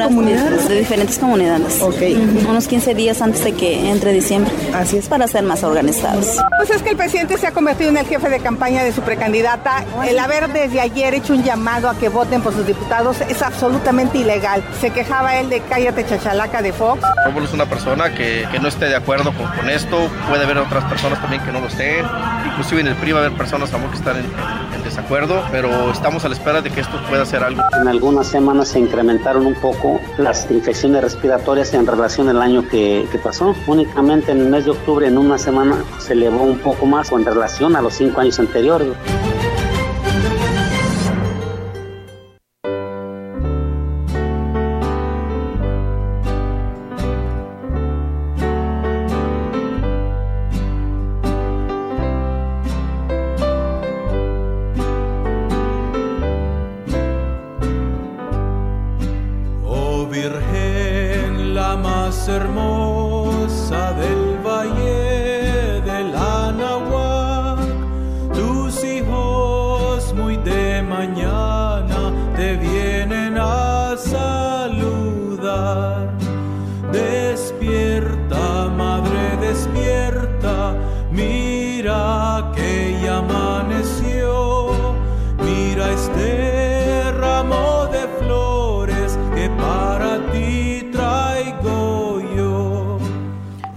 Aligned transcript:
Jóvenes 0.00 0.40
señoras 0.40 0.68
de 0.68 0.78
diferentes 0.78 1.18
comunidades. 1.18 1.80
Unos 2.48 2.66
15 2.66 2.94
días 2.94 3.20
antes 3.20 3.44
de 3.44 3.52
que 3.52 3.90
entre 3.90 4.12
diciembre. 4.12 4.52
Así 4.74 4.96
es. 4.96 5.08
Para 5.08 5.26
ser 5.28 5.44
más 5.44 5.62
organizados. 5.62 6.36
Pues 6.56 6.70
es 6.70 6.82
que 6.82 6.90
el 6.90 6.96
presidente 6.96 7.36
se 7.36 7.46
ha 7.46 7.52
convertido 7.52 7.90
en 7.90 7.98
el 7.98 8.06
jefe 8.06 8.28
de 8.28 8.40
campaña 8.40 8.82
de 8.82 8.92
su 8.92 9.02
precandidata. 9.02 9.84
El 10.06 10.18
haber 10.18 10.52
desde 10.52 10.80
ayer 10.80 11.14
hecho 11.14 11.34
un 11.34 11.42
llamado 11.42 11.88
a 11.88 11.98
que 11.98 12.08
voten 12.08 12.42
por 12.42 12.54
sus 12.54 12.66
diputados 12.66 13.20
es 13.28 13.42
absolutamente 13.42 14.18
ilegal. 14.18 14.64
Se 14.80 14.90
quejaba 14.90 15.38
él 15.38 15.50
de 15.50 15.60
cállate 15.60 16.06
chachalaca 16.06 16.62
de 16.62 16.72
Fox. 16.72 17.02
Rómulo 17.24 17.46
es 17.46 17.52
una 17.52 17.66
persona 17.66 18.14
que, 18.14 18.46
que, 18.50 18.58
no 18.58 18.68
esté 18.68 18.86
de 18.86 18.96
acuerdo 18.96 19.32
con, 19.32 19.46
con, 19.48 19.68
esto. 19.68 20.08
Puede 20.28 20.44
haber 20.44 20.58
otras 20.58 20.84
personas 20.84 21.20
también 21.20 21.42
que 21.42 21.52
no 21.52 21.60
lo 21.60 21.66
estén. 21.66 22.06
Inclusive 22.46 22.80
en 22.80 22.86
el 22.88 22.96
PRI 22.96 23.12
va 23.12 23.20
a 23.20 23.26
haber 23.26 23.36
personas 23.36 23.70
también 23.70 23.90
que 23.90 23.98
están 23.98 24.16
en 24.16 24.71
desacuerdo. 24.92 25.42
Pero 25.50 25.90
estamos 25.90 26.24
a 26.24 26.28
la 26.28 26.34
espera 26.34 26.60
de 26.60 26.70
que 26.70 26.80
esto 26.80 27.00
pueda 27.08 27.22
hacer 27.22 27.42
algo. 27.42 27.62
En 27.80 27.88
algunas 27.88 28.26
semanas 28.26 28.68
se 28.68 28.78
incrementaron 28.78 29.46
un 29.46 29.54
poco 29.54 30.00
las 30.18 30.50
infecciones 30.50 31.02
respiratorias 31.02 31.72
en 31.74 31.86
relación 31.86 32.28
al 32.28 32.40
año 32.42 32.68
que, 32.68 33.08
pasó. 33.22 33.54
Únicamente 33.66 34.32
en 34.32 34.40
el 34.40 34.48
mes 34.48 34.64
de 34.64 34.72
octubre, 34.72 35.06
en 35.06 35.16
una 35.16 35.38
semana, 35.38 35.84
se 35.98 36.14
elevó 36.14 36.42
un 36.42 36.58
poco 36.58 36.86
más 36.86 37.10
con 37.10 37.24
relación 37.24 37.76
a 37.76 37.82
los 37.82 37.94
cinco 37.94 38.20
años 38.20 38.38
anteriores. 38.38 38.88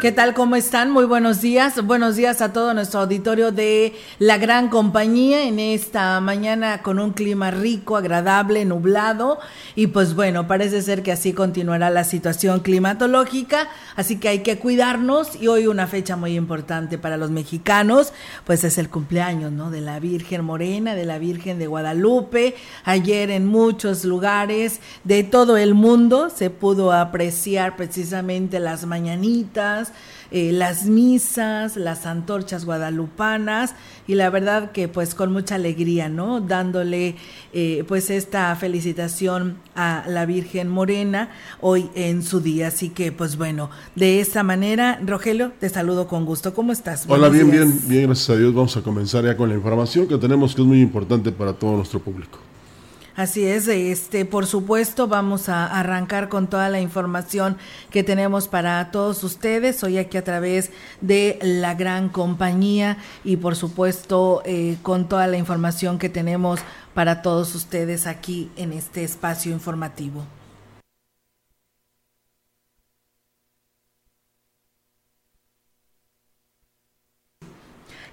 ¿Qué 0.06 0.12
tal? 0.12 0.36
¿Cómo 0.36 0.56
están? 0.56 0.92
Muy 0.92 1.06
buenos 1.06 1.42
días. 1.42 1.84
Buenos 1.84 2.16
días 2.16 2.40
a 2.44 2.54
todo 2.54 2.76
nuestro 2.76 3.00
auditorio 3.00 3.52
de 3.52 3.96
la 4.20 4.38
gran 4.38 4.70
compañía 4.70 5.48
en 5.48 5.58
esta 5.58 6.22
mañana 6.22 6.84
con 6.84 7.00
un 7.00 7.14
clima 7.14 7.50
rico, 7.50 7.98
agradable, 7.98 8.66
nublado. 8.66 9.40
Y 9.74 9.88
pues 9.88 10.14
bueno, 10.14 10.48
parece 10.48 10.84
ser 10.84 11.02
que 11.02 11.12
así 11.12 11.34
continuará 11.34 11.90
la 11.90 12.04
situación 12.04 12.60
climatológica. 12.60 13.68
Así 13.96 14.20
que 14.20 14.28
hay 14.28 14.44
que 14.44 14.60
cuidarnos. 14.60 15.42
Y 15.42 15.48
hoy 15.48 15.66
una 15.66 15.88
fecha 15.88 16.16
muy 16.16 16.36
importante 16.36 17.00
para 17.00 17.18
los 17.18 17.32
mexicanos, 17.32 18.14
pues 18.46 18.64
es 18.64 18.78
el 18.78 18.90
cumpleaños, 18.90 19.52
¿no? 19.54 19.72
De 19.72 19.82
la 19.82 20.00
Virgen 20.00 20.46
Morena, 20.46 20.94
de 20.94 21.06
la 21.06 21.18
Virgen 21.18 21.58
de 21.58 21.66
Guadalupe. 21.66 22.54
Ayer 22.84 23.32
en 23.32 23.48
muchos 23.48 24.06
lugares 24.06 24.82
de 25.04 25.24
todo 25.24 25.58
el 25.58 25.74
mundo 25.74 26.30
se 26.30 26.52
pudo 26.52 26.94
apreciar 26.94 27.76
precisamente 27.76 28.60
las 28.60 28.86
mañanitas 28.86 29.94
eh, 30.32 30.52
las 30.52 30.86
misas, 30.86 31.78
las 31.78 32.06
antorchas 32.06 32.66
guadalupanas 32.66 33.76
y 34.08 34.16
la 34.16 34.30
verdad 34.30 34.72
que 34.72 34.88
pues 34.88 35.16
con 35.16 35.32
mucha 35.32 35.56
alegría, 35.56 36.10
¿no? 36.10 36.42
Dándole 36.42 37.16
eh, 37.54 37.84
pues 37.88 38.10
esta 38.10 38.56
felicitación 38.56 39.58
a 39.76 40.06
la 40.08 40.26
Virgen 40.26 40.70
Morena 40.70 41.30
hoy 41.62 41.90
en 41.96 42.24
su 42.24 42.40
día. 42.40 42.68
Así 42.68 42.90
que 42.90 43.12
pues 43.12 43.38
bueno, 43.38 43.70
de 43.96 44.20
esta 44.20 44.44
manera, 44.44 45.00
Rogelio, 45.06 45.54
te 45.60 45.70
saludo 45.70 46.08
con 46.08 46.26
gusto. 46.26 46.54
¿Cómo 46.54 46.72
estás? 46.72 47.06
Hola, 47.08 47.30
bien, 47.30 47.50
bien, 47.50 47.80
bien, 47.88 48.06
gracias 48.06 48.30
a 48.30 48.40
Dios. 48.40 48.54
Vamos 48.54 48.76
a 48.78 48.82
comenzar 48.82 49.24
ya 49.24 49.38
con 49.38 49.50
la 49.50 49.56
información 49.56 50.08
que 50.08 50.18
tenemos 50.18 50.56
que 50.56 50.62
es 50.62 50.68
muy 50.68 50.82
importante 50.82 51.32
para 51.32 51.54
todo 51.54 51.76
nuestro 51.78 52.00
público. 52.00 52.45
Así 53.16 53.46
es, 53.46 53.70
este, 53.70 54.26
por 54.26 54.46
supuesto, 54.46 55.08
vamos 55.08 55.48
a 55.48 55.68
arrancar 55.68 56.28
con 56.28 56.48
toda 56.48 56.68
la 56.68 56.82
información 56.82 57.58
que 57.90 58.04
tenemos 58.04 58.50
para 58.50 58.92
todos 58.92 59.24
ustedes 59.24 59.82
hoy 59.86 59.98
aquí 59.98 60.18
a 60.18 60.24
través 60.26 60.72
de 61.00 61.40
la 61.42 61.76
gran 61.76 62.10
compañía 62.10 62.98
y 63.24 63.38
por 63.38 63.56
supuesto 63.56 64.42
eh, 64.44 64.78
con 64.82 65.08
toda 65.08 65.28
la 65.28 65.38
información 65.38 65.98
que 65.98 66.10
tenemos 66.10 66.60
para 66.94 67.22
todos 67.22 67.56
ustedes 67.56 68.06
aquí 68.06 68.52
en 68.58 68.74
este 68.74 69.06
espacio 69.06 69.54
informativo. 69.54 70.26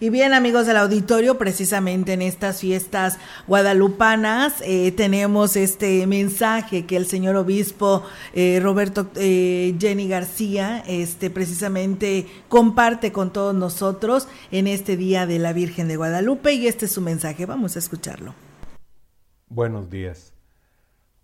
Y 0.01 0.11
bien, 0.11 0.35
amigos 0.35 0.67
del 0.67 0.77
auditorio, 0.77 1.39
precisamente 1.39 2.13
en 2.13 2.23
estas 2.23 2.61
fiestas 2.61 3.19
guadalupanas 3.47 4.55
eh, 4.65 4.93
tenemos 4.93 5.57
este 5.57 6.07
mensaje 6.07 6.87
que 6.87 6.97
el 6.97 7.07
señor 7.07 7.37
obispo 7.37 8.05
eh, 8.33 8.61
Roberto 8.63 9.11
eh, 9.17 9.75
Jenny 9.79 10.09
García, 10.09 10.83
este 10.87 11.31
precisamente 11.31 12.27
comparte 12.49 13.13
con 13.13 13.33
todos 13.33 13.55
nosotros 13.55 14.29
en 14.51 14.67
este 14.67 14.97
día 14.97 15.27
de 15.27 15.39
la 15.39 15.53
Virgen 15.53 15.89
de 15.89 15.97
Guadalupe 15.97 16.53
y 16.53 16.67
este 16.67 16.87
es 16.87 16.93
su 16.93 17.01
mensaje. 17.01 17.47
Vamos 17.47 17.77
a 17.77 17.79
escucharlo. 17.79 18.35
Buenos 19.49 19.91
días. 19.91 20.33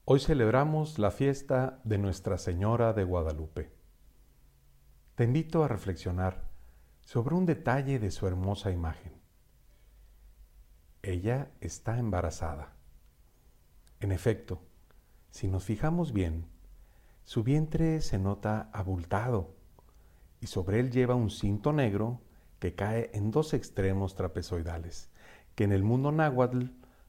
Hoy 0.04 0.20
celebramos 0.20 0.98
la 0.98 1.10
fiesta 1.10 1.80
de 1.84 1.98
Nuestra 1.98 2.38
Señora 2.38 2.92
de 2.92 3.04
Guadalupe. 3.04 3.70
Te 5.14 5.24
invito 5.24 5.64
a 5.64 5.68
reflexionar 5.68 6.47
sobre 7.08 7.34
un 7.34 7.46
detalle 7.46 7.98
de 7.98 8.10
su 8.10 8.26
hermosa 8.26 8.70
imagen. 8.70 9.14
Ella 11.00 11.50
está 11.62 11.98
embarazada. 11.98 12.76
En 14.00 14.12
efecto, 14.12 14.60
si 15.30 15.48
nos 15.48 15.64
fijamos 15.64 16.12
bien, 16.12 16.44
su 17.24 17.44
vientre 17.44 18.02
se 18.02 18.18
nota 18.18 18.68
abultado 18.74 19.56
y 20.38 20.48
sobre 20.48 20.80
él 20.80 20.90
lleva 20.90 21.14
un 21.14 21.30
cinto 21.30 21.72
negro 21.72 22.20
que 22.58 22.74
cae 22.74 23.10
en 23.14 23.30
dos 23.30 23.54
extremos 23.54 24.14
trapezoidales, 24.14 25.08
que 25.54 25.64
en 25.64 25.72
el 25.72 25.84
mundo 25.84 26.12
náhuatl 26.12 26.66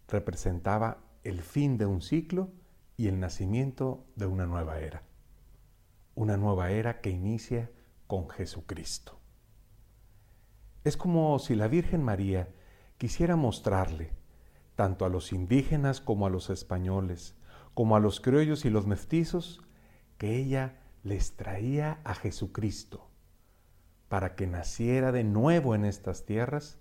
representaba 0.07 1.03
el 1.25 1.41
fin 1.41 1.77
de 1.77 1.87
un 1.87 2.01
ciclo 2.01 2.53
y 2.95 3.09
el 3.09 3.19
nacimiento 3.19 4.05
de 4.15 4.27
una 4.27 4.45
nueva 4.45 4.79
era. 4.79 5.03
Una 6.15 6.37
nueva 6.37 6.71
era 6.71 7.01
que 7.01 7.09
inicia 7.09 7.69
con 8.07 8.29
Jesucristo. 8.29 9.18
Es 10.83 10.95
como 10.95 11.37
si 11.39 11.55
la 11.55 11.67
Virgen 11.67 12.03
María 12.03 12.49
quisiera 12.97 13.35
mostrarle, 13.35 14.13
tanto 14.75 15.05
a 15.05 15.09
los 15.09 15.33
indígenas 15.33 15.99
como 15.99 16.25
a 16.25 16.29
los 16.29 16.49
españoles, 16.49 17.35
como 17.73 17.95
a 17.95 17.99
los 17.99 18.21
criollos 18.21 18.65
y 18.65 18.69
los 18.69 18.87
mestizos, 18.87 19.61
que 20.17 20.37
ella 20.37 20.79
les 21.03 21.35
traía 21.35 21.99
a 22.03 22.15
Jesucristo, 22.15 23.09
para 24.07 24.35
que 24.35 24.47
naciera 24.47 25.11
de 25.11 25.23
nuevo 25.23 25.75
en 25.75 25.85
estas 25.85 26.25
tierras 26.25 26.79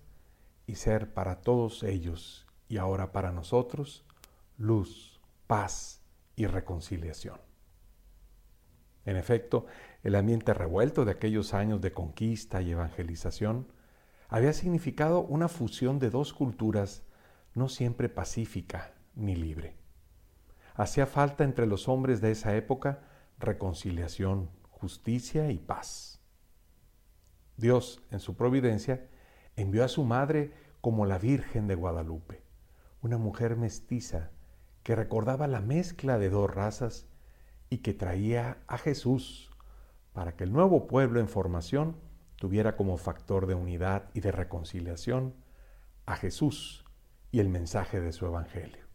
y 0.65 0.75
ser 0.75 1.13
para 1.13 1.41
todos 1.41 1.83
ellos 1.83 2.47
y 2.67 2.77
ahora 2.77 3.11
para 3.11 3.31
nosotros 3.31 4.05
luz, 4.57 5.19
paz 5.47 6.01
y 6.35 6.45
reconciliación. 6.45 7.39
En 9.05 9.15
efecto, 9.15 9.65
el 10.03 10.15
ambiente 10.15 10.53
revuelto 10.53 11.05
de 11.05 11.11
aquellos 11.11 11.53
años 11.53 11.81
de 11.81 11.91
conquista 11.91 12.61
y 12.61 12.71
evangelización 12.71 13.67
había 14.29 14.53
significado 14.53 15.21
una 15.21 15.47
fusión 15.47 15.99
de 15.99 16.11
dos 16.11 16.33
culturas 16.33 17.03
no 17.55 17.67
siempre 17.67 18.09
pacífica 18.09 18.93
ni 19.15 19.35
libre. 19.35 19.75
Hacía 20.75 21.07
falta 21.07 21.43
entre 21.43 21.65
los 21.65 21.89
hombres 21.89 22.21
de 22.21 22.31
esa 22.31 22.55
época 22.55 23.01
reconciliación, 23.39 24.49
justicia 24.69 25.51
y 25.51 25.57
paz. 25.57 26.21
Dios, 27.57 28.01
en 28.11 28.19
su 28.19 28.35
providencia, 28.35 29.09
envió 29.55 29.83
a 29.83 29.89
su 29.89 30.03
madre 30.05 30.53
como 30.79 31.05
la 31.05 31.17
Virgen 31.17 31.67
de 31.67 31.75
Guadalupe, 31.75 32.43
una 33.01 33.17
mujer 33.17 33.57
mestiza 33.57 34.29
que 34.83 34.95
recordaba 34.95 35.47
la 35.47 35.59
mezcla 35.59 36.17
de 36.17 36.29
dos 36.29 36.53
razas 36.53 37.07
y 37.69 37.79
que 37.79 37.93
traía 37.93 38.59
a 38.67 38.77
Jesús 38.77 39.49
para 40.13 40.35
que 40.35 40.43
el 40.43 40.53
nuevo 40.53 40.87
pueblo 40.87 41.19
en 41.19 41.27
formación 41.27 41.97
tuviera 42.39 42.75
como 42.75 42.97
factor 42.97 43.45
de 43.45 43.53
unidad 43.53 44.09
y 44.13 44.21
de 44.21 44.31
reconciliación 44.31 45.35
a 46.05 46.15
Jesús 46.15 46.85
y 47.31 47.39
el 47.41 47.49
mensaje 47.49 47.99
de 47.99 48.13
su 48.13 48.25
Evangelio. 48.25 48.85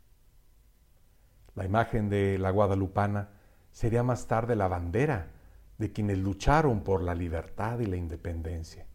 La 1.54 1.64
imagen 1.64 2.08
de 2.08 2.38
la 2.38 2.50
guadalupana 2.50 3.28
sería 3.70 4.02
más 4.02 4.26
tarde 4.26 4.56
la 4.56 4.66
bandera 4.66 5.30
de 5.78 5.92
quienes 5.92 6.18
lucharon 6.18 6.82
por 6.82 7.02
la 7.02 7.14
libertad 7.14 7.78
y 7.80 7.86
la 7.86 7.96
independencia. 7.96 8.86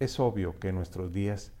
Es 0.00 0.18
obvio 0.18 0.58
que 0.58 0.68
en 0.68 0.76
nuestros 0.76 1.12
días 1.12 1.52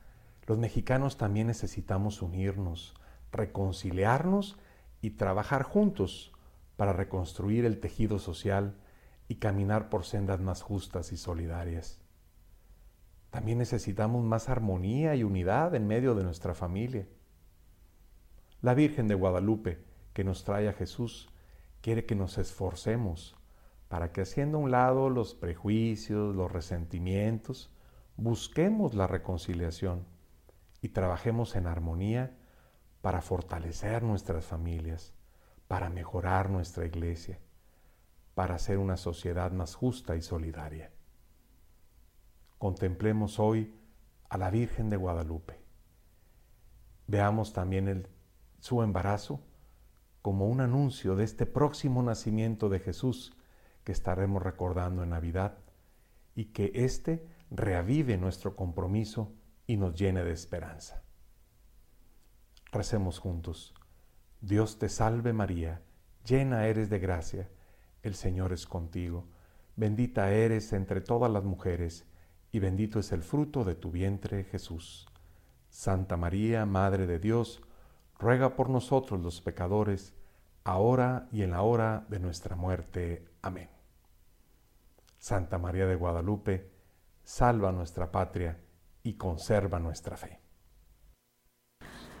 los 0.46 0.58
mexicanos 0.58 1.16
también 1.16 1.48
necesitamos 1.48 2.22
unirnos, 2.22 2.94
reconciliarnos 3.30 4.56
y 5.00 5.10
trabajar 5.10 5.64
juntos 5.64 6.32
para 6.76 6.92
reconstruir 6.92 7.64
el 7.64 7.78
tejido 7.78 8.18
social 8.18 8.76
y 9.28 9.36
caminar 9.36 9.88
por 9.88 10.04
sendas 10.04 10.40
más 10.40 10.62
justas 10.62 11.12
y 11.12 11.16
solidarias. 11.16 12.00
También 13.30 13.58
necesitamos 13.58 14.24
más 14.24 14.48
armonía 14.48 15.14
y 15.14 15.22
unidad 15.22 15.74
en 15.74 15.86
medio 15.86 16.14
de 16.14 16.24
nuestra 16.24 16.54
familia. 16.54 17.06
La 18.62 18.74
Virgen 18.74 19.08
de 19.08 19.14
Guadalupe, 19.14 19.84
que 20.12 20.24
nos 20.24 20.44
trae 20.44 20.68
a 20.68 20.72
Jesús, 20.72 21.28
quiere 21.82 22.06
que 22.06 22.14
nos 22.14 22.38
esforcemos 22.38 23.36
para 23.88 24.12
que 24.12 24.22
haciendo 24.22 24.58
a 24.58 24.60
un 24.62 24.70
lado 24.70 25.10
los 25.10 25.34
prejuicios, 25.34 26.34
los 26.34 26.50
resentimientos, 26.50 27.70
busquemos 28.16 28.94
la 28.94 29.06
reconciliación 29.06 30.06
y 30.80 30.88
trabajemos 30.88 31.54
en 31.56 31.66
armonía 31.66 32.36
para 33.02 33.20
fortalecer 33.20 34.02
nuestras 34.02 34.46
familias, 34.46 35.12
para 35.68 35.90
mejorar 35.90 36.50
nuestra 36.50 36.86
iglesia, 36.86 37.38
para 38.36 38.56
hacer 38.56 38.76
una 38.76 38.98
sociedad 38.98 39.50
más 39.50 39.74
justa 39.74 40.14
y 40.14 40.20
solidaria. 40.20 40.92
Contemplemos 42.58 43.38
hoy 43.40 43.74
a 44.28 44.36
la 44.36 44.50
Virgen 44.50 44.90
de 44.90 44.98
Guadalupe. 44.98 45.58
Veamos 47.06 47.54
también 47.54 48.06
su 48.58 48.82
embarazo 48.82 49.40
como 50.20 50.48
un 50.48 50.60
anuncio 50.60 51.16
de 51.16 51.24
este 51.24 51.46
próximo 51.46 52.02
nacimiento 52.02 52.68
de 52.68 52.78
Jesús 52.78 53.34
que 53.84 53.92
estaremos 53.92 54.42
recordando 54.42 55.02
en 55.02 55.08
Navidad 55.08 55.56
y 56.34 56.52
que 56.52 56.72
éste 56.74 57.26
reavive 57.50 58.18
nuestro 58.18 58.54
compromiso 58.54 59.32
y 59.66 59.78
nos 59.78 59.94
llene 59.94 60.24
de 60.24 60.32
esperanza. 60.32 61.02
Recemos 62.70 63.18
juntos. 63.18 63.72
Dios 64.42 64.78
te 64.78 64.90
salve 64.90 65.32
María, 65.32 65.80
llena 66.22 66.66
eres 66.66 66.90
de 66.90 66.98
gracia, 66.98 67.48
el 68.06 68.14
Señor 68.14 68.52
es 68.52 68.66
contigo, 68.66 69.26
bendita 69.74 70.30
eres 70.30 70.72
entre 70.72 71.00
todas 71.00 71.30
las 71.30 71.44
mujeres, 71.44 72.06
y 72.52 72.60
bendito 72.60 73.00
es 73.00 73.10
el 73.12 73.22
fruto 73.22 73.64
de 73.64 73.74
tu 73.74 73.90
vientre 73.90 74.44
Jesús. 74.44 75.06
Santa 75.68 76.16
María, 76.16 76.64
Madre 76.66 77.06
de 77.06 77.18
Dios, 77.18 77.60
ruega 78.18 78.54
por 78.54 78.70
nosotros 78.70 79.20
los 79.20 79.40
pecadores, 79.40 80.14
ahora 80.62 81.28
y 81.32 81.42
en 81.42 81.50
la 81.50 81.62
hora 81.62 82.06
de 82.08 82.20
nuestra 82.20 82.54
muerte. 82.54 83.26
Amén. 83.42 83.68
Santa 85.18 85.58
María 85.58 85.86
de 85.86 85.96
Guadalupe, 85.96 86.70
salva 87.24 87.72
nuestra 87.72 88.12
patria 88.12 88.60
y 89.02 89.14
conserva 89.14 89.80
nuestra 89.80 90.16
fe. 90.16 90.45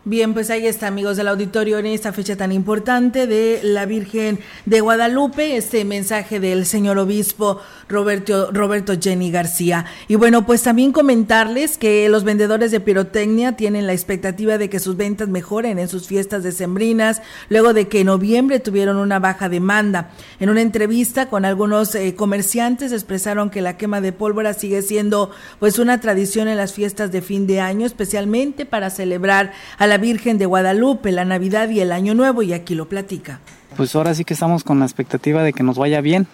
Bien, 0.08 0.34
pues 0.34 0.50
ahí 0.50 0.68
está, 0.68 0.86
amigos 0.86 1.16
del 1.16 1.26
auditorio, 1.26 1.80
en 1.80 1.86
esta 1.86 2.12
fecha 2.12 2.36
tan 2.36 2.52
importante 2.52 3.26
de 3.26 3.58
la 3.64 3.86
Virgen 3.86 4.38
de 4.64 4.80
Guadalupe, 4.80 5.56
este 5.56 5.84
mensaje 5.84 6.38
del 6.38 6.64
señor 6.64 6.96
obispo 6.98 7.60
Roberto, 7.88 8.52
Roberto 8.52 8.92
Jenny 9.00 9.32
García. 9.32 9.84
Y 10.06 10.14
bueno, 10.14 10.46
pues 10.46 10.62
también 10.62 10.92
comentarles 10.92 11.76
que 11.76 12.08
los 12.08 12.22
vendedores 12.22 12.70
de 12.70 12.78
pirotecnia 12.78 13.56
tienen 13.56 13.88
la 13.88 13.94
expectativa 13.94 14.58
de 14.58 14.70
que 14.70 14.78
sus 14.78 14.96
ventas 14.96 15.26
mejoren 15.26 15.80
en 15.80 15.88
sus 15.88 16.06
fiestas 16.06 16.44
decembrinas, 16.44 17.20
luego 17.48 17.72
de 17.72 17.88
que 17.88 18.02
en 18.02 18.06
noviembre 18.06 18.60
tuvieron 18.60 18.98
una 18.98 19.18
baja 19.18 19.48
demanda. 19.48 20.10
En 20.38 20.50
una 20.50 20.60
entrevista 20.60 21.28
con 21.28 21.44
algunos 21.44 21.96
eh, 21.96 22.14
comerciantes 22.14 22.92
expresaron 22.92 23.50
que 23.50 23.60
la 23.60 23.76
quema 23.76 24.00
de 24.00 24.12
pólvora 24.12 24.54
sigue 24.54 24.82
siendo 24.82 25.32
pues 25.58 25.80
una 25.80 26.00
tradición 26.00 26.46
en 26.46 26.58
las 26.58 26.72
fiestas 26.72 27.10
de 27.10 27.22
fin 27.22 27.48
de 27.48 27.60
año, 27.60 27.86
especialmente 27.86 28.66
para 28.66 28.90
celebrar 28.90 29.52
a 29.78 29.88
la 29.88 29.95
Virgen 29.98 30.38
de 30.38 30.46
Guadalupe, 30.46 31.12
la 31.12 31.24
Navidad 31.24 31.68
y 31.70 31.80
el 31.80 31.92
Año 31.92 32.14
Nuevo, 32.14 32.42
y 32.42 32.52
aquí 32.52 32.74
lo 32.74 32.88
platica. 32.88 33.40
Pues 33.76 33.94
ahora 33.94 34.14
sí 34.14 34.24
que 34.24 34.32
estamos 34.32 34.64
con 34.64 34.78
la 34.78 34.86
expectativa 34.86 35.42
de 35.42 35.52
que 35.52 35.62
nos 35.62 35.76
vaya 35.76 36.00
bien, 36.00 36.26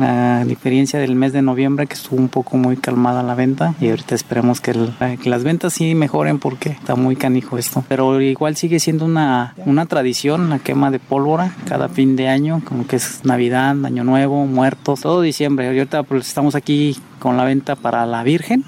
a 0.00 0.44
diferencia 0.46 0.98
del 0.98 1.14
mes 1.14 1.34
de 1.34 1.42
noviembre 1.42 1.86
que 1.86 1.92
estuvo 1.92 2.18
un 2.18 2.30
poco 2.30 2.56
muy 2.56 2.78
calmada 2.78 3.22
la 3.22 3.34
venta 3.34 3.74
y 3.82 3.90
ahorita 3.90 4.14
esperemos 4.14 4.62
que, 4.62 4.72
las 4.72 5.44
ventas 5.44 5.74
sí 5.74 5.94
mejoren 5.94 6.38
porque 6.38 6.70
está 6.70 6.94
muy 6.94 7.14
canijo 7.14 7.58
esto. 7.58 7.84
Pero 7.86 8.18
igual 8.22 8.56
sigue 8.56 8.80
siendo 8.80 9.04
una, 9.04 9.54
una 9.66 9.84
tradición 9.84 10.48
la 10.48 10.58
quema 10.58 10.90
de 10.90 10.98
pólvora 10.98 11.54
cada 11.68 11.90
fin 11.90 12.16
de 12.16 12.28
año, 12.28 12.62
como 12.64 12.86
que 12.86 12.96
es 12.96 13.20
Navidad, 13.24 13.84
Año 13.84 14.02
Nuevo, 14.02 14.46
Muertos, 14.46 15.02
todo 15.02 15.20
diciembre. 15.20 15.66
Ahorita 15.66 16.02
pues 16.02 16.26
estamos 16.26 16.54
aquí 16.54 16.96
con 17.18 17.36
la 17.36 17.44
venta 17.44 17.76
para 17.76 18.06
la 18.06 18.22
Virgen, 18.22 18.64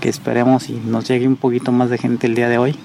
que 0.00 0.08
esperemos 0.08 0.70
y 0.70 0.74
nos 0.74 1.08
llegue 1.08 1.26
un 1.26 1.36
poquito 1.36 1.72
más 1.72 1.90
de 1.90 1.98
gente 1.98 2.28
el 2.28 2.36
día 2.36 2.48
de 2.48 2.58
hoy 2.58 2.76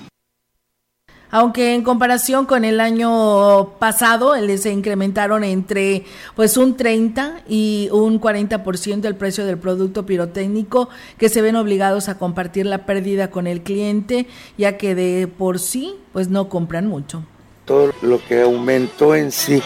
aunque 1.32 1.76
en 1.76 1.84
comparación 1.84 2.46
con 2.46 2.66
el 2.66 2.80
año 2.80 3.74
pasado 3.80 4.34
se 4.58 4.72
incrementaron 4.72 5.44
entre 5.44 6.06
pues 6.36 6.58
un 6.58 6.76
30 6.76 7.42
y 7.48 7.90
un 7.92 8.20
40% 8.20 9.06
el 9.06 9.16
precio 9.16 9.46
del 9.46 9.58
producto 9.58 10.06
pirotécnico 10.06 10.90
que 11.18 11.30
se 11.30 11.42
ven 11.42 11.56
obligados 11.56 12.10
a 12.10 12.18
compartir 12.18 12.66
la 12.66 12.86
pérdida 12.86 13.30
con 13.30 13.48
el 13.48 13.62
cliente 13.62 14.28
ya 14.58 14.78
que 14.78 14.96
de 14.96 15.28
por 15.28 15.60
sí 15.60 15.96
pues 16.14 16.30
no 16.30 16.50
compran 16.50 16.88
mucho 16.88 17.24
todo 17.70 17.94
lo 18.02 18.20
que 18.26 18.42
aumentó 18.42 19.14
en 19.14 19.32
sí, 19.32 19.62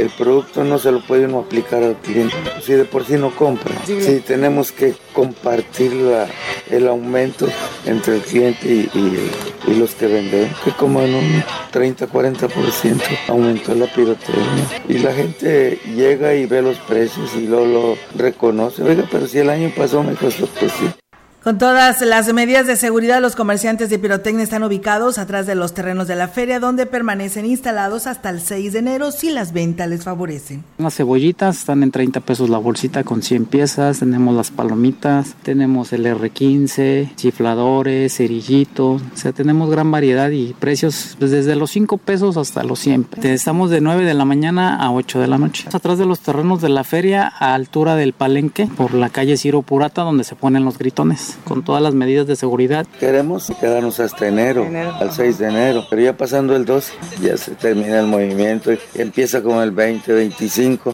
el 0.00 0.10
producto 0.10 0.64
no 0.64 0.76
se 0.76 0.90
lo 0.90 1.00
puede 1.00 1.26
uno 1.26 1.38
aplicar 1.38 1.84
al 1.84 1.94
cliente, 1.98 2.34
si 2.60 2.72
de 2.72 2.84
por 2.84 3.04
sí 3.06 3.12
no 3.12 3.30
compra. 3.30 3.72
Si 3.86 4.18
tenemos 4.26 4.72
que 4.72 4.96
compartir 5.12 5.92
la, 5.92 6.26
el 6.68 6.88
aumento 6.88 7.46
entre 7.86 8.16
el 8.16 8.22
cliente 8.22 8.66
y, 8.68 9.30
los 9.68 9.94
que 9.94 10.08
venden, 10.08 10.50
que 10.64 10.72
como 10.72 11.00
en 11.00 11.14
un 11.14 11.44
30-40% 11.72 13.02
aumentó 13.28 13.72
la 13.76 13.86
pirotecnia. 13.86 14.82
Y 14.88 14.98
la 14.98 15.12
gente 15.12 15.78
llega 15.94 16.34
y 16.34 16.46
ve 16.46 16.60
los 16.60 16.78
precios 16.78 17.36
y 17.36 17.46
lo, 17.46 17.64
lo 17.64 17.96
reconoce. 18.16 18.82
Oiga, 18.82 19.04
pero 19.08 19.28
si 19.28 19.38
el 19.38 19.50
año 19.50 19.70
pasó 19.76 20.02
me 20.02 20.14
costó, 20.14 20.46
pues 20.58 20.72
sí. 20.72 21.07
Con 21.44 21.56
todas 21.56 22.02
las 22.02 22.34
medidas 22.34 22.66
de 22.66 22.74
seguridad, 22.74 23.22
los 23.22 23.36
comerciantes 23.36 23.90
de 23.90 24.00
pirotecnia 24.00 24.42
están 24.42 24.64
ubicados 24.64 25.18
atrás 25.18 25.46
de 25.46 25.54
los 25.54 25.72
terrenos 25.72 26.08
de 26.08 26.16
la 26.16 26.26
feria, 26.26 26.58
donde 26.58 26.84
permanecen 26.84 27.46
instalados 27.46 28.08
hasta 28.08 28.28
el 28.30 28.40
6 28.40 28.72
de 28.72 28.80
enero 28.80 29.12
si 29.12 29.30
las 29.30 29.52
ventas 29.52 29.88
les 29.88 30.02
favorecen. 30.02 30.64
Las 30.78 30.96
cebollitas 30.96 31.58
están 31.58 31.84
en 31.84 31.92
30 31.92 32.20
pesos 32.20 32.50
la 32.50 32.58
bolsita 32.58 33.04
con 33.04 33.22
100 33.22 33.46
piezas, 33.46 34.00
tenemos 34.00 34.34
las 34.34 34.50
palomitas, 34.50 35.36
tenemos 35.44 35.92
el 35.92 36.06
R15, 36.06 37.14
chifladores, 37.14 38.16
cerillitos, 38.16 39.00
o 39.00 39.16
sea, 39.16 39.30
tenemos 39.32 39.70
gran 39.70 39.92
variedad 39.92 40.30
y 40.30 40.54
precios 40.54 41.14
pues, 41.20 41.30
desde 41.30 41.54
los 41.54 41.70
5 41.70 41.98
pesos 41.98 42.36
hasta 42.36 42.64
los 42.64 42.80
100. 42.80 43.06
Estamos 43.22 43.70
de 43.70 43.80
9 43.80 44.04
de 44.04 44.14
la 44.14 44.24
mañana 44.24 44.76
a 44.76 44.90
8 44.90 45.20
de 45.20 45.28
la 45.28 45.38
noche. 45.38 45.68
Atrás 45.72 45.98
de 45.98 46.04
los 46.04 46.18
terrenos 46.18 46.60
de 46.60 46.68
la 46.68 46.82
feria, 46.82 47.32
a 47.38 47.54
altura 47.54 47.94
del 47.94 48.12
palenque, 48.12 48.66
por 48.66 48.92
la 48.92 49.08
calle 49.08 49.36
Ciro 49.36 49.62
Purata, 49.62 50.02
donde 50.02 50.24
se 50.24 50.34
ponen 50.34 50.64
los 50.64 50.78
gritones 50.78 51.27
con 51.44 51.64
todas 51.64 51.82
las 51.82 51.94
medidas 51.94 52.26
de 52.26 52.36
seguridad. 52.36 52.86
Queremos 53.00 53.52
quedarnos 53.60 54.00
hasta 54.00 54.28
enero, 54.28 54.66
al 55.00 55.12
6 55.12 55.38
de 55.38 55.48
enero, 55.48 55.84
pero 55.88 56.02
ya 56.02 56.16
pasando 56.16 56.54
el 56.56 56.64
12 56.64 56.92
ya 57.22 57.36
se 57.36 57.52
termina 57.52 58.00
el 58.00 58.06
movimiento 58.06 58.72
y 58.72 58.78
empieza 58.94 59.42
con 59.42 59.62
el 59.62 59.70
20, 59.70 60.12
25. 60.12 60.92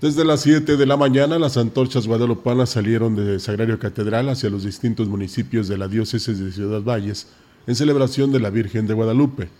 Desde 0.00 0.24
las 0.24 0.40
7 0.40 0.78
de 0.78 0.86
la 0.86 0.96
mañana, 0.96 1.38
las 1.38 1.58
antorchas 1.58 2.06
guadalupanas 2.06 2.70
salieron 2.70 3.14
de 3.14 3.38
Sagrario 3.38 3.78
Catedral 3.78 4.30
hacia 4.30 4.48
los 4.48 4.64
distintos 4.64 5.08
municipios 5.08 5.68
de 5.68 5.76
la 5.76 5.88
diócesis 5.88 6.38
de 6.38 6.52
Ciudad 6.52 6.80
Valles 6.80 7.26
en 7.66 7.76
celebración 7.76 8.32
de 8.32 8.40
la 8.40 8.48
Virgen 8.48 8.86
de 8.86 8.94
Guadalupe. 8.94 9.50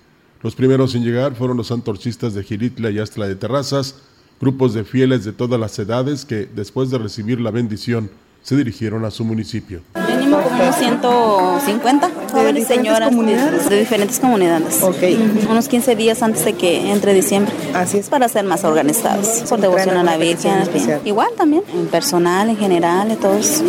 Los 0.42 0.54
primeros 0.54 0.94
en 0.94 1.04
llegar 1.04 1.34
fueron 1.34 1.58
los 1.58 1.70
antorchistas 1.70 2.32
de 2.32 2.42
Giritla 2.42 2.90
y 2.90 2.98
Astla 2.98 3.28
de 3.28 3.36
Terrazas, 3.36 3.96
grupos 4.40 4.72
de 4.72 4.84
fieles 4.84 5.24
de 5.26 5.32
todas 5.32 5.60
las 5.60 5.78
edades 5.78 6.24
que, 6.24 6.46
después 6.46 6.90
de 6.90 6.96
recibir 6.96 7.38
la 7.40 7.50
bendición, 7.50 8.10
se 8.42 8.56
dirigieron 8.56 9.04
a 9.04 9.10
su 9.10 9.24
municipio. 9.24 9.80
Mínimo 10.08 10.40
como 10.42 10.62
unos 10.62 10.76
150 10.76 12.10
jóvenes 12.32 12.66
señoras 12.66 13.10
de, 13.68 13.78
diferentes 13.78 14.18
comunidades. 14.18 14.80
Unos 15.48 15.68
15 15.68 15.96
días 15.96 16.22
antes 16.22 16.44
de 16.44 16.54
que 16.54 16.90
entre 16.90 17.12
diciembre. 17.14 17.52
Así 17.74 17.98
es. 17.98 18.08
Para 18.08 18.28
ser 18.28 18.44
más 18.44 18.64
organizados. 18.64 19.44
Por 19.48 19.60
devoción 19.60 19.96
a 19.96 20.02
la 20.02 20.16
Virgen. 20.16 20.62
Igual 21.04 21.30
también. 21.36 21.62
En 21.72 21.86
personal, 21.86 22.48
en 22.48 22.56
general, 22.56 23.12
y 23.12 23.16
todos. 23.16 23.62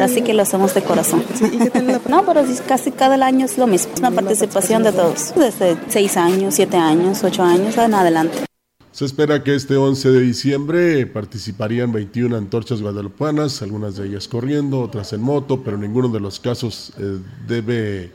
Así 0.00 0.22
que 0.22 0.34
lo 0.34 0.42
hacemos 0.42 0.74
de 0.74 0.82
corazón. 0.82 1.24
no, 2.08 2.24
pero 2.24 2.44
casi 2.66 2.90
cada 2.90 3.14
año 3.24 3.46
es 3.46 3.58
lo 3.58 3.66
mismo. 3.66 3.92
Es 3.94 4.00
una 4.00 4.10
participación 4.10 4.82
de 4.82 4.92
todos. 4.92 5.34
Desde 5.34 5.76
6 5.88 6.16
años, 6.16 6.54
7 6.54 6.76
años, 6.76 7.22
8 7.24 7.42
años 7.42 7.78
en 7.78 7.94
adelante. 7.94 8.53
Se 8.94 9.04
espera 9.04 9.42
que 9.42 9.56
este 9.56 9.76
11 9.76 10.08
de 10.08 10.20
diciembre 10.20 11.04
participarían 11.08 11.90
21 11.90 12.36
antorchas 12.36 12.80
guadalupanas, 12.80 13.60
algunas 13.60 13.96
de 13.96 14.06
ellas 14.06 14.28
corriendo, 14.28 14.78
otras 14.78 15.12
en 15.12 15.20
moto, 15.20 15.64
pero 15.64 15.76
ninguno 15.76 16.10
de 16.10 16.20
los 16.20 16.38
casos 16.38 16.92
eh, 17.00 17.18
debe 17.44 18.12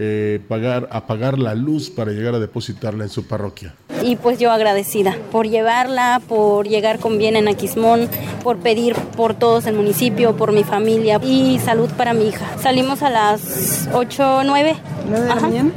eh, 0.00 0.38
pagar, 0.46 0.88
apagar 0.92 1.40
la 1.40 1.56
luz 1.56 1.90
para 1.90 2.12
llegar 2.12 2.32
a 2.34 2.38
depositarla 2.38 3.02
en 3.02 3.10
su 3.10 3.26
parroquia. 3.26 3.74
Y 4.02 4.14
pues 4.14 4.38
yo 4.38 4.52
agradecida 4.52 5.16
por 5.32 5.48
llevarla, 5.48 6.22
por 6.28 6.68
llegar 6.68 7.00
con 7.00 7.18
bien 7.18 7.34
en 7.34 7.48
Aquismón, 7.48 8.08
por 8.44 8.58
pedir 8.58 8.94
por 9.16 9.34
todos 9.34 9.66
el 9.66 9.74
municipio, 9.74 10.36
por 10.36 10.52
mi 10.52 10.62
familia 10.62 11.20
y 11.24 11.58
salud 11.58 11.90
para 11.96 12.14
mi 12.14 12.28
hija. 12.28 12.46
Salimos 12.58 13.02
a 13.02 13.10
las 13.10 13.88
8 13.92 14.42
9 14.44 14.76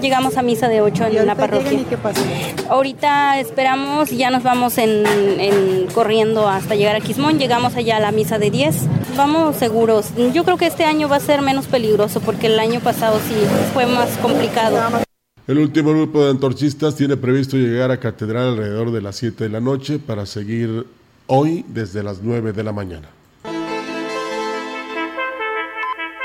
Llegamos 0.02 0.38
a 0.38 0.42
misa 0.42 0.68
de 0.68 0.82
8 0.82 1.06
en 1.06 1.26
la 1.26 1.36
parroquia. 1.36 1.74
¿Y 1.74 1.86
qué 1.86 1.98
pasa? 1.98 2.22
Ahorita 2.70 3.40
esperamos 3.40 4.12
y 4.12 4.18
ya 4.18 4.30
nos 4.30 4.44
vamos 4.44 4.78
en, 4.78 5.88
corriendo 5.94 6.48
hasta 6.48 6.76
llegar 6.76 6.96
a 6.96 7.00
Quismón. 7.00 7.40
Llegamos 7.40 7.76
allá 7.76 7.98
a 7.98 8.00
la 8.00 8.12
misa 8.12 8.38
de 8.38 8.52
10. 8.52 8.76
Vamos 9.16 9.56
seguros. 9.58 10.12
Yo 10.34 10.44
creo 10.44 10.58
que 10.58 10.68
este 10.68 10.86
año 10.86 11.08
va 11.10 11.18
a 11.18 11.20
ser 11.20 11.42
menos 11.42 11.68
peligroso 11.68 12.22
porque 12.22 12.48
el 12.48 12.60
año 12.60 12.80
pasado 12.80 13.20
sí 13.28 13.36
fue 13.74 13.86
más 13.86 14.18
complicado. 14.18 14.78
El 15.48 15.58
último 15.58 15.92
grupo 15.92 16.24
de 16.24 16.32
antorchistas 16.32 16.96
tiene 16.96 17.18
previsto 17.18 17.58
llegar 17.58 17.92
a 17.92 18.00
Catedral 18.00 18.50
alrededor 18.50 18.92
de 18.92 19.02
las 19.02 19.16
7 19.18 19.44
de 19.44 19.50
la 19.50 19.60
noche 19.60 20.00
para 20.00 20.26
seguir 20.26 20.86
hoy 21.28 21.66
desde 21.68 22.04
las 22.04 22.22
9 22.22 22.54
de 22.54 22.64
la 22.64 22.72
mañana. 22.72 23.10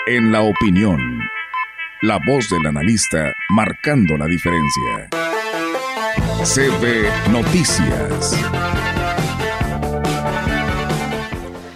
En 0.06 0.30
la 0.30 0.42
opinión 0.42 1.00
la 2.02 2.18
voz 2.18 2.50
del 2.50 2.66
analista 2.66 3.32
marcando 3.48 4.18
la 4.18 4.26
diferencia. 4.26 5.08
CB 6.44 7.30
Noticias. 7.32 8.36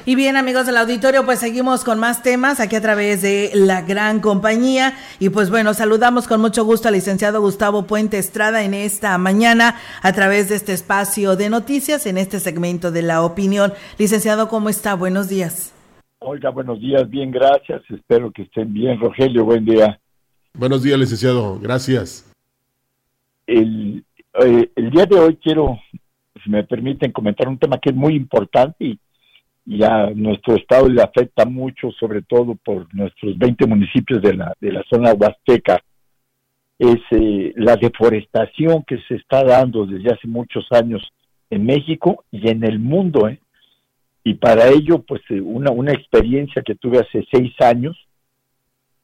Y 0.06 0.14
bien 0.14 0.36
amigos 0.36 0.64
del 0.64 0.78
auditorio, 0.78 1.26
pues 1.26 1.40
seguimos 1.40 1.84
con 1.84 1.98
más 1.98 2.22
temas 2.22 2.58
aquí 2.58 2.74
a 2.74 2.80
través 2.80 3.20
de 3.20 3.50
la 3.54 3.82
gran 3.82 4.20
compañía. 4.20 4.94
Y 5.18 5.28
pues 5.28 5.50
bueno, 5.50 5.74
saludamos 5.74 6.26
con 6.26 6.40
mucho 6.40 6.64
gusto 6.64 6.88
al 6.88 6.94
licenciado 6.94 7.42
Gustavo 7.42 7.86
Puente 7.86 8.18
Estrada 8.18 8.64
en 8.64 8.72
esta 8.72 9.18
mañana 9.18 9.76
a 10.02 10.12
través 10.14 10.48
de 10.48 10.56
este 10.56 10.72
espacio 10.72 11.36
de 11.36 11.50
noticias 11.50 12.06
en 12.06 12.16
este 12.16 12.40
segmento 12.40 12.90
de 12.90 13.02
la 13.02 13.22
opinión. 13.22 13.74
Licenciado, 13.98 14.48
¿cómo 14.48 14.70
está? 14.70 14.94
Buenos 14.94 15.28
días. 15.28 15.74
Oiga, 16.20 16.48
buenos 16.48 16.80
días, 16.80 17.08
bien, 17.08 17.30
gracias. 17.30 17.82
Espero 17.90 18.30
que 18.30 18.42
estén 18.42 18.72
bien. 18.72 18.98
Rogelio, 18.98 19.44
buen 19.44 19.66
día. 19.66 20.00
Buenos 20.54 20.82
días, 20.82 20.98
licenciado. 20.98 21.58
Gracias. 21.60 22.26
El, 23.46 24.02
eh, 24.42 24.70
el 24.74 24.90
día 24.90 25.04
de 25.04 25.18
hoy 25.18 25.36
quiero, 25.36 25.78
si 26.42 26.48
me 26.48 26.64
permiten, 26.64 27.12
comentar 27.12 27.48
un 27.48 27.58
tema 27.58 27.78
que 27.78 27.90
es 27.90 27.96
muy 27.96 28.14
importante 28.14 28.82
y, 28.84 28.98
a 29.82 30.10
nuestro 30.14 30.56
estado 30.56 30.88
le 30.88 31.02
afecta 31.02 31.44
mucho, 31.44 31.90
sobre 31.92 32.22
todo 32.22 32.56
por 32.56 32.92
nuestros 32.94 33.38
20 33.38 33.66
municipios 33.66 34.20
de 34.22 34.34
la, 34.34 34.54
de 34.60 34.72
la 34.72 34.82
zona 34.90 35.12
huasteca. 35.12 35.80
Es 36.78 36.98
eh, 37.10 37.52
la 37.56 37.76
deforestación 37.76 38.84
que 38.84 38.98
se 39.06 39.16
está 39.16 39.44
dando 39.44 39.86
desde 39.86 40.12
hace 40.12 40.26
muchos 40.26 40.66
años 40.70 41.02
en 41.50 41.66
México 41.66 42.24
y 42.30 42.48
en 42.48 42.64
el 42.64 42.78
mundo. 42.78 43.28
¿eh? 43.28 43.38
Y 44.24 44.34
para 44.34 44.68
ello, 44.68 45.02
pues 45.02 45.22
una, 45.30 45.70
una 45.70 45.92
experiencia 45.92 46.62
que 46.62 46.74
tuve 46.74 46.98
hace 46.98 47.26
seis 47.30 47.52
años, 47.60 47.96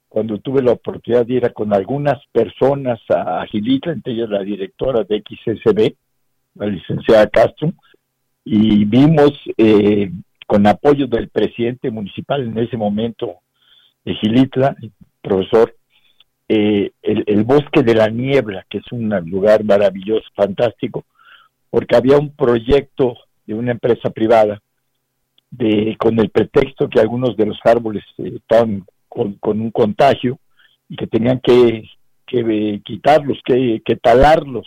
cuando 0.09 0.39
tuve 0.39 0.63
la 0.63 0.73
oportunidad 0.73 1.27
de 1.27 1.35
ir 1.35 1.53
con 1.53 1.75
algunas 1.75 2.19
personas 2.33 2.99
a 3.11 3.45
Gilitla, 3.47 3.93
entre 3.93 4.15
ellas 4.15 4.31
la 4.31 4.43
directora 4.43 5.05
de 5.05 5.23
XSB, 5.23 5.95
la 6.55 6.67
licenciada 6.67 7.27
Castro, 7.27 7.75
y 8.45 8.85
vimos 8.85 9.33
eh, 9.59 10.11
con 10.47 10.67
apoyo 10.67 11.07
del 11.07 11.29
presidente 11.29 11.91
municipal 11.91 12.43
en 12.43 12.57
ese 12.59 12.77
momento 12.77 13.37
de 14.05 14.15
Gilitla, 14.15 14.77
el 14.81 14.93
profesor, 15.21 15.75
eh, 16.49 16.93
el, 17.03 17.43
bosque 17.45 17.83
de 17.83 17.95
la 17.95 18.09
niebla, 18.09 18.65
que 18.71 18.79
es 18.79 18.85
un 18.93 19.09
lugar 19.29 19.65
maravilloso, 19.65 20.25
fantástico, 20.35 21.05
porque 21.71 21.97
había 21.97 22.17
un 22.17 22.35
proyecto 22.35 23.17
de 23.45 23.55
una 23.55 23.73
empresa 23.73 24.11
privada 24.11 24.63
de 25.51 25.97
con 25.99 26.19
el 26.21 26.31
pretexto 26.31 26.89
que 26.89 27.01
algunos 27.01 27.37
de 27.37 27.47
los 27.47 27.59
árboles 27.65 28.05
eh, 28.19 28.35
estaban 28.37 28.85
con, 29.09 29.39
un 29.43 29.71
contagio 29.73 30.39
y 30.89 30.97
que 30.97 31.09
tenían 31.09 31.41
que, 31.41 31.89
que 32.27 32.81
quitarlos, 32.85 33.39
que 33.45 33.97
talarlos. 34.01 34.67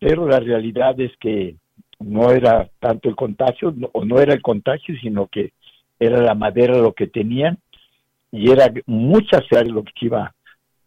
Pero 0.00 0.26
la 0.26 0.40
realidad 0.40 0.98
es 1.00 1.12
que 1.18 1.56
no 2.00 2.30
era 2.30 2.68
tanto 2.78 3.08
el 3.08 3.16
contagio, 3.16 3.74
o 3.92 4.04
no 4.04 4.20
era 4.20 4.34
el 4.34 4.42
contagio, 4.42 4.94
sino 5.00 5.26
que 5.26 5.52
era 5.98 6.20
la 6.20 6.34
madera 6.34 6.78
lo 6.78 6.92
que 6.92 7.06
tenían 7.06 7.58
y 8.30 8.50
era 8.50 8.72
mucha 8.86 9.38
áreas 9.50 9.68
lo 9.68 9.82
que 9.82 9.92
iba 10.02 10.34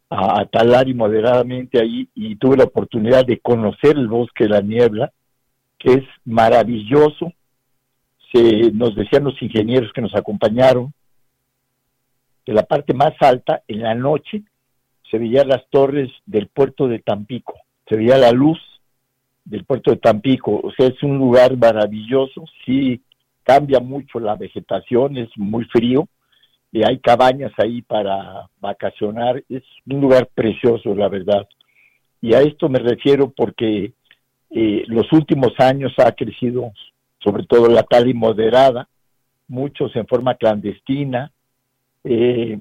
a, 0.09 0.45
talar 0.45 0.87
y 0.87 0.93
moderadamente 0.93 1.79
ahí 1.79 2.07
y 2.13 2.35
tuve 2.35 2.57
la 2.57 2.65
oportunidad 2.65 3.25
de 3.25 3.39
conocer 3.39 3.97
el 3.97 4.07
bosque 4.07 4.43
de 4.43 4.49
la 4.49 4.61
niebla, 4.61 5.11
que 5.79 5.93
es 5.93 6.03
maravilloso. 6.25 7.33
Se, 8.31 8.71
nos 8.71 8.95
decían 8.95 9.23
los 9.23 9.41
ingenieros 9.41 9.91
que 9.93 10.01
nos 10.01 10.15
acompañaron 10.15 10.93
de 12.45 12.53
la 12.53 12.63
parte 12.63 12.93
más 12.93 13.13
alta, 13.19 13.61
en 13.67 13.81
la 13.81 13.95
noche, 13.95 14.43
se 15.09 15.17
veían 15.17 15.47
las 15.47 15.67
torres 15.69 16.09
del 16.25 16.47
puerto 16.47 16.87
de 16.87 16.99
Tampico, 16.99 17.53
se 17.87 17.95
veía 17.97 18.17
la 18.17 18.31
luz 18.31 18.59
del 19.43 19.65
puerto 19.65 19.91
de 19.91 19.97
Tampico, 19.97 20.59
o 20.63 20.71
sea, 20.71 20.87
es 20.87 21.01
un 21.03 21.17
lugar 21.17 21.57
maravilloso, 21.57 22.45
sí 22.65 23.01
cambia 23.43 23.79
mucho 23.79 24.19
la 24.19 24.35
vegetación, 24.35 25.17
es 25.17 25.29
muy 25.35 25.65
frío, 25.65 26.07
y 26.71 26.83
hay 26.83 26.99
cabañas 26.99 27.51
ahí 27.57 27.81
para 27.81 28.47
vacacionar, 28.59 29.43
es 29.49 29.63
un 29.89 30.01
lugar 30.01 30.29
precioso, 30.33 30.95
la 30.95 31.09
verdad. 31.09 31.47
Y 32.21 32.33
a 32.33 32.41
esto 32.41 32.69
me 32.69 32.79
refiero 32.79 33.29
porque 33.29 33.93
eh, 34.51 34.83
los 34.87 35.11
últimos 35.11 35.53
años 35.59 35.91
ha 35.97 36.11
crecido, 36.11 36.71
sobre 37.19 37.43
todo 37.45 37.67
la 37.67 37.83
tala 37.83 38.09
y 38.09 38.13
moderada, 38.13 38.87
muchos 39.47 39.93
en 39.95 40.07
forma 40.07 40.35
clandestina, 40.35 41.31
eh, 42.03 42.59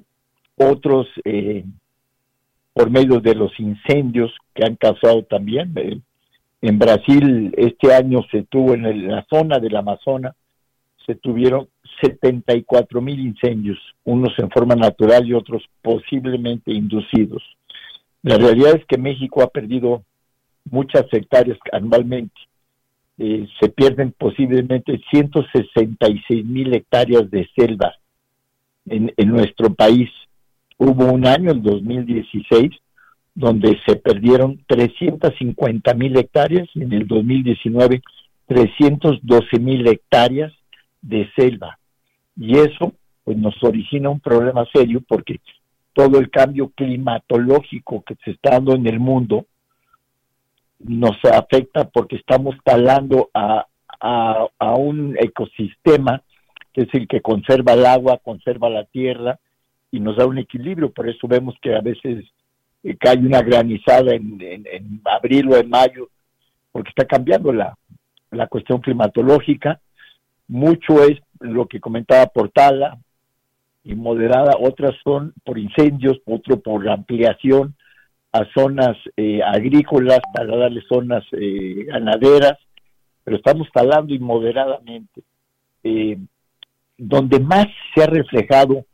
otros 0.55 1.07
eh, 1.23 1.63
por 2.73 2.89
medio 2.89 3.19
de 3.19 3.35
los 3.35 3.57
incendios 3.59 4.31
que 4.53 4.65
han 4.65 4.75
causado 4.75 5.23
también. 5.23 5.73
Eh, 6.61 6.67
en 6.67 6.79
Brasil 6.79 7.53
este 7.57 7.93
año 7.93 8.19
se 8.31 8.43
tuvo 8.43 8.73
en 8.73 9.07
la 9.07 9.25
zona 9.29 9.59
del 9.59 9.75
Amazonas, 9.75 10.35
se 11.05 11.15
tuvieron 11.15 11.67
74 12.01 13.01
mil 13.01 13.19
incendios, 13.19 13.77
unos 14.03 14.37
en 14.37 14.49
forma 14.49 14.75
natural 14.75 15.27
y 15.27 15.33
otros 15.33 15.63
posiblemente 15.81 16.71
inducidos. 16.71 17.43
La 18.23 18.37
realidad 18.37 18.75
es 18.75 18.85
que 18.85 18.97
México 18.97 19.41
ha 19.41 19.47
perdido 19.47 20.03
muchas 20.65 21.05
hectáreas 21.11 21.57
anualmente. 21.71 22.39
se 23.17 23.69
pierden 23.69 24.13
posiblemente 24.17 24.99
166 25.11 26.45
mil 26.45 26.73
hectáreas 26.73 27.29
de 27.29 27.47
selva 27.55 27.93
en, 28.87 29.11
nuestro 29.27 29.73
país. 29.73 30.09
Hubo 30.77 31.05
un 31.05 31.27
año, 31.27 31.51
el 31.51 31.61
2016, 31.61 32.71
donde 33.33 33.79
se 33.85 33.95
perdieron 33.95 34.63
350 34.67 35.93
mil 35.93 36.17
hectáreas 36.17 36.67
y 36.73 36.83
en 36.83 36.93
el 36.93 37.07
2019 37.07 38.01
312 38.47 39.59
mil 39.59 39.87
hectáreas 39.87 40.51
de 41.01 41.29
selva. 41.35 41.79
Y 42.35 42.57
eso 42.57 42.93
pues 43.23 43.37
nos 43.37 43.55
origina 43.63 44.09
un 44.09 44.19
problema 44.19 44.65
serio 44.73 45.01
porque 45.07 45.39
todo 45.93 46.19
el 46.19 46.29
cambio 46.29 46.69
climatológico 46.75 48.03
que 48.03 48.15
se 48.23 48.31
está 48.31 48.51
dando 48.51 48.73
en 48.73 48.87
el 48.87 48.99
mundo 48.99 49.45
nos 50.79 51.17
afecta 51.25 51.87
porque 51.89 52.15
estamos 52.15 52.55
talando 52.63 53.29
a, 53.33 53.65
a, 53.99 54.47
a 54.57 54.75
un 54.75 55.15
ecosistema 55.19 56.23
que 56.73 56.81
es 56.81 56.93
el 56.93 57.07
que 57.07 57.21
conserva 57.21 57.73
el 57.73 57.85
agua, 57.85 58.19
conserva 58.23 58.69
la 58.69 58.85
tierra 58.85 59.39
y 59.91 59.99
nos 59.99 60.17
da 60.17 60.25
un 60.25 60.37
equilibrio. 60.37 60.91
Por 60.91 61.09
eso 61.09 61.27
vemos 61.27 61.55
que 61.61 61.75
a 61.75 61.81
veces 61.81 62.25
eh, 62.83 62.95
cae 62.97 63.17
una 63.17 63.41
granizada 63.41 64.13
en, 64.13 64.37
en, 64.41 65.01
abril 65.05 65.51
o 65.51 65.57
en 65.57 65.69
mayo, 65.69 66.09
porque 66.71 66.89
está 66.89 67.05
cambiando 67.05 67.51
la, 67.51 67.77
la 68.31 68.47
cuestión 68.47 68.81
climatológica. 68.81 69.79
Mucho 70.47 71.03
es 71.03 71.19
lo 71.39 71.67
que 71.67 71.79
comentaba 71.79 72.25
Portala 72.27 72.97
y 73.83 73.95
moderada, 73.95 74.55
otras 74.59 74.95
son 75.03 75.33
por 75.43 75.57
incendios, 75.57 76.19
otro 76.25 76.59
por 76.59 76.87
ampliación 76.87 77.75
a 78.31 78.45
zonas 78.53 78.97
eh, 79.17 79.41
agrícolas 79.43 80.19
para 80.33 80.55
darle 80.55 80.81
zonas 80.87 81.23
eh, 81.33 81.85
ganaderas, 81.85 82.57
pero 83.23 83.37
estamos 83.37 83.67
talando 83.73 84.13
inmoderadamente. 84.13 85.23
Eh, 85.83 86.17
donde 86.97 87.39
más 87.39 87.65
se 87.95 88.03
ha 88.03 88.07
reflejado 88.07 88.85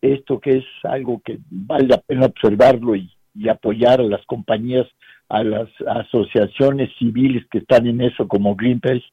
esto 0.00 0.38
que 0.38 0.58
es 0.58 0.64
algo 0.84 1.20
que 1.24 1.38
vale 1.50 1.88
la 1.88 1.98
pena 1.98 2.26
observarlo 2.26 2.94
y, 2.94 3.10
apoyar 3.48 4.00
a 4.00 4.04
las 4.04 4.24
compañías, 4.26 4.86
a 5.28 5.42
las 5.42 5.68
asociaciones 5.86 6.90
civiles 6.98 7.44
que 7.50 7.58
están 7.58 7.86
en 7.86 8.00
eso 8.00 8.26
como 8.28 8.54
Greenpeace, 8.54 9.04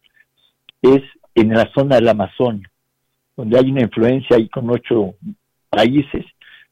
es 0.82 1.02
en 1.36 1.50
la 1.50 1.70
zona 1.74 1.96
del 1.96 2.10
Amazonia, 2.10 2.70
donde 3.36 3.58
hay 3.58 3.72
una 3.72 3.82
influencia 3.82 4.38
ahí 4.38 4.50
con 4.50 4.70
ocho 4.70 5.16
países, 5.70 6.26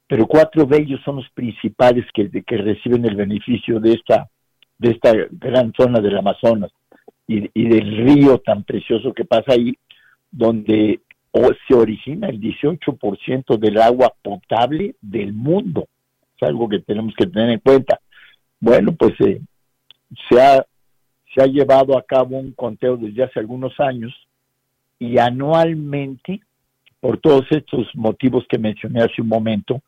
pero 0.07 0.27
cuatro 0.27 0.65
de 0.65 0.77
ellos 0.77 0.99
son 1.03 1.17
los 1.17 1.29
principales 1.31 2.05
que, 2.13 2.29
que 2.29 2.57
reciben 2.57 3.05
el 3.05 3.15
beneficio 3.15 3.79
de 3.79 3.93
esta, 3.93 4.29
de 4.77 4.91
esta 4.91 5.13
gran 5.31 5.73
zona 5.77 5.99
del 5.99 6.17
Amazonas 6.17 6.71
y, 7.27 7.49
y 7.53 7.69
del 7.69 8.05
río 8.05 8.39
tan 8.39 8.63
precioso 8.63 9.13
que 9.13 9.25
pasa 9.25 9.53
ahí, 9.53 9.73
donde 10.29 10.99
o 11.31 11.49
se 11.67 11.73
origina 11.73 12.27
el 12.27 12.39
18% 12.41 13.57
del 13.57 13.77
agua 13.77 14.13
potable 14.21 14.95
del 15.01 15.33
mundo. 15.33 15.87
Es 16.41 16.47
algo 16.47 16.67
que 16.67 16.79
tenemos 16.79 17.13
que 17.15 17.27
tener 17.27 17.49
en 17.49 17.59
cuenta. 17.59 17.99
Bueno, 18.59 18.93
pues 18.93 19.13
eh, 19.21 19.41
se, 20.29 20.41
ha, 20.41 20.65
se 21.33 21.41
ha 21.41 21.45
llevado 21.45 21.97
a 21.97 22.03
cabo 22.03 22.37
un 22.37 22.51
conteo 22.53 22.97
desde 22.97 23.23
hace 23.23 23.39
algunos 23.39 23.79
años 23.79 24.13
y 24.99 25.17
anualmente, 25.17 26.41
por 26.99 27.19
todos 27.19 27.45
estos 27.51 27.87
motivos 27.95 28.45
que 28.49 28.57
mencioné 28.57 29.01
hace 29.01 29.21
un 29.21 29.27
momento, 29.27 29.81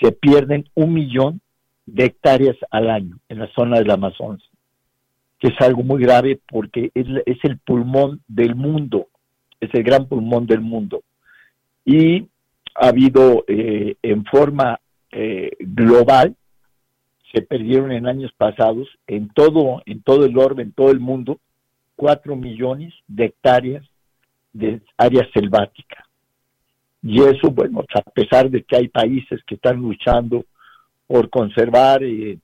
se 0.00 0.12
pierden 0.12 0.68
un 0.74 0.94
millón 0.94 1.40
de 1.86 2.06
hectáreas 2.06 2.56
al 2.70 2.90
año 2.90 3.18
en 3.28 3.38
la 3.38 3.48
zona 3.54 3.78
del 3.78 3.90
Amazonas, 3.90 4.42
que 5.38 5.48
es 5.48 5.60
algo 5.60 5.82
muy 5.82 6.02
grave 6.02 6.40
porque 6.48 6.90
es, 6.94 7.06
es 7.26 7.38
el 7.44 7.58
pulmón 7.58 8.20
del 8.26 8.54
mundo 8.56 9.08
es 9.60 9.70
el 9.74 9.82
gran 9.82 10.06
pulmón 10.06 10.46
del 10.46 10.60
mundo. 10.60 11.02
Y 11.84 12.28
ha 12.74 12.88
habido 12.88 13.44
eh, 13.48 13.96
en 14.02 14.24
forma 14.24 14.80
eh, 15.18 15.50
global, 15.60 16.36
se 17.32 17.40
perdieron 17.40 17.90
en 17.90 18.06
años 18.06 18.30
pasados, 18.36 18.86
en 19.06 19.30
todo, 19.30 19.82
en 19.86 20.02
todo 20.02 20.26
el 20.26 20.36
orbe, 20.36 20.62
en 20.62 20.72
todo 20.72 20.90
el 20.90 21.00
mundo, 21.00 21.40
cuatro 21.94 22.36
millones 22.36 22.92
de 23.08 23.24
hectáreas 23.24 23.82
de 24.52 24.82
área 24.98 25.26
selvática. 25.32 26.04
Y 27.02 27.22
eso, 27.22 27.50
bueno, 27.50 27.82
a 27.94 28.10
pesar 28.10 28.50
de 28.50 28.62
que 28.62 28.76
hay 28.76 28.88
países 28.88 29.40
que 29.46 29.54
están 29.54 29.78
luchando 29.80 30.44
por 31.06 31.30
conservar 31.30 32.04
eh, 32.04 32.38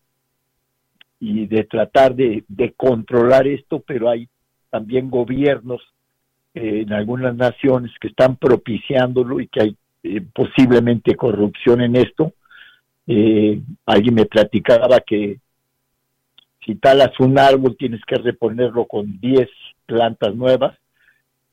y 1.21 1.47
de 1.47 1.65
tratar 1.65 2.15
de, 2.15 2.43
controlar 2.75 3.47
esto, 3.47 3.83
pero 3.87 4.09
hay 4.09 4.29
también 4.71 5.11
gobiernos 5.11 5.83
en 6.55 6.91
algunas 6.91 7.37
naciones 7.37 7.93
que 8.01 8.09
están 8.09 8.37
propiciándolo 8.37 9.41
y 9.41 9.49
que 9.49 9.61
hay 9.61 9.77
eh, 10.05 10.23
posiblemente 10.35 11.17
corrupción 11.17 11.83
en 11.83 11.97
esto. 11.97 12.33
Eh, 13.07 13.61
alguien 13.87 14.15
me 14.15 14.27
platicaba 14.27 15.01
que 15.01 15.39
si 16.65 16.77
talas 16.77 17.19
un 17.19 17.39
árbol 17.39 17.77
tienes 17.77 18.01
que 18.07 18.17
reponerlo 18.17 18.87
con 18.87 19.21
10 19.21 19.49
plantas 19.87 20.35
nuevas, 20.35 20.77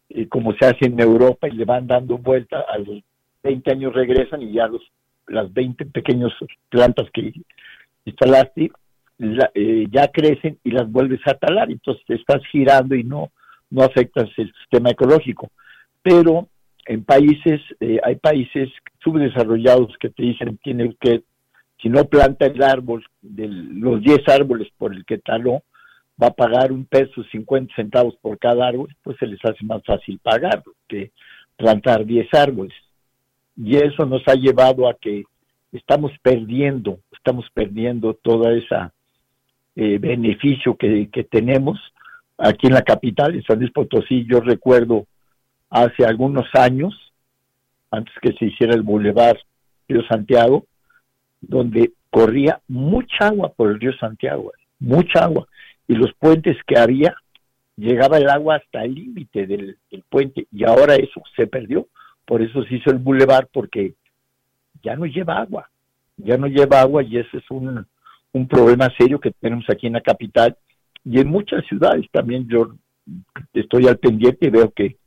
eh, 0.09 0.27
como 0.27 0.53
se 0.53 0.65
hace 0.65 0.85
en 0.85 0.99
Europa 0.99 1.47
y 1.47 1.51
le 1.51 1.65
van 1.65 1.88
dando 1.88 2.17
vuelta, 2.17 2.63
a 2.69 2.77
los 2.77 3.01
20 3.43 3.71
años 3.71 3.93
regresan 3.93 4.41
y 4.41 4.53
ya 4.53 4.67
los, 4.67 4.81
las 5.27 5.51
20 5.53 5.85
pequeñas 5.85 6.31
plantas 6.69 7.07
que 7.12 7.33
instalaste 8.05 8.71
ya 9.91 10.07
crecen 10.07 10.57
y 10.63 10.71
las 10.71 10.89
vuelves 10.89 11.19
a 11.25 11.33
talar, 11.33 11.69
entonces 11.69 12.03
te 12.05 12.15
estás 12.15 12.41
girando 12.51 12.95
y 12.95 13.03
no, 13.03 13.31
no 13.69 13.83
afectas 13.83 14.29
el 14.38 14.51
sistema 14.53 14.91
ecológico. 14.91 15.51
Pero 16.01 16.47
en 16.85 17.03
países, 17.03 17.62
eh, 17.79 17.99
hay 18.03 18.15
países 18.15 18.69
subdesarrollados 19.03 19.95
que 19.99 20.09
te 20.09 20.23
dicen 20.23 20.57
tiene 20.63 20.95
que, 20.99 21.21
si 21.81 21.89
no 21.89 22.05
planta 22.05 22.45
el 22.45 22.61
árbol, 22.61 23.05
de 23.21 23.47
los 23.47 24.01
10 24.01 24.27
árboles 24.27 24.67
por 24.77 24.93
el 24.93 25.05
que 25.05 25.17
taló, 25.17 25.63
va 26.21 26.27
a 26.27 26.33
pagar 26.33 26.71
un 26.71 26.85
peso 26.85 27.23
50 27.31 27.73
centavos 27.75 28.15
por 28.21 28.37
cada 28.37 28.67
árbol, 28.67 28.93
pues 29.03 29.17
se 29.17 29.27
les 29.27 29.39
hace 29.45 29.63
más 29.63 29.81
fácil 29.85 30.19
pagarlo 30.21 30.73
que 30.87 31.11
plantar 31.55 32.05
10 32.05 32.33
árboles. 32.33 32.73
Y 33.55 33.77
eso 33.77 34.05
nos 34.05 34.21
ha 34.27 34.35
llevado 34.35 34.89
a 34.89 34.95
que 34.95 35.23
estamos 35.71 36.11
perdiendo, 36.21 36.99
estamos 37.11 37.45
perdiendo 37.53 38.13
toda 38.13 38.53
esa 38.53 38.93
eh, 39.75 39.97
beneficio 39.97 40.75
que, 40.75 41.09
que 41.09 41.23
tenemos 41.23 41.79
aquí 42.37 42.67
en 42.67 42.73
la 42.73 42.81
capital, 42.81 43.35
en 43.35 43.43
San 43.43 43.59
Luis 43.59 43.71
Potosí, 43.71 44.25
yo 44.25 44.39
recuerdo 44.39 45.05
hace 45.69 46.05
algunos 46.05 46.47
años, 46.53 46.93
antes 47.91 48.13
que 48.21 48.33
se 48.33 48.45
hiciera 48.45 48.73
el 48.73 48.81
bulevar 48.81 49.37
Río 49.87 50.03
Santiago, 50.07 50.65
donde 51.41 51.93
corría 52.10 52.60
mucha 52.67 53.28
agua 53.28 53.54
por 53.56 53.69
el 53.69 53.80
río 53.80 53.93
Santiago, 53.93 54.52
mucha 54.80 55.23
agua, 55.23 55.47
y 55.88 55.95
los 55.95 56.13
puentes 56.13 56.58
que 56.67 56.78
había, 56.78 57.15
llegaba 57.75 58.17
el 58.17 58.30
agua 58.30 58.58
hasta 58.58 58.84
el 58.84 58.95
límite 58.95 59.47
del, 59.47 59.78
puente, 60.10 60.47
y 60.52 60.63
ahora 60.63 60.95
eso 60.95 61.21
se 61.36 61.47
perdió, 61.47 61.88
por 62.25 62.41
eso 62.41 62.63
se 62.65 62.75
hizo 62.75 62.91
el 62.91 62.97
bulevar, 62.97 63.47
porque 63.52 63.93
ya 64.84 64.95
no 64.95 65.06
lleva 65.06 65.39
agua, 65.39 65.69
ya 66.17 66.38
no 66.38 66.47
lleva 66.47 66.82
agua, 66.82 67.04
y 67.04 67.17
ese 67.17 67.38
es 67.38 67.49
un, 67.49 67.86
un 68.34 68.47
problema 68.47 68.89
serio 68.97 69.19
que 69.19 69.32
tenemos 69.32 69.65
aquí 69.69 69.88
en 69.88 69.93
la 69.93 70.02
capital, 70.02 70.58
y 71.04 71.19
en 71.19 71.28
muchas 71.28 71.65
ciudades 71.65 72.06
también. 72.12 72.47
Yo 72.47 72.75
estoy 73.54 73.88
al 73.88 73.97
pendiente 73.97 74.47
y 74.47 74.52
veo 74.52 74.71
que 74.71 74.97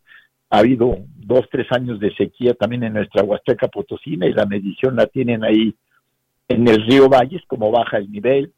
ha 0.51 0.59
habido 0.59 0.99
dos, 1.17 1.49
tres 1.51 1.67
años 1.71 2.01
de 2.01 2.15
sequía 2.15 2.55
también 2.55 2.85
en 2.85 2.95
nuestra 2.95 3.23
Huasteca 3.23 3.69
Potosina 3.69 4.27
y 4.27 4.33
la 4.33 4.47
medición 4.47 4.97
la 4.97 5.07
tienen 5.07 5.45
ahí 5.45 5.75
en 6.53 6.69
el 6.69 6.87
río 6.87 7.09
Valles, 7.09 7.43
como 7.47 7.71
baja 7.71 7.99
el 7.99 8.11
nivel. 8.11 8.53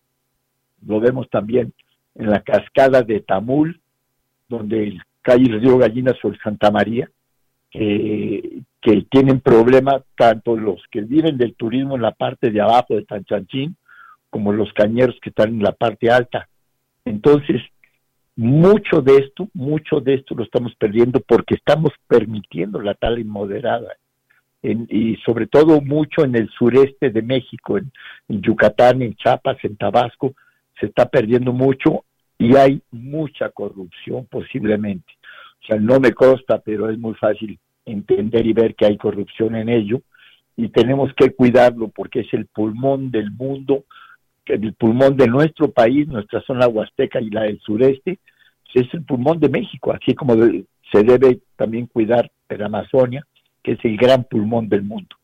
Lo 0.86 1.00
vemos 1.00 1.28
también 1.30 1.72
en 2.14 2.30
la 2.30 2.40
cascada 2.42 3.02
de 3.02 3.20
Tamul, 3.20 3.80
donde 4.48 4.98
cae 5.22 5.36
el 5.36 5.60
río 5.60 5.78
Gallina 5.78 6.12
sobre 6.20 6.38
Santa 6.38 6.70
María, 6.70 7.08
que, 7.70 8.62
que 8.80 9.06
tienen 9.10 9.40
problemas 9.40 10.02
tanto 10.16 10.56
los 10.56 10.82
que 10.90 11.00
viven 11.00 11.38
del 11.38 11.54
turismo 11.54 11.96
en 11.96 12.02
la 12.02 12.12
parte 12.12 12.50
de 12.50 12.60
abajo 12.60 12.94
de 12.94 13.04
Tanchanchín, 13.04 13.76
como 14.30 14.52
los 14.52 14.72
cañeros 14.72 15.16
que 15.22 15.30
están 15.30 15.50
en 15.50 15.62
la 15.62 15.72
parte 15.72 16.10
alta. 16.10 16.48
Entonces, 17.04 17.62
mucho 18.36 19.00
de 19.00 19.18
esto, 19.18 19.48
mucho 19.54 20.00
de 20.00 20.14
esto 20.14 20.34
lo 20.34 20.44
estamos 20.44 20.74
perdiendo 20.76 21.20
porque 21.20 21.54
estamos 21.54 21.92
permitiendo 22.08 22.80
la 22.80 22.94
tala 22.94 23.20
inmoderada. 23.20 23.96
Y 24.64 25.16
sobre 25.24 25.46
todo 25.46 25.80
mucho 25.82 26.24
en 26.24 26.34
el 26.36 26.48
sureste 26.50 27.10
de 27.10 27.22
México, 27.22 27.76
en, 27.76 27.92
Yucatán, 28.28 29.02
en 29.02 29.14
Chiapas, 29.14 29.58
en 29.62 29.76
Tabasco, 29.76 30.34
se 30.80 30.86
está 30.86 31.06
perdiendo 31.06 31.52
mucho 31.52 32.04
y 32.38 32.56
hay 32.56 32.80
mucha 32.90 33.50
corrupción 33.50 34.26
posiblemente. 34.30 35.12
O 35.62 35.66
sea, 35.66 35.76
no 35.76 36.00
me 36.00 36.12
consta, 36.12 36.58
pero 36.58 36.88
es 36.88 36.98
muy 36.98 37.14
fácil 37.14 37.58
entender 37.84 38.46
y 38.46 38.52
ver 38.54 38.74
que 38.74 38.86
hay 38.86 38.96
corrupción 38.96 39.54
en 39.54 39.68
ello 39.68 40.00
y 40.56 40.68
tenemos 40.68 41.12
que 41.14 41.34
cuidarlo 41.34 41.88
porque 41.88 42.20
es 42.20 42.32
el 42.32 42.46
pulmón 42.46 43.10
del 43.10 43.30
mundo, 43.30 43.84
el 44.46 44.72
pulmón 44.74 45.16
de 45.16 45.26
nuestro 45.26 45.70
país, 45.70 46.08
nuestra 46.08 46.40
zona 46.42 46.68
huasteca 46.68 47.20
y 47.20 47.28
la 47.28 47.42
del 47.42 47.60
sureste, 47.60 48.18
es 48.74 48.92
el 48.92 49.04
pulmón 49.04 49.38
de 49.38 49.48
México, 49.48 49.92
así 49.92 50.14
como 50.14 50.34
se 50.34 51.02
debe 51.02 51.40
también 51.56 51.86
cuidar 51.86 52.30
la 52.48 52.66
Amazonia, 52.66 53.24
que 53.64 53.72
es 53.72 53.78
el 53.82 53.96
gran 53.96 54.22
pulmón 54.24 54.68
del 54.68 54.82
mundo. 54.82 55.16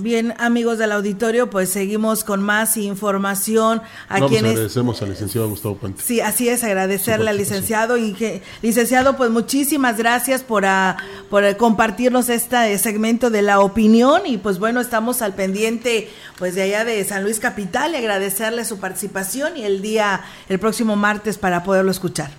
Bien, 0.00 0.32
amigos 0.38 0.78
del 0.78 0.92
auditorio, 0.92 1.50
pues 1.50 1.70
seguimos 1.70 2.22
con 2.22 2.40
más 2.40 2.76
información 2.76 3.82
a 4.08 4.14
Vamos, 4.14 4.30
quienes 4.30 4.52
agradecemos 4.52 5.02
al 5.02 5.08
licenciado 5.08 5.48
Gustavo 5.48 5.76
Puente. 5.76 6.00
Sí, 6.00 6.20
así 6.20 6.48
es, 6.48 6.62
agradecerle 6.62 7.30
al 7.30 7.36
licenciado 7.36 7.96
y 7.96 8.12
que 8.12 8.40
licenciado, 8.62 9.16
pues 9.16 9.30
muchísimas 9.30 9.98
gracias 9.98 10.44
por 10.44 10.66
a, 10.66 10.98
por 11.30 11.56
compartirnos 11.56 12.28
este 12.28 12.78
segmento 12.78 13.30
de 13.30 13.42
la 13.42 13.58
opinión 13.58 14.22
y 14.24 14.36
pues 14.36 14.60
bueno, 14.60 14.80
estamos 14.80 15.20
al 15.20 15.34
pendiente 15.34 16.08
pues 16.38 16.54
de 16.54 16.62
allá 16.62 16.84
de 16.84 17.02
San 17.02 17.24
Luis 17.24 17.40
Capital 17.40 17.94
y 17.94 17.96
agradecerle 17.96 18.64
su 18.64 18.78
participación 18.78 19.56
y 19.56 19.64
el 19.64 19.82
día 19.82 20.20
el 20.48 20.60
próximo 20.60 20.94
martes 20.94 21.38
para 21.38 21.64
poderlo 21.64 21.90
escuchar. 21.90 22.30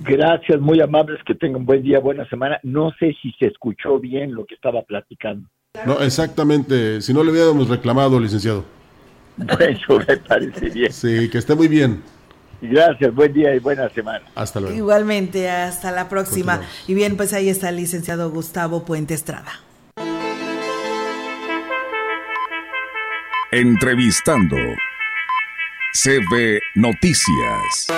Gracias, 0.00 0.60
muy 0.60 0.80
amables, 0.80 1.20
que 1.26 1.34
tengan 1.34 1.64
buen 1.64 1.82
día, 1.82 2.00
buena 2.00 2.28
semana. 2.28 2.58
No 2.62 2.90
sé 2.98 3.14
si 3.20 3.32
se 3.38 3.46
escuchó 3.46 3.98
bien 3.98 4.34
lo 4.34 4.46
que 4.46 4.54
estaba 4.54 4.82
platicando. 4.82 5.48
No, 5.86 6.00
exactamente. 6.00 7.00
Si 7.00 7.12
no 7.12 7.22
le 7.22 7.30
hubiéramos 7.30 7.68
reclamado, 7.68 8.18
licenciado. 8.18 8.64
Bueno, 9.36 10.04
me 10.06 10.16
parece 10.18 10.68
bien. 10.68 10.92
Sí, 10.92 11.30
que 11.30 11.38
esté 11.38 11.54
muy 11.54 11.68
bien. 11.68 12.02
Gracias, 12.60 13.14
buen 13.14 13.32
día 13.32 13.54
y 13.54 13.58
buena 13.58 13.88
semana. 13.88 14.22
Hasta 14.34 14.60
luego. 14.60 14.76
Igualmente, 14.76 15.48
hasta 15.48 15.90
la 15.92 16.10
próxima. 16.10 16.60
Y 16.86 16.92
bien, 16.92 17.16
pues 17.16 17.32
ahí 17.32 17.48
está 17.48 17.70
el 17.70 17.76
licenciado 17.76 18.30
Gustavo 18.30 18.84
Puente 18.84 19.14
Estrada. 19.14 19.52
Entrevistando. 23.50 24.56
CB 25.92 26.60
Noticias. 26.76 27.88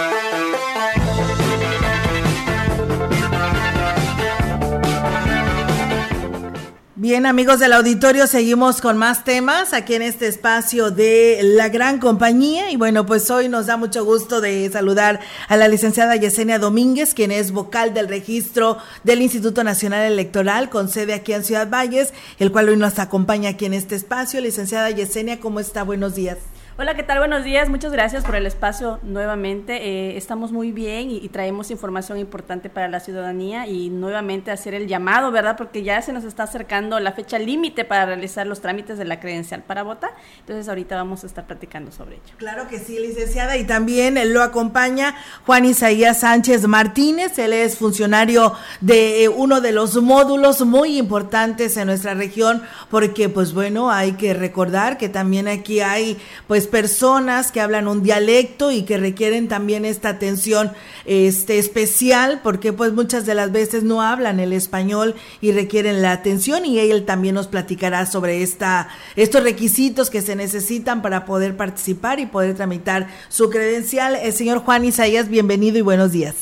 Bien, 7.03 7.27
amigos 7.27 7.59
del 7.59 7.73
auditorio, 7.73 8.29
seguimos 8.29 8.81
con 8.81 8.97
más 8.97 9.25
temas 9.25 9.73
aquí 9.73 9.95
en 9.95 10.03
este 10.03 10.29
espacio 10.29 10.93
de 10.93 11.41
la 11.43 11.69
gran 11.69 11.99
compañía. 11.99 12.71
Y 12.71 12.77
bueno, 12.77 13.07
pues 13.07 13.29
hoy 13.29 13.49
nos 13.49 13.67
da 13.67 13.77
mucho 13.77 14.05
gusto 14.05 14.41
de 14.41 14.71
saludar 14.71 15.19
a 15.49 15.57
la 15.57 15.67
licenciada 15.67 16.15
Yesenia 16.15 16.61
Domínguez, 16.61 17.13
quien 17.13 17.33
es 17.33 17.51
vocal 17.51 17.93
del 17.93 18.07
registro 18.07 18.79
del 19.03 19.21
Instituto 19.21 19.65
Nacional 19.65 20.13
Electoral, 20.13 20.71
con 20.71 20.89
sede 20.89 21.13
aquí 21.15 21.33
en 21.33 21.43
Ciudad 21.43 21.69
Valles, 21.69 22.13
el 22.39 22.53
cual 22.53 22.69
hoy 22.69 22.77
nos 22.77 23.01
acompaña 23.01 23.51
aquí 23.51 23.65
en 23.65 23.75
este 23.75 23.97
espacio. 23.97 24.41
Licenciada 24.41 24.89
Yesenia, 24.91 25.41
¿cómo 25.41 25.59
está? 25.59 25.83
Buenos 25.83 26.15
días. 26.15 26.39
Hola, 26.83 26.97
¿qué 26.97 27.05
tal? 27.05 27.19
Buenos 27.19 27.45
días. 27.45 27.69
Muchas 27.69 27.93
gracias 27.93 28.25
por 28.25 28.35
el 28.35 28.45
espacio 28.45 28.99
nuevamente. 29.05 29.77
Eh, 29.77 30.17
estamos 30.17 30.51
muy 30.51 30.73
bien 30.73 31.13
y, 31.13 31.19
y, 31.19 31.29
traemos 31.29 31.71
información 31.71 32.19
importante 32.19 32.71
para 32.71 32.89
la 32.89 32.99
ciudadanía 32.99 33.69
y 33.69 33.89
nuevamente 33.89 34.51
hacer 34.51 34.75
el 34.75 34.89
llamado, 34.89 35.31
¿verdad? 35.31 35.57
Porque 35.57 35.85
ya 35.85 36.03
se 36.03 36.13
nos 36.13 36.25
está 36.25 36.43
acercando 36.43 36.99
la 36.99 37.13
fecha 37.13 37.39
límite 37.39 37.85
para 37.85 38.05
realizar 38.07 38.49
los 38.49 38.61
trámites 38.61 38.99
de 38.99 39.05
la 39.05 39.21
credencial 39.21 39.63
para 39.63 39.85
votar. 39.85 40.11
Entonces 40.41 40.69
ahorita 40.69 40.97
vamos 40.97 41.23
a 41.23 41.29
estar 41.29 41.47
platicando 41.47 41.93
sobre 41.93 42.17
ello. 42.17 42.35
Claro 42.39 42.67
que 42.67 42.81
sí, 42.81 42.99
licenciada. 42.99 43.57
Y 43.57 43.63
también 43.63 44.19
lo 44.35 44.43
acompaña 44.43 45.15
Juan 45.47 45.65
Isaías 45.65 46.19
Sánchez 46.19 46.67
Martínez. 46.67 47.39
Él 47.39 47.53
es 47.53 47.79
funcionario 47.79 48.55
de 48.81 49.23
eh, 49.23 49.29
uno 49.29 49.61
de 49.61 49.71
los 49.71 50.03
módulos 50.03 50.63
muy 50.63 50.99
importantes 50.99 51.77
en 51.77 51.87
nuestra 51.87 52.15
región 52.15 52.61
porque, 52.91 53.29
pues 53.29 53.55
bueno, 53.55 53.93
hay 53.93 54.15
que 54.15 54.35
recordar 54.35 54.99
que 54.99 55.09
también 55.09 55.47
aquí 55.47 55.79
hay, 55.79 56.19
pues, 56.49 56.72
personas 56.73 57.53
que 57.53 57.61
hablan 57.61 57.87
un 57.87 58.03
dialecto 58.03 58.73
y 58.73 58.85
que 58.85 58.97
requieren 58.97 59.47
también 59.47 59.85
esta 59.85 60.09
atención 60.09 60.73
este 61.05 61.59
especial 61.59 62.41
porque 62.43 62.73
pues 62.73 62.95
muchas 62.95 63.27
de 63.27 63.35
las 63.35 63.53
veces 63.53 63.83
no 63.83 64.01
hablan 64.01 64.41
el 64.41 64.55
español 64.55 65.15
y 65.43 65.53
requieren 65.53 66.01
la 66.01 66.13
atención 66.13 66.65
y 66.65 66.79
él 66.79 67.05
también 67.05 67.35
nos 67.35 67.47
platicará 67.47 68.07
sobre 68.07 68.43
esta 68.43 68.89
estos 69.17 69.43
requisitos 69.43 70.09
que 70.09 70.23
se 70.23 70.35
necesitan 70.35 71.03
para 71.03 71.27
poder 71.27 71.59
participar 71.59 72.21
y 72.21 72.27
poder 72.27 72.57
tramitar 72.57 73.07
su 73.29 73.51
credencial. 73.51 74.17
El 74.17 74.33
señor 74.33 74.61
Juan 74.61 74.87
Isaías, 74.87 75.29
bienvenido 75.29 75.77
y 75.77 75.83
buenos 75.83 76.11
días. 76.11 76.37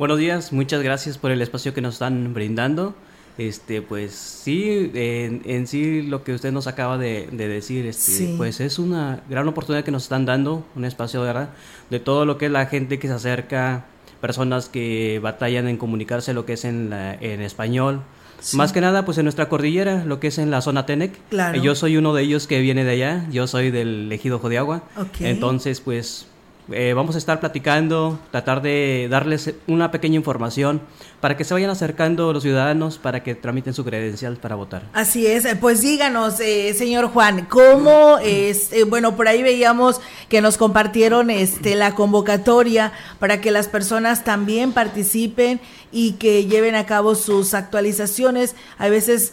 Buenos 0.00 0.18
días, 0.18 0.52
muchas 0.52 0.82
gracias 0.82 1.16
por 1.16 1.30
el 1.30 1.40
espacio 1.40 1.72
que 1.72 1.80
nos 1.80 1.94
están 1.94 2.34
brindando. 2.34 2.96
Este, 3.38 3.82
pues 3.82 4.12
sí, 4.12 4.90
en, 4.94 5.42
en, 5.44 5.66
sí 5.66 6.00
lo 6.00 6.24
que 6.24 6.32
usted 6.32 6.52
nos 6.52 6.66
acaba 6.66 6.96
de, 6.96 7.28
de 7.30 7.48
decir, 7.48 7.84
este, 7.84 8.12
sí. 8.12 8.34
pues 8.38 8.60
es 8.60 8.78
una 8.78 9.22
gran 9.28 9.46
oportunidad 9.46 9.84
que 9.84 9.90
nos 9.90 10.04
están 10.04 10.24
dando, 10.24 10.64
un 10.74 10.86
espacio 10.86 11.20
¿verdad? 11.20 11.50
de 11.90 12.00
todo 12.00 12.24
lo 12.24 12.38
que 12.38 12.46
es 12.46 12.52
la 12.52 12.64
gente 12.64 12.98
que 12.98 13.08
se 13.08 13.14
acerca, 13.14 13.84
personas 14.22 14.70
que 14.70 15.20
batallan 15.22 15.68
en 15.68 15.76
comunicarse 15.76 16.32
lo 16.32 16.46
que 16.46 16.54
es 16.54 16.64
en, 16.64 16.88
la, 16.88 17.12
en 17.14 17.42
español. 17.42 18.00
Sí. 18.40 18.56
Más 18.56 18.72
que 18.72 18.80
nada, 18.80 19.04
pues 19.04 19.18
en 19.18 19.24
nuestra 19.24 19.50
cordillera, 19.50 20.04
lo 20.04 20.18
que 20.18 20.28
es 20.28 20.38
en 20.38 20.50
la 20.50 20.62
zona 20.62 20.86
Tenec. 20.86 21.12
Claro. 21.28 21.60
Yo 21.60 21.74
soy 21.74 21.98
uno 21.98 22.14
de 22.14 22.22
ellos 22.22 22.46
que 22.46 22.60
viene 22.60 22.84
de 22.84 22.92
allá, 22.92 23.26
yo 23.30 23.46
soy 23.46 23.70
del 23.70 24.10
ejido 24.12 24.38
Jodiagua. 24.38 24.82
Okay. 24.96 25.26
Entonces, 25.26 25.80
pues 25.80 26.26
eh, 26.72 26.94
vamos 26.94 27.14
a 27.14 27.18
estar 27.18 27.38
platicando, 27.38 28.18
tratar 28.32 28.60
de 28.60 29.06
darles 29.08 29.54
una 29.68 29.92
pequeña 29.92 30.16
información 30.16 30.80
para 31.20 31.36
que 31.36 31.44
se 31.44 31.54
vayan 31.54 31.70
acercando 31.70 32.32
los 32.32 32.42
ciudadanos 32.42 32.98
para 32.98 33.22
que 33.22 33.36
tramiten 33.36 33.72
su 33.72 33.84
credencial 33.84 34.36
para 34.36 34.56
votar. 34.56 34.82
Así 34.92 35.26
es, 35.26 35.46
pues 35.60 35.80
díganos, 35.80 36.40
eh, 36.40 36.74
señor 36.74 37.08
Juan, 37.08 37.46
¿cómo 37.46 38.18
es? 38.18 38.72
Eh, 38.72 38.82
bueno, 38.84 39.14
por 39.14 39.28
ahí 39.28 39.42
veíamos 39.42 40.00
que 40.28 40.40
nos 40.40 40.56
compartieron 40.56 41.30
este, 41.30 41.76
la 41.76 41.94
convocatoria 41.94 42.92
para 43.20 43.40
que 43.40 43.52
las 43.52 43.68
personas 43.68 44.24
también 44.24 44.72
participen 44.72 45.60
y 45.92 46.12
que 46.12 46.46
lleven 46.46 46.74
a 46.74 46.84
cabo 46.84 47.14
sus 47.14 47.54
actualizaciones. 47.54 48.56
A 48.76 48.88
veces 48.88 49.32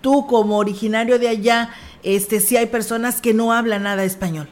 tú 0.00 0.26
como 0.26 0.56
originario 0.56 1.18
de 1.18 1.28
allá, 1.28 1.70
este, 2.02 2.40
sí 2.40 2.56
hay 2.56 2.66
personas 2.66 3.20
que 3.20 3.34
no 3.34 3.52
hablan 3.52 3.82
nada 3.82 4.04
español. 4.04 4.48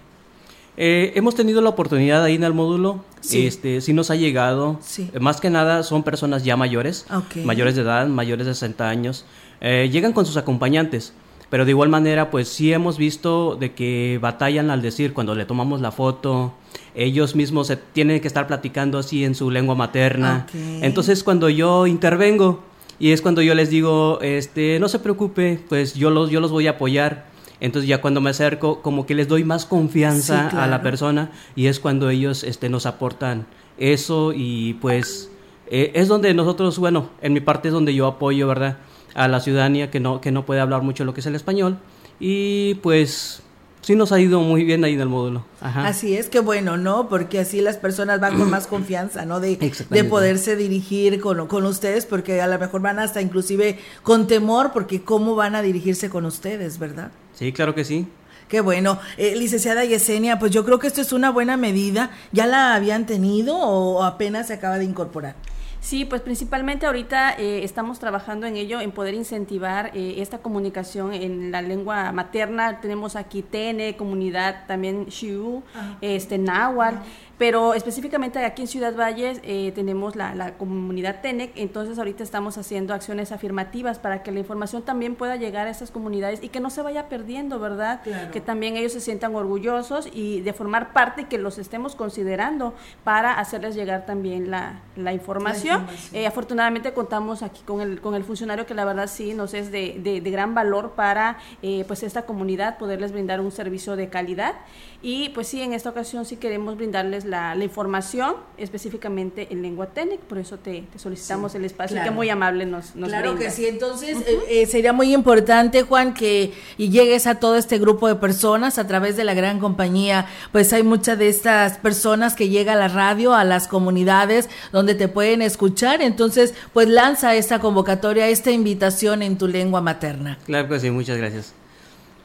Eh, 0.77 1.13
hemos 1.15 1.35
tenido 1.35 1.63
la 1.63 1.71
oportunidad 1.71 2.23
ahí 2.23 2.35
en 2.35 2.45
el 2.45 2.53
módulo, 2.53 3.03
Sí. 3.21 3.47
este, 3.47 3.81
sí 3.81 3.93
nos 3.95 4.11
ha 4.11 4.15
llegado, 4.17 4.79
Sí. 4.83 5.11
Eh, 5.15 5.21
más 5.21 5.41
que 5.41 5.49
nada 5.49 5.83
son 5.83 6.03
personas 6.03 6.45
ya 6.45 6.57
mayores, 6.57 7.07
Ok. 7.11 7.37
mayores 7.45 7.77
de 7.77 7.83
edad, 7.83 8.07
mayores 8.09 8.47
de 8.47 8.55
60 8.55 8.89
años, 8.89 9.25
Eh, 9.63 9.89
llegan 9.91 10.13
con 10.13 10.27
sus 10.27 10.37
acompañantes, 10.37 11.15
pero 11.49 11.65
de 11.65 11.71
igual 11.71 11.89
manera 11.89 12.31
pues 12.31 12.47
sí 12.49 12.75
hemos 12.75 12.99
visto 12.99 13.57
de 13.57 13.73
que 13.73 14.19
batallan 14.21 14.71
al 14.71 14.83
decir 14.83 15.15
cuando 15.15 15.35
le 15.35 15.47
tomamos 15.47 15.81
la 15.81 15.93
foto, 15.93 16.53
ellos 16.95 17.35
mismos 17.35 17.69
se 17.69 17.77
tienen 17.79 18.21
que 18.21 18.29
estar 18.29 18.47
platicando 18.47 18.99
así 18.99 19.25
en 19.25 19.35
su 19.35 19.51
lengua 19.51 19.75
materna, 19.75 20.45
Ok. 20.47 20.55
entonces 20.83 21.25
cuando 21.25 21.49
yo 21.49 21.87
intervengo 21.87 22.61
y 22.99 23.13
es 23.13 23.23
cuando 23.23 23.41
yo 23.41 23.55
les 23.55 23.71
digo, 23.71 24.19
este, 24.21 24.79
no 24.79 24.89
se 24.91 24.99
preocupe, 24.99 25.59
pues 25.71 25.95
yo 25.95 26.11
los, 26.11 26.29
yo 26.31 26.41
los 26.41 26.51
voy 26.51 26.67
a 26.67 26.73
apoyar. 26.73 27.25
Entonces 27.61 27.89
ya 27.89 28.01
cuando 28.01 28.21
me 28.21 28.31
acerco, 28.31 28.83
como 28.83 29.07
que 29.07 29.15
les 29.15 29.29
doy 29.29 29.45
más 29.45 29.65
confianza 29.67 30.51
Sí, 30.51 30.57
a 30.57 30.67
la 30.67 30.83
persona 30.83 31.31
y 31.55 31.67
es 31.67 31.81
cuando 31.81 32.11
ellos 32.11 32.45
este, 32.45 32.69
nos 32.69 32.87
aportan 32.87 33.47
eso 33.79 34.33
y 34.35 34.75
pues 34.75 35.31
eh, 35.69 35.93
es 35.95 36.09
donde 36.09 36.33
nosotros, 36.35 36.79
bueno, 36.79 37.11
en 37.23 37.33
mi 37.33 37.41
parte 37.41 37.69
es 37.69 37.75
donde 37.75 37.95
yo 37.95 38.07
apoyo, 38.07 38.47
¿verdad? 38.47 38.79
A 39.15 39.29
la 39.29 39.41
ciudadanía 39.41 39.91
que 39.91 40.01
no, 40.01 40.21
que 40.21 40.31
no 40.31 40.45
puede 40.45 40.61
hablar 40.61 40.83
mucho 40.83 41.05
lo 41.05 41.15
que 41.15 41.21
es 41.21 41.27
el 41.27 41.35
español 41.35 41.79
y 42.21 42.75
pues 42.77 43.43
sí 43.81 43.95
nos 43.95 44.13
ha 44.13 44.21
ido 44.21 44.41
muy 44.41 44.65
bien 44.65 44.85
ahí 44.85 44.95
en 44.95 45.01
el 45.01 45.09
módulo. 45.09 45.45
Ajá. 45.61 45.87
Así 45.87 46.17
es, 46.17 46.29
que 46.29 46.41
bueno, 46.41 46.77
¿no? 46.77 47.09
Porque 47.09 47.39
así 47.39 47.61
las 47.61 47.77
personas 47.77 48.21
van 48.21 48.37
con 48.37 48.51
más 48.51 48.67
confianza, 48.67 49.25
¿no? 49.25 49.41
De, 49.41 49.57
de 49.91 50.05
poderse 50.05 50.57
dirigir 50.57 51.21
con, 51.21 51.47
con 51.47 51.65
ustedes, 51.65 52.05
porque 52.05 52.41
a 52.41 52.47
lo 52.49 52.59
mejor 52.59 52.83
van 52.83 52.99
hasta 52.99 53.23
inclusive 53.23 53.79
con 54.03 54.27
temor, 54.27 54.73
porque 54.73 55.03
cómo 55.03 55.37
van 55.37 55.55
a 55.55 55.63
dirigirse 55.63 56.11
con 56.11 56.27
ustedes, 56.27 56.79
¿verdad? 56.79 57.13
Sí, 57.37 57.53
claro 57.53 57.75
que 57.75 57.85
sí. 57.85 58.09
Qué 58.49 58.61
bueno. 58.61 58.99
Eh, 59.19 59.37
licenciada 59.37 59.85
Yesenia, 59.85 60.39
pues 60.39 60.53
yo 60.53 60.65
creo 60.65 60.79
que 60.79 60.87
esto 60.87 61.03
es 61.03 61.13
una 61.13 61.31
buena 61.31 61.57
medida. 61.57 62.11
¿Ya 62.33 62.47
la 62.47 62.75
habían 62.75 63.05
tenido 63.05 63.59
o 63.59 64.03
apenas 64.03 64.47
se 64.47 64.55
acaba 64.55 64.79
de 64.79 64.85
incorporar? 64.85 65.35
Sí, 65.81 66.05
pues 66.05 66.21
principalmente 66.23 66.87
ahorita 66.87 67.35
eh, 67.39 67.63
estamos 67.63 68.01
trabajando 68.01 68.47
en 68.47 68.57
ello, 68.57 68.81
en 68.81 68.91
poder 68.91 69.15
incentivar 69.15 69.93
eh, 69.95 70.17
esta 70.19 70.39
comunicación 70.39 71.13
en 71.13 71.53
la 71.53 71.63
lengua 71.63 72.11
materna. 72.11 72.81
Tenemos 72.81 73.15
aquí 73.15 73.43
Tene, 73.43 73.97
comunidad 73.97 74.67
también 74.67 75.07
Xiu, 75.11 75.63
este 76.01 76.39
Náhuatl, 76.39 76.97
pero 77.39 77.75
específicamente 77.75 78.43
aquí 78.45 78.63
en 78.63 78.69
Ciudad 78.69 78.95
Valles 78.97 79.41
eh, 79.43 79.73
tenemos 79.75 80.17
la, 80.17 80.35
la 80.35 80.55
comunidad 80.57 81.21
Tenec, 81.21 81.53
entonces 81.57 81.99
ahorita 81.99 82.23
estamos 82.23 82.57
haciendo 82.57 82.95
acciones 82.95 83.31
afirmativas 83.33 83.99
para 83.99 84.23
que 84.23 84.33
la 84.33 84.39
información 84.41 84.83
también 84.83 85.17
pueda 85.17 85.37
llegar 85.37 85.67
a 85.67 85.71
esas 85.71 85.91
comunidades 85.91 86.43
y 86.43 86.49
que 86.49 86.61
no 86.61 86.71
se 86.71 86.81
vaya 86.83 87.09
perdiendo, 87.11 87.59
¿verdad? 87.59 88.01
Claro. 88.05 88.31
Que 88.31 88.41
también 88.41 88.77
ellos 88.77 88.93
se 88.93 89.01
sientan 89.01 89.35
orgullosos 89.35 90.09
y 90.13 90.41
de 90.41 90.53
formar 90.55 90.93
parte 90.95 91.23
y 91.23 91.25
que 91.27 91.37
los 91.37 91.59
estemos 91.59 91.95
considerando 91.95 92.75
para 93.05 93.35
hacerles 93.39 93.75
llegar 93.75 94.07
también 94.07 94.51
la, 94.51 94.81
la 94.97 95.13
información. 95.13 95.83
información. 95.83 96.15
Eh, 96.17 96.27
afortunadamente 96.27 96.93
contamos 96.95 97.43
aquí 97.43 97.61
con 97.67 97.81
el, 97.83 98.01
con 98.01 98.15
el 98.15 98.25
funcionario 98.25 98.65
que 98.65 98.75
la 98.75 98.85
verdad 98.87 99.09
sí 99.09 99.35
nos 99.35 99.53
es 99.53 99.71
de, 99.71 100.01
de- 100.03 100.21
de 100.23 100.31
gran 100.31 100.55
valor 100.55 100.93
para 100.93 101.37
eh, 101.63 101.85
pues 101.87 102.03
esta 102.03 102.23
comunidad 102.23 102.79
poderles 102.79 103.13
brindar 103.13 103.41
un 103.43 103.53
servicio 103.53 103.95
de 103.97 104.09
calidad 104.09 104.55
y 105.03 105.29
pues 105.31 105.49
sí 105.49 105.61
en 105.61 105.75
esta 105.75 105.91
ocasión 105.91 106.25
sí 106.25 106.37
queremos 106.37 106.77
brindarles 106.77 107.26
la, 107.27 107.57
información 107.63 108.37
específicamente 108.59 109.49
en 109.51 109.63
lengua 109.63 109.87
técnica, 109.87 110.23
por 110.29 110.39
eso 110.39 110.59
te, 110.59 110.85
solicitamos 110.97 111.55
el 111.55 111.65
espacio 111.65 112.01
que 112.03 112.11
muy 112.11 112.31
amable 112.31 112.65
nos, 112.67 112.95
nos 112.95 113.09
Claro 113.09 113.37
que 113.37 113.51
sí, 113.51 113.67
entonces 113.67 114.19
eh, 114.27 114.39
eh, 114.49 114.67
sería 114.67 114.93
muy 114.93 115.13
importante, 115.13 115.83
Juan, 115.83 116.15
que 116.15 116.53
y 116.79 116.91
llegues 116.91 117.27
a 117.27 117.37
todo 117.37 117.57
este 117.57 117.79
grupo 117.79 118.09
de 118.09 118.15
personas 118.15 118.79
a 118.79 118.87
través 118.87 119.17
de 119.17 119.25
la 119.25 119.35
gran 119.35 119.59
compañía, 119.59 120.27
pues 120.53 120.73
hay 120.73 120.83
muchas 120.83 121.19
de 121.19 121.29
estas 121.29 121.79
personas 121.79 122.35
que 122.35 122.49
llegan 122.49 122.77
a 122.77 122.81
la 122.81 122.89
radio, 122.89 123.35
a 123.35 123.45
las 123.45 123.69
comunidades 123.69 124.49
donde 124.73 124.95
te 124.95 125.09
pueden 125.09 125.43
escuchar, 125.43 126.03
entonces 126.03 126.55
pues 126.73 126.89
lanza 126.89 127.35
esta 127.35 127.59
convocatoria, 127.59 128.29
esta 128.29 128.51
invitación 128.51 129.23
en 129.23 129.39
tu 129.39 129.49
lengua 129.49 129.81
materna. 129.81 130.39
Claro 130.47 130.69
que 130.69 130.81
sí, 130.81 130.91
muchas 130.91 131.17
gracias. 131.17 131.53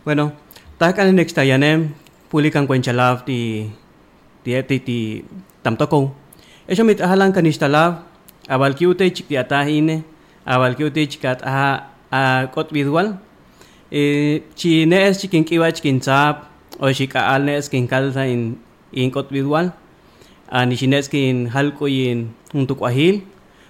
Bueno, 0.06 0.34
takan 0.78 1.16
next 1.16 1.36
tayanem 1.36 1.94
pulikan 2.32 2.66
kwenchalav 2.66 3.26
ti 3.26 3.70
tieti 4.44 4.78
ti 4.80 4.98
tamtokou 5.64 6.12
eso 6.68 6.84
mitahalan 6.84 7.34
kanixtalaw 7.34 8.02
awalkiu 8.50 8.94
techiktiataj 8.98 9.68
ine 9.70 10.04
awalkiu 10.46 10.90
techikat'aja 10.90 11.92
ak'otb'idual 12.12 13.18
e, 13.92 14.02
chi 14.58 14.86
ne'es 14.86 15.22
chikink'iwa 15.22 15.72
chikintzap 15.72 16.50
o 16.82 16.90
xik'a'al 16.90 17.46
ne'es 17.46 17.70
kincalza 17.70 18.26
in 18.26 18.58
ink'otb'idual 18.94 19.72
anixinetz 20.52 21.08
yin 21.14 21.48
in 21.48 22.20
juntuk'uajil 22.54 23.22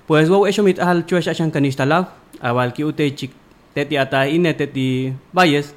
pues 0.08 0.28
waw 0.30 0.48
exo 0.50 0.64
mit'ajal 0.64 1.06
chuex 1.06 1.28
axan 1.28 1.52
kanixtalaw 1.52 2.04
awalkiu 2.42 2.92
techik 2.92 3.32
tetiataj 3.76 4.32
chik 4.32 4.58
teti 4.58 4.88
valles 5.34 5.76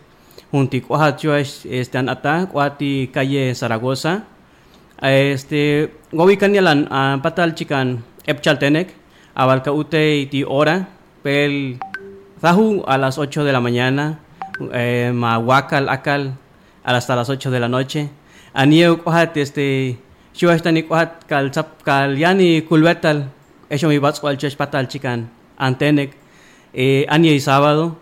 juntik'uaja 0.52 1.18
chuex 1.18 1.66
este 1.66 1.98
an'ataj 1.98 2.46
k'uaj 2.50 2.70
ti 2.78 2.90
calle 3.14 3.54
zaragoza. 3.59 4.33
Este 5.02 5.90
gobikan 6.12 6.54
yalan 6.54 6.87
uh, 6.87 7.18
patal 7.22 7.54
chikan 7.54 8.02
epchaltenek 8.26 8.94
abalca 9.35 9.72
ute 9.72 10.30
ti 10.30 10.44
hora 10.44 10.87
pel 11.22 11.78
zahu 12.40 12.85
a 12.87 12.98
las 12.98 13.18
8 13.18 13.44
de 13.44 13.52
la 13.52 13.61
mañana 13.61 14.20
eh, 14.72 15.11
ma 15.14 15.38
wakal 15.38 15.88
akal 15.88 16.37
hasta 16.85 17.16
las 17.16 17.28
8 17.28 17.50
de 17.50 17.61
la 17.61 17.68
noche 17.68 18.11
anieu 18.54 19.02
cuajat 19.02 19.37
este 19.37 19.98
shuastani 20.33 20.87
cuajat 20.87 21.24
kal 21.26 21.50
chap 21.50 21.83
kal 21.83 22.14
yani 22.18 22.62
kulbetal 22.62 23.30
eso 23.70 23.88
mi 23.88 23.98
bats 23.98 24.20
cual 24.20 24.37
patal 24.37 24.87
chikan 24.87 25.28
antenek 25.59 26.14
eh, 26.74 27.07
y 27.09 27.40
sábado 27.40 27.96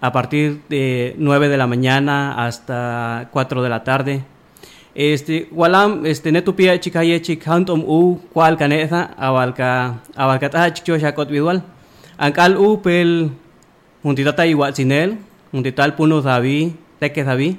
a 0.00 0.12
partir 0.12 0.60
de 0.68 1.14
9 1.18 1.48
de 1.48 1.56
la 1.56 1.66
mañana 1.66 2.46
hasta 2.46 3.28
4 3.32 3.62
de 3.62 3.68
la 3.68 3.84
tarde. 3.84 4.24
Este, 4.94 5.48
walam, 5.52 6.06
este, 6.06 6.30
netupia 6.30 6.78
chikaye 6.78 7.20
chik 7.20 7.44
hantom 7.44 7.82
u 7.86 8.20
cual 8.32 8.56
caneza, 8.56 9.10
abalca, 9.18 10.00
abalcata 10.16 10.70
chicho 10.74 10.98
shakot 10.98 11.28
visual. 11.28 11.62
Ankal 12.18 12.56
u 12.56 12.78
pel, 12.78 13.30
juntitata 14.04 14.46
igual 14.46 14.74
sinel, 14.74 15.16
juntital 15.52 15.96
puno 15.96 16.20
davi, 16.22 16.72
teke 17.00 17.24
davi. 17.24 17.56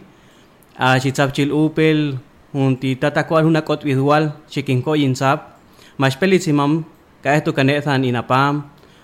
A 0.78 1.00
chitzapchil 1.00 1.52
u 1.52 1.69
pel, 1.76 2.17
cual 3.28 3.45
una 3.45 3.62
cot 3.62 3.84
visual, 3.84 4.32
chikinko 4.50 4.95
yinsap. 4.95 5.60
Mas 5.98 6.15
pelitzimam, 6.15 6.86
ka 7.24 7.36
esto 7.36 7.54
caneza 7.54 7.95
inapam, 7.95 8.63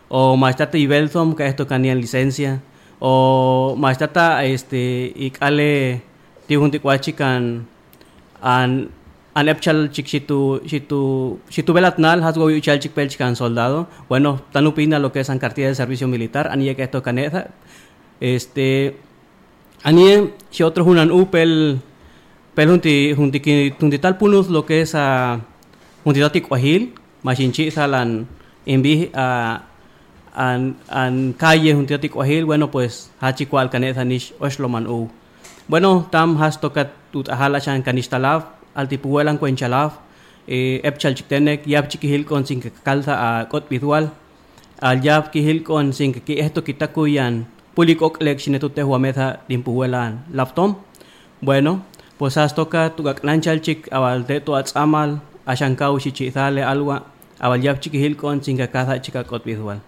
o 0.09 0.37
mas 0.37 0.55
tata 0.55 0.77
ibelzom, 0.77 1.35
ka 1.35 1.43
esto 1.45 1.65
licencia 1.65 2.61
o 3.01 3.75
maestata 3.77 4.45
este 4.45 5.11
ikale 5.17 6.01
tihunti 6.47 6.77
kan 8.41 8.89
an 9.33 9.47
epchal 9.47 9.87
chik 9.93 10.07
shitu 10.07 11.39
shitu 11.49 11.71
belatnal 11.73 12.21
has 12.21 12.35
go 12.35 12.49
chal 12.59 12.79
chik 12.79 12.93
pel 12.93 13.07
chikan 13.07 13.35
soldado. 13.35 13.87
Bueno 14.09 14.41
tanupina 14.51 14.99
lo 14.99 15.11
que 15.11 15.19
es 15.21 15.29
cartilla 15.39 15.67
de 15.69 15.75
servicio 15.75 16.07
militar 16.07 16.47
anie 16.51 16.75
que 16.75 16.83
esto 16.83 17.01
caneza 17.01 17.49
este 18.19 18.95
anie 19.83 20.33
si 20.49 20.63
otros 20.63 20.87
unan 20.87 21.11
upel 21.11 21.79
pel 22.55 22.67
junti 22.69 23.13
junti 23.15 23.39
junti 23.79 23.97
tal 23.99 24.17
punus 24.17 24.49
lo 24.49 24.65
que 24.65 24.81
es 24.81 24.93
a 24.95 25.39
junti 26.03 26.19
dati 26.19 26.41
kwahil 26.41 26.93
machinchi 27.23 27.71
salan 27.71 28.27
envi 28.65 29.09
a 29.13 29.61
an, 30.35 30.75
an 30.89 31.33
calle 31.33 31.73
juntiati 31.73 32.09
kwahil 32.09 32.45
bueno 32.45 32.71
pues 32.71 33.11
hachi 33.21 33.45
kwal 33.45 33.69
kanetha 33.69 34.03
nish 34.05 34.33
oshloman 34.39 34.87
u 34.87 35.09
bueno 35.71 36.03
tam 36.11 36.35
has 36.35 36.59
tokat 36.59 36.91
tut 37.15 37.31
ahala 37.31 37.59
chan 37.63 37.79
kanistalav 37.79 38.39
altipuelan 38.75 39.39
kwenchalav 39.39 39.91
eh, 40.55 40.83
epchal 40.83 41.15
chiktenek 41.17 41.63
yap 41.73 41.87
chikihil 41.91 42.23
kon 42.29 42.43
sin 42.47 42.59
kaltha 42.87 43.15
a 43.27 43.29
kot 43.51 43.63
visual 43.71 44.11
al 44.87 44.97
yap 45.07 45.31
kihil 45.33 45.63
kon 45.67 45.95
sin 45.97 46.11
ki 46.27 46.35
esto 46.43 46.59
kitakuyan 46.67 47.33
pulikok 47.75 48.19
lek 48.25 48.37
sinetute 48.43 48.81
huametha 48.87 49.27
dimpuelan 49.47 50.11
laptom 50.37 50.75
bueno 51.47 51.73
pues 52.19 52.35
has 52.35 52.51
tokat 52.57 52.89
tugaklanchal 52.97 53.63
chik 53.65 53.79
tu 54.45 54.51
atzamal 54.59 55.09
ashankau 55.51 55.95
shichizale 56.03 56.61
alwa 56.71 56.97
awal 57.39 57.61
yap 57.65 57.77
chikihil 57.83 58.13
kon 58.21 58.37
sin 58.43 58.59
chika 59.03 59.21
kot 59.31 59.43
visual 59.49 59.79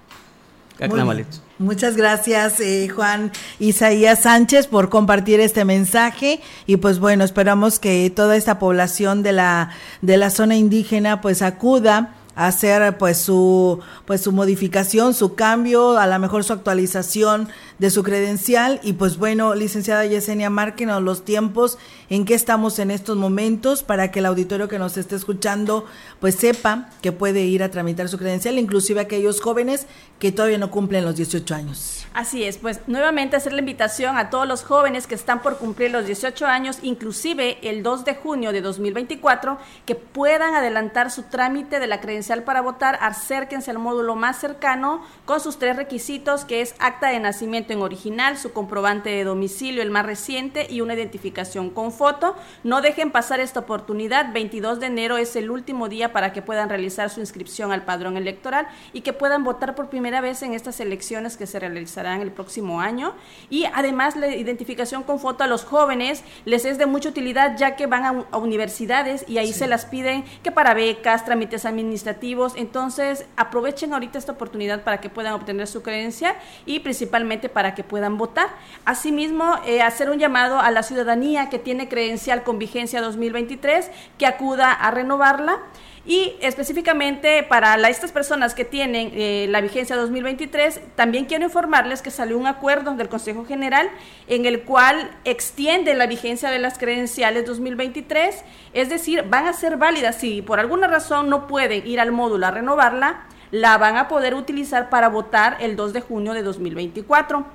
Muchas 1.60 1.96
gracias, 1.96 2.60
eh, 2.60 2.90
Juan 2.90 3.32
Isaías 3.60 4.22
Sánchez, 4.22 4.68
por 4.68 4.90
compartir 4.90 5.40
este 5.40 5.66
mensaje. 5.66 6.42
Y 6.66 6.78
pues 6.78 7.00
bueno, 7.00 7.24
esperamos 7.24 7.80
que 7.80 8.10
toda 8.10 8.36
esta 8.36 8.60
población 8.60 9.24
de 9.24 9.34
la, 9.34 9.70
de 10.02 10.18
la 10.18 10.30
zona 10.30 10.56
indígena 10.56 11.22
pues 11.22 11.42
acuda 11.42 12.16
hacer 12.36 12.98
pues 12.98 13.18
su 13.18 13.80
pues 14.06 14.22
su 14.22 14.32
modificación, 14.32 15.14
su 15.14 15.36
cambio, 15.36 15.98
a 15.98 16.08
lo 16.08 16.20
mejor 16.20 16.44
su 16.44 16.54
actualización 16.54 17.50
de 17.80 17.90
su 17.90 18.04
credencial 18.04 18.80
y 18.84 18.94
pues 18.94 19.18
bueno, 19.18 19.56
licenciada 19.56 20.06
Yesenia, 20.06 20.50
márquenos 20.50 21.02
los 21.02 21.26
tiempos 21.26 21.78
en 22.10 22.26
que 22.26 22.34
estamos 22.34 22.80
en 22.80 22.92
estos 22.92 23.18
momentos 23.18 23.84
para 23.84 24.12
que 24.12 24.20
el 24.20 24.26
auditorio 24.26 24.68
que 24.68 24.80
nos 24.80 24.98
esté 24.98 25.16
escuchando 25.16 25.86
pues 26.20 26.36
sepa 26.36 26.90
que 27.02 27.12
puede 27.12 27.42
ir 27.42 27.64
a 27.64 27.70
tramitar 27.70 28.10
su 28.10 28.18
credencial, 28.18 28.58
inclusive 28.58 29.02
aquellos 29.02 29.42
jóvenes 29.42 29.88
que 30.20 30.32
todavía 30.32 30.58
no 30.58 30.72
cumplen 30.72 31.06
los 31.06 31.16
18 31.16 31.56
años. 31.56 32.06
Así 32.14 32.44
es, 32.44 32.58
pues 32.58 32.82
nuevamente 32.88 33.36
hacer 33.36 33.54
la 33.54 33.60
invitación 33.60 34.18
a 34.18 34.30
todos 34.30 34.48
los 34.48 34.64
jóvenes 34.64 35.08
que 35.08 35.16
están 35.16 35.42
por 35.42 35.58
cumplir 35.58 35.92
los 35.92 36.06
18 36.06 36.46
años, 36.46 36.80
inclusive 36.82 37.58
el 37.68 37.84
2 37.84 38.06
de 38.06 38.16
junio 38.16 38.52
de 38.52 38.62
2024, 38.62 39.58
que 39.86 39.96
puedan 39.96 40.56
adelantar 40.56 41.12
su 41.12 41.24
trámite 41.24 41.80
de 41.80 41.88
la 41.88 42.00
credencial 42.00 42.23
para 42.44 42.62
votar, 42.62 42.98
acérquense 43.02 43.72
al 43.72 43.80
módulo 43.80 44.16
más 44.16 44.40
cercano 44.40 45.02
con 45.26 45.40
sus 45.40 45.58
tres 45.58 45.76
requisitos, 45.76 46.46
que 46.46 46.62
es 46.62 46.76
acta 46.80 47.10
de 47.10 47.20
nacimiento 47.20 47.74
en 47.74 47.82
original, 47.82 48.38
su 48.38 48.54
comprobante 48.54 49.10
de 49.10 49.24
domicilio, 49.24 49.82
el 49.82 49.92
más 49.92 50.06
reciente, 50.06 50.68
y 50.70 50.82
una 50.82 50.94
identificación 50.94 51.70
con 51.70 51.92
foto. 51.92 52.36
No 52.64 52.82
dejen 52.82 53.12
pasar 53.12 53.40
esta 53.40 53.62
oportunidad, 53.62 54.34
22 54.34 54.80
de 54.80 54.88
enero 54.88 55.18
es 55.18 55.36
el 55.36 55.52
último 55.52 55.90
día 55.90 56.14
para 56.14 56.34
que 56.34 56.42
puedan 56.42 56.70
realizar 56.70 57.10
su 57.10 57.20
inscripción 57.20 57.72
al 57.72 57.84
padrón 57.84 58.18
electoral 58.18 58.68
y 58.94 59.02
que 59.02 59.14
puedan 59.14 59.44
votar 59.44 59.76
por 59.76 59.90
primera 59.90 60.22
vez 60.22 60.42
en 60.42 60.54
estas 60.54 60.80
elecciones 60.80 61.38
que 61.38 61.48
se 61.48 61.60
realizarán 61.60 62.22
el 62.22 62.32
próximo 62.32 62.82
año. 62.82 63.14
Y 63.50 63.66
además 63.66 64.16
la 64.16 64.28
identificación 64.28 65.04
con 65.04 65.20
foto 65.20 65.44
a 65.44 65.48
los 65.48 65.64
jóvenes 65.64 66.24
les 66.46 66.66
es 66.66 66.78
de 66.78 66.86
mucha 66.86 67.10
utilidad 67.10 67.58
ya 67.58 67.76
que 67.76 67.88
van 67.88 68.26
a, 68.32 68.38
universidades 68.38 69.26
y 69.28 69.38
ahí 69.38 69.54
se 69.54 69.68
las 69.68 69.86
piden 69.86 70.24
que 70.44 70.52
para 70.52 70.74
becas, 70.74 71.26
trámites 71.26 71.66
administrativos. 71.66 72.13
Entonces 72.56 73.26
aprovechen 73.36 73.94
ahorita 73.94 74.18
esta 74.18 74.34
oportunidad 74.34 74.84
para 74.84 75.00
que 75.00 75.10
puedan 75.10 75.34
obtener 75.34 75.68
su 75.68 75.82
credencial 75.82 76.36
y 76.66 76.80
principalmente 76.80 77.50
para 77.50 77.76
que 77.76 77.84
puedan 77.84 78.18
votar. 78.18 78.48
Asimismo, 78.86 79.56
eh, 79.66 79.82
hacer 79.82 80.10
un 80.10 80.20
llamado 80.20 80.60
a 80.60 80.72
la 80.72 80.84
ciudadanía 80.84 81.50
que 81.50 81.60
tiene 81.60 81.90
credencial 81.90 82.44
con 82.44 82.60
vigencia 82.60 83.02
2023 83.02 83.90
que 84.18 84.26
acuda 84.26 84.72
a 84.72 84.92
renovarla. 84.92 85.60
Y 86.06 86.36
específicamente 86.42 87.44
para 87.44 87.76
estas 87.88 88.12
personas 88.12 88.54
que 88.54 88.66
tienen 88.66 89.12
eh, 89.14 89.48
la 89.50 89.62
vigencia 89.62 89.96
2023, 89.96 90.82
también 90.96 91.26
quiero 91.26 91.46
informarles 91.46 92.02
que 92.02 92.12
salió 92.12 92.38
un 92.38 92.46
acuerdo 92.46 92.94
del 92.96 93.08
Consejo 93.08 93.46
General 93.46 93.90
en 94.28 94.46
el 94.46 94.64
cual 94.64 95.12
extiende 95.24 95.94
la 95.94 96.06
vigencia 96.06 96.52
de 96.52 96.60
las 96.60 96.78
credenciales 96.78 97.46
2023, 97.46 98.44
es 98.74 98.90
decir, 98.90 99.24
van 99.30 99.48
a 99.48 99.54
ser 99.54 99.78
válidas. 99.78 100.18
Si 100.18 100.42
por 100.42 100.60
alguna 100.60 100.88
razón 100.88 101.30
no 101.30 101.48
pueden 101.48 101.88
ir 101.88 102.02
al 102.02 102.12
módulo 102.12 102.48
a 102.48 102.52
renovarla, 102.52 103.28
la 103.54 103.78
van 103.78 103.98
a 103.98 104.08
poder 104.08 104.34
utilizar 104.34 104.90
para 104.90 105.10
votar 105.10 105.58
el 105.60 105.76
2 105.76 105.94
de 105.94 106.02
junio 106.02 106.34
de 106.34 106.42
2024. 106.42 107.46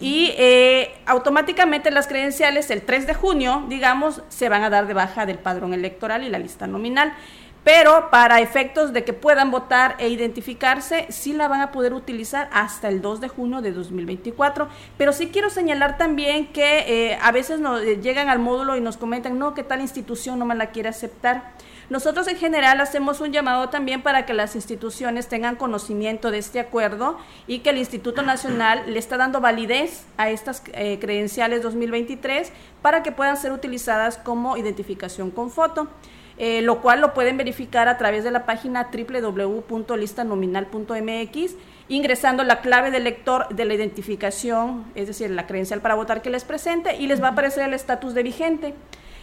Y 0.00 0.32
eh, 0.36 0.94
automáticamente 1.04 1.90
las 1.90 2.06
credenciales 2.06 2.70
el 2.70 2.82
3 2.82 3.08
de 3.08 3.14
junio, 3.14 3.64
digamos, 3.68 4.22
se 4.28 4.48
van 4.48 4.62
a 4.62 4.70
dar 4.70 4.86
de 4.86 4.94
baja 4.94 5.26
del 5.26 5.38
padrón 5.38 5.74
electoral 5.74 6.22
y 6.22 6.28
la 6.28 6.38
lista 6.38 6.66
nominal 6.68 7.12
pero 7.66 8.10
para 8.10 8.40
efectos 8.40 8.92
de 8.92 9.02
que 9.02 9.12
puedan 9.12 9.50
votar 9.50 9.96
e 9.98 10.08
identificarse, 10.08 11.06
sí 11.08 11.32
la 11.32 11.48
van 11.48 11.62
a 11.62 11.72
poder 11.72 11.94
utilizar 11.94 12.48
hasta 12.52 12.86
el 12.86 13.02
2 13.02 13.20
de 13.20 13.26
junio 13.26 13.60
de 13.60 13.72
2024. 13.72 14.68
Pero 14.96 15.12
sí 15.12 15.30
quiero 15.32 15.50
señalar 15.50 15.98
también 15.98 16.46
que 16.52 16.84
eh, 16.86 17.18
a 17.20 17.32
veces 17.32 17.58
nos 17.58 17.82
eh, 17.82 17.98
llegan 18.00 18.28
al 18.28 18.38
módulo 18.38 18.76
y 18.76 18.80
nos 18.80 18.96
comentan, 18.96 19.36
no, 19.40 19.52
que 19.52 19.64
tal 19.64 19.80
institución 19.80 20.38
no 20.38 20.46
me 20.46 20.54
la 20.54 20.70
quiere 20.70 20.90
aceptar. 20.90 21.54
Nosotros 21.90 22.28
en 22.28 22.36
general 22.36 22.80
hacemos 22.80 23.20
un 23.20 23.32
llamado 23.32 23.68
también 23.68 24.00
para 24.00 24.26
que 24.26 24.32
las 24.34 24.54
instituciones 24.54 25.26
tengan 25.26 25.56
conocimiento 25.56 26.30
de 26.30 26.38
este 26.38 26.60
acuerdo 26.60 27.18
y 27.48 27.60
que 27.60 27.70
el 27.70 27.78
Instituto 27.78 28.22
Nacional 28.22 28.84
le 28.86 29.00
está 29.00 29.16
dando 29.16 29.40
validez 29.40 30.04
a 30.18 30.30
estas 30.30 30.62
eh, 30.72 30.98
credenciales 31.00 31.62
2023 31.64 32.52
para 32.80 33.02
que 33.02 33.10
puedan 33.10 33.36
ser 33.36 33.50
utilizadas 33.50 34.18
como 34.18 34.56
identificación 34.56 35.32
con 35.32 35.50
foto. 35.50 35.88
Eh, 36.38 36.60
lo 36.60 36.82
cual 36.82 37.00
lo 37.00 37.14
pueden 37.14 37.38
verificar 37.38 37.88
a 37.88 37.96
través 37.96 38.22
de 38.22 38.30
la 38.30 38.44
página 38.44 38.90
www.listanominal.mx, 38.92 41.54
ingresando 41.88 42.44
la 42.44 42.60
clave 42.60 42.90
del 42.90 43.04
lector 43.04 43.48
de 43.48 43.64
la 43.64 43.72
identificación, 43.72 44.84
es 44.94 45.06
decir, 45.06 45.30
la 45.30 45.46
credencial 45.46 45.80
para 45.80 45.94
votar 45.94 46.20
que 46.20 46.28
les 46.28 46.44
presente, 46.44 46.96
y 46.96 47.06
les 47.06 47.22
va 47.22 47.28
a 47.28 47.30
aparecer 47.30 47.64
el 47.64 47.72
estatus 47.72 48.12
de 48.12 48.22
vigente. 48.22 48.74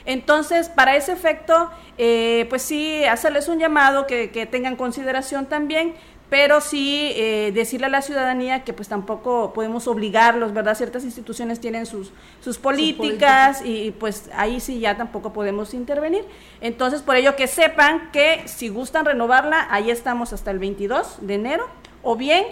Entonces, 0.05 0.69
para 0.69 0.95
ese 0.95 1.11
efecto, 1.11 1.69
eh, 1.99 2.47
pues 2.49 2.63
sí, 2.63 3.05
hacerles 3.05 3.47
un 3.47 3.59
llamado 3.59 4.07
que, 4.07 4.31
que 4.31 4.47
tengan 4.47 4.75
consideración 4.75 5.45
también 5.45 5.93
pero 6.33 6.61
sí 6.61 7.11
eh, 7.13 7.51
decirle 7.53 7.85
a 7.85 7.89
la 7.89 8.01
ciudadanía 8.01 8.63
que 8.63 8.73
pues 8.73 8.87
tampoco 8.87 9.53
podemos 9.53 9.87
obligarlos, 9.87 10.51
¿verdad? 10.51 10.73
Ciertas 10.73 11.03
instituciones 11.03 11.59
tienen 11.59 11.85
sus, 11.85 12.11
sus 12.43 12.57
políticas 12.57 13.61
y, 13.63 13.91
pues 13.91 14.31
ahí 14.33 14.59
sí 14.59 14.79
ya 14.79 14.97
tampoco 14.97 15.31
podemos 15.31 15.75
intervenir. 15.75 16.25
Entonces, 16.59 17.03
por 17.03 17.17
ello 17.17 17.35
que 17.35 17.45
sepan 17.45 18.09
que 18.11 18.47
si 18.47 18.69
gustan 18.69 19.05
renovarla, 19.05 19.67
ahí 19.69 19.91
estamos 19.91 20.33
hasta 20.33 20.49
el 20.49 20.57
22 20.57 21.17
de 21.21 21.35
enero, 21.35 21.67
o 22.01 22.15
bien 22.15 22.45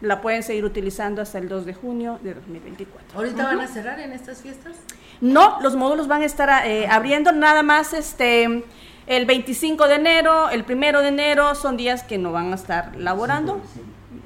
la 0.00 0.22
pueden 0.22 0.42
seguir 0.42 0.64
utilizando 0.64 1.20
hasta 1.20 1.36
el 1.36 1.50
2 1.50 1.66
de 1.66 1.74
junio 1.74 2.18
de 2.22 2.32
2024. 2.32 3.18
¿Ahorita 3.18 3.44
van 3.44 3.60
a 3.60 3.68
cerrar 3.68 4.00
en 4.00 4.12
estas 4.12 4.40
fiestas? 4.40 4.76
No, 5.20 5.60
los 5.60 5.76
módulos 5.76 6.08
van 6.08 6.22
a 6.22 6.24
estar 6.24 6.66
eh, 6.66 6.88
abriendo 6.90 7.32
nada 7.32 7.62
más 7.62 7.92
este 7.92 8.64
el 9.06 9.26
25 9.26 9.88
de 9.88 9.94
enero, 9.94 10.50
el 10.50 10.64
1 10.68 11.02
de 11.02 11.08
enero 11.08 11.54
son 11.54 11.76
días 11.76 12.02
que 12.02 12.18
no 12.18 12.32
van 12.32 12.52
a 12.52 12.56
estar 12.56 12.96
laborando. 12.96 13.60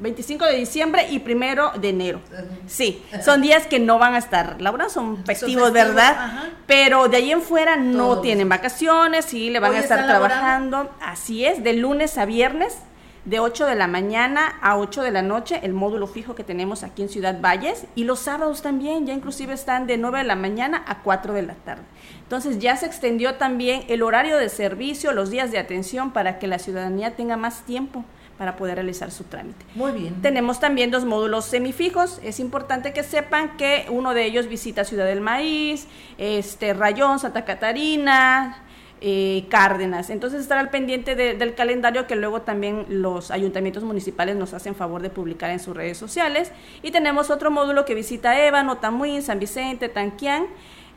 25 0.01 0.47
de 0.47 0.57
diciembre 0.57 1.09
y 1.11 1.19
1 1.19 1.73
de 1.79 1.89
enero. 1.91 2.21
Sí, 2.67 3.03
son 3.23 3.43
días 3.43 3.67
que 3.67 3.79
no 3.79 3.99
van 3.99 4.15
a 4.15 4.19
estar 4.19 4.57
laborando, 4.61 4.93
son 4.93 5.25
festivos, 5.25 5.73
¿verdad? 5.73 6.51
Pero 6.67 7.09
de 7.09 7.19
ahí 7.19 7.31
en 7.31 7.43
fuera 7.43 7.77
no 7.77 8.21
tienen 8.21 8.49
vacaciones, 8.49 9.27
sí, 9.27 9.51
le 9.51 9.61
van 9.61 9.75
a 9.75 9.81
estar 9.81 10.07
trabajando. 10.07 10.91
Así 11.03 11.45
es, 11.45 11.63
de 11.63 11.75
lunes 11.75 12.17
a 12.17 12.25
viernes 12.25 12.79
de 13.25 13.41
8 13.41 13.67
de 13.67 13.75
la 13.75 13.87
mañana 13.87 14.59
a 14.63 14.77
8 14.79 15.03
de 15.03 15.11
la 15.11 15.23
noche, 15.23 15.61
el 15.63 15.73
módulo 15.73 16.07
fijo 16.07 16.35
que 16.35 16.45
tenemos 16.45 16.83
aquí 16.83 17.03
en 17.03 17.09
Ciudad 17.09 17.41
Valles, 17.41 17.87
y 17.95 18.05
los 18.05 18.21
sábados 18.21 18.63
también, 18.63 19.07
ya 19.07 19.13
inclusive 19.13 19.53
están 19.53 19.87
de 19.87 19.99
9 19.99 20.19
de 20.19 20.25
la 20.25 20.37
mañana 20.37 20.83
a 20.87 21.03
4 21.03 21.35
de 21.35 21.43
la 21.43 21.55
tarde. 21.55 21.83
Entonces 22.23 22.59
ya 22.59 22.77
se 22.77 22.87
extendió 22.87 23.35
también 23.35 23.85
el 23.89 24.03
horario 24.03 24.39
de 24.39 24.49
servicio, 24.49 25.13
los 25.13 25.31
días 25.31 25.51
de 25.51 25.59
atención 25.59 26.13
para 26.13 26.39
que 26.39 26.47
la 26.47 26.59
ciudadanía 26.59 27.17
tenga 27.17 27.37
más 27.37 27.63
tiempo 27.63 28.05
para 28.39 28.57
poder 28.57 28.77
realizar 28.77 29.11
su 29.11 29.25
trámite. 29.25 29.67
Muy 29.75 29.93
bien. 29.93 30.23
Tenemos 30.23 30.61
también 30.61 30.91
dos 30.91 31.05
módulos 31.05 31.45
semifijos. 31.45 32.21
Es 32.25 32.41
importante 32.41 32.95
que 32.95 33.03
sepan 33.03 33.59
que 33.59 33.85
uno 33.91 34.15
de 34.15 34.25
ellos 34.25 34.47
visita 34.47 34.85
Ciudad 34.85 35.05
del 35.05 35.21
Maíz, 35.21 35.89
este 36.17 36.73
Rayón, 36.73 37.19
Santa 37.19 37.45
Catarina, 37.45 38.63
eh, 39.01 39.47
Cárdenas. 39.49 40.11
Entonces 40.11 40.43
estar 40.43 40.59
al 40.59 40.71
pendiente 40.71 41.15
del 41.15 41.55
calendario 41.55 42.07
que 42.07 42.17
luego 42.17 42.43
también 42.43 42.87
los 42.89 43.31
ayuntamientos 43.31 43.83
municipales 43.83 44.37
nos 44.37 44.53
hacen 44.55 44.75
favor 44.75 45.03
de 45.03 45.11
publicar 45.11 45.51
en 45.51 45.61
sus 45.61 45.77
redes 45.77 45.97
sociales. 45.97 46.53
Y 46.83 46.91
tenemos 46.91 47.31
otro 47.31 47.51
módulo 47.51 47.85
que 47.85 47.95
visita 47.95 48.39
Ébano, 48.47 48.79
Tamuín, 48.79 49.23
San 49.23 49.39
Vicente, 49.39 49.89
Tanquián. 49.89 50.47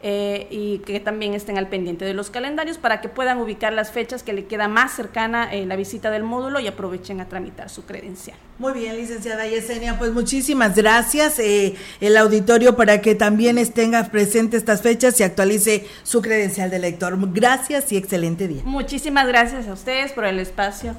Eh, 0.05 0.47
y 0.51 0.79
que 0.79 0.99
también 0.99 1.33
estén 1.33 1.57
al 1.57 1.69
pendiente 1.69 2.03
de 2.03 2.13
los 2.13 2.29
calendarios 2.29 2.77
para 2.77 2.99
que 2.99 3.07
puedan 3.07 3.37
ubicar 3.37 3.71
las 3.71 3.89
fechas 3.89 4.21
que 4.21 4.33
le 4.33 4.47
queda 4.47 4.67
más 4.67 4.91
cercana 4.91 5.47
en 5.53 5.69
la 5.69 5.77
visita 5.77 6.11
del 6.11 6.23
módulo 6.23 6.59
y 6.59 6.67
aprovechen 6.67 7.21
a 7.21 7.29
tramitar 7.29 7.69
su 7.69 7.85
credencial. 7.85 8.35
Muy 8.59 8.73
bien, 8.73 8.97
licenciada 8.97 9.47
Yesenia, 9.47 9.97
pues 9.97 10.11
muchísimas 10.11 10.75
gracias. 10.75 11.39
Eh, 11.39 11.75
el 12.01 12.17
auditorio 12.17 12.75
para 12.75 12.99
que 12.99 13.15
también 13.15 13.55
tenga 13.71 14.03
presente 14.09 14.57
estas 14.57 14.81
fechas 14.81 15.17
y 15.21 15.23
actualice 15.23 15.87
su 16.03 16.21
credencial 16.21 16.69
de 16.69 16.79
lector. 16.79 17.17
Gracias 17.31 17.89
y 17.93 17.95
excelente 17.95 18.49
día. 18.49 18.61
Muchísimas 18.65 19.25
gracias 19.25 19.69
a 19.69 19.71
ustedes 19.73 20.11
por 20.11 20.25
el 20.25 20.37
espacio. 20.39 20.97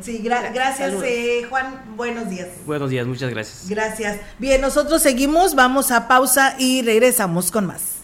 Sí, 0.00 0.18
gracias 0.22 0.94
eh, 1.04 1.46
Juan, 1.50 1.94
buenos 1.94 2.30
días. 2.30 2.48
Buenos 2.64 2.88
días, 2.88 3.06
muchas 3.06 3.28
gracias. 3.28 3.68
Gracias. 3.68 4.16
Bien, 4.38 4.62
nosotros 4.62 5.02
seguimos, 5.02 5.54
vamos 5.54 5.90
a 5.90 6.08
pausa 6.08 6.56
y 6.58 6.80
regresamos 6.80 7.50
con 7.50 7.66
más. 7.66 7.95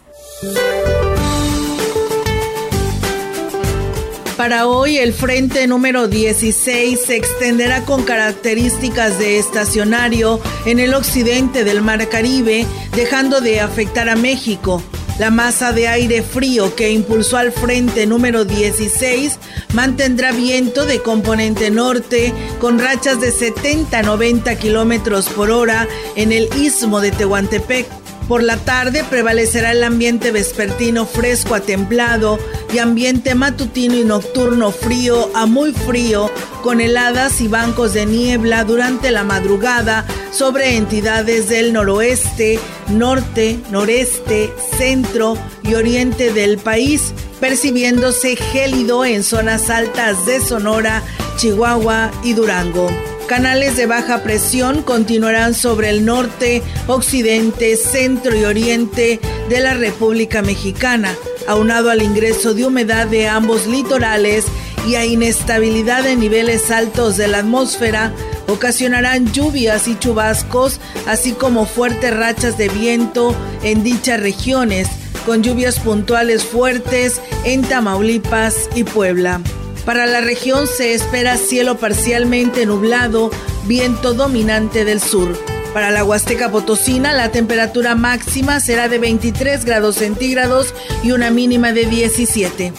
Para 4.37 4.67
hoy 4.67 4.99
el 4.99 5.13
frente 5.13 5.69
número 5.69 6.09
16 6.09 7.01
se 7.01 7.17
extenderá 7.17 7.85
con 7.85 8.03
características 8.03 9.21
de 9.21 9.39
estacionario 9.39 10.41
en 10.67 10.81
el 10.81 10.95
occidente 10.95 11.63
del 11.63 11.81
Mar 11.81 12.09
Caribe, 12.09 12.67
dejando 12.97 13.41
de 13.41 13.61
afectar 13.61 14.09
a 14.09 14.17
México. 14.17 14.83
La 15.21 15.31
masa 15.31 15.73
de 15.73 15.87
aire 15.87 16.23
frío 16.23 16.75
que 16.75 16.91
impulsó 16.91 17.37
al 17.37 17.53
frente 17.53 18.07
número 18.07 18.45
16 18.45 19.39
mantendrá 19.75 20.33
viento 20.33 20.87
de 20.87 21.01
componente 21.01 21.71
norte 21.71 22.33
con 22.59 22.81
rachas 22.81 23.21
de 23.21 23.31
70 23.31 23.97
a 23.97 24.03
90 24.03 24.57
kilómetros 24.57 25.29
por 25.29 25.53
hora 25.53 25.87
en 26.17 26.33
el 26.33 26.49
istmo 26.57 27.01
de 27.01 27.13
Tehuantepec 27.13 28.02
por 28.29 28.43
la 28.43 28.57
tarde 28.57 29.05
prevalecerá 29.09 29.73
el 29.73 29.85
ambiente 29.85 30.31
vespertino 30.31 31.07
fresco 31.07 31.55
a 31.55 31.61
templado 31.61 32.39
y 32.73 32.79
ambiente 32.79 33.35
matutino 33.35 33.95
y 33.95 34.05
nocturno 34.05 34.71
frío 34.71 35.31
a 35.35 35.47
muy 35.47 35.73
frío 35.73 36.31
con 36.63 36.81
heladas 36.81 37.41
y 37.41 37.49
bancos 37.49 37.93
de 37.93 38.07
niebla 38.07 38.65
durante 38.65 39.11
la 39.11 39.25
madrugada 39.25 40.07
sobre 40.31 40.77
entidades 40.77 41.49
del 41.49 41.73
noroeste, 41.73 42.59
norte, 42.89 43.59
noreste, 43.71 44.53
centro 44.79 45.37
y 45.63 45.75
oriente 45.75 46.33
del 46.33 46.59
país, 46.59 47.13
percibiéndose 47.41 48.37
gélido 48.37 49.05
en 49.05 49.23
zonas 49.23 49.69
altas 49.69 50.25
de 50.27 50.41
Sonora, 50.41 51.03
Chihuahua 51.37 52.11
y 52.23 52.33
Durango. 52.35 53.12
Canales 53.27 53.77
de 53.77 53.87
baja 53.87 54.23
presión 54.23 54.83
continuarán 54.83 55.55
sobre 55.55 55.89
el 55.89 56.05
norte, 56.05 56.63
occidente, 56.87 57.77
centro 57.77 58.37
y 58.37 58.45
oriente 58.45 59.21
de 59.49 59.61
la 59.61 59.75
República 59.75 60.43
Mexicana, 60.43 61.15
aunado 61.49 61.91
al 61.91 62.03
ingreso 62.03 62.53
de 62.53 62.67
humedad 62.67 63.07
de 63.07 63.29
ambos 63.29 63.67
litorales 63.67 64.45
y 64.87 64.97
a 64.97 65.07
inestabilidad 65.07 66.07
en 66.07 66.21
niveles 66.21 66.71
altos 66.71 67.17
de 67.17 67.29
la 67.29 67.39
atmósfera, 67.39 68.13
ocasionarán 68.49 69.33
lluvias 69.33 69.89
y 69.89 69.99
chubascos, 69.99 70.81
así 71.07 71.33
como 71.33 71.65
fuertes 71.65 72.15
rachas 72.15 72.59
de 72.59 72.69
viento 72.69 73.35
en 73.63 73.83
dichas 73.83 74.21
regiones, 74.21 74.89
con 75.25 75.43
lluvias 75.43 75.79
puntuales 75.79 76.45
fuertes 76.45 77.21
en 77.45 77.63
Tamaulipas 77.63 78.69
y 78.75 78.85
Puebla. 78.85 79.41
Para 79.85 80.07
la 80.07 80.21
región 80.21 80.69
se 80.69 80.95
espera 80.95 81.37
cielo 81.37 81.77
parcialmente 81.77 82.67
nublado, 82.67 83.31
viento 83.67 84.15
dominante 84.15 84.85
del 84.85 85.01
sur. 85.01 85.37
Para 85.75 85.91
la 85.91 86.05
Huasteca 86.05 86.51
Potosina, 86.51 87.13
la 87.13 87.33
temperatura 87.33 87.97
máxima 87.97 88.61
será 88.61 88.89
de 88.89 88.99
23 88.99 89.65
grados 89.65 89.97
centígrados 89.97 90.73
y 91.03 91.11
una 91.11 91.31
mínima 91.31 91.73
de 91.73 91.87
17. 91.87 92.73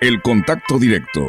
El 0.00 0.22
contacto 0.22 0.78
directo 0.78 1.28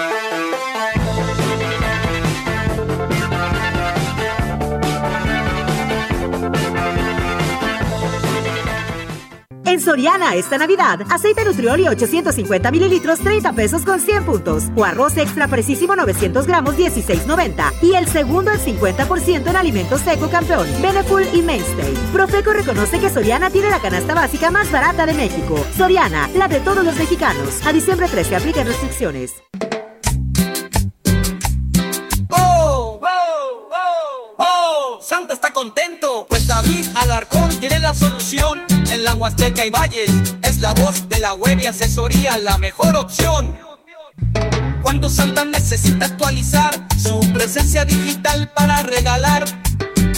Soriana 9.81 10.35
esta 10.35 10.59
Navidad, 10.59 11.01
aceite 11.09 11.43
Nutrioli 11.43 11.87
850 11.87 12.69
mililitros 12.71 13.19
30 13.19 13.53
pesos 13.53 13.83
con 13.83 13.99
100 13.99 14.25
puntos. 14.25 14.63
O 14.75 14.85
arroz 14.85 15.17
extra 15.17 15.47
precisísimo 15.47 15.95
900 15.95 16.45
gramos 16.45 16.77
16.90. 16.77 17.73
Y 17.81 17.95
el 17.95 18.07
segundo 18.07 18.51
al 18.51 18.59
50% 18.59 19.47
en 19.47 19.55
alimentos 19.55 20.01
seco 20.01 20.29
campeón, 20.29 20.67
Beneful 20.81 21.25
y 21.33 21.41
Mainstay. 21.41 21.93
Profeco 22.13 22.53
reconoce 22.53 22.99
que 22.99 23.09
Soriana 23.09 23.49
tiene 23.49 23.69
la 23.69 23.81
canasta 23.81 24.13
básica 24.13 24.51
más 24.51 24.71
barata 24.71 25.05
de 25.05 25.13
México. 25.13 25.55
Soriana, 25.75 26.29
la 26.35 26.47
de 26.47 26.59
todos 26.59 26.85
los 26.85 26.95
mexicanos. 26.95 27.65
A 27.65 27.73
diciembre 27.73 28.07
13 28.07 28.35
apliquen 28.35 28.67
restricciones. 28.67 29.33
Contento, 35.61 36.25
pues 36.27 36.47
David 36.47 36.87
Alarcón 36.95 37.47
tiene 37.59 37.77
la 37.77 37.93
solución. 37.93 38.61
En 38.91 39.03
la 39.03 39.13
Huasteca 39.13 39.63
y 39.63 39.69
Valles 39.69 40.09
es 40.41 40.57
la 40.57 40.73
voz 40.73 41.07
de 41.07 41.19
la 41.19 41.35
web 41.35 41.59
y 41.61 41.67
asesoría, 41.67 42.35
la 42.39 42.57
mejor 42.57 42.95
opción. 42.95 43.55
Cuando 44.81 45.07
Santa 45.07 45.45
necesita 45.45 46.07
actualizar 46.07 46.73
su 46.97 47.19
presencia 47.31 47.85
digital 47.85 48.51
para 48.55 48.81
regalar, 48.81 49.45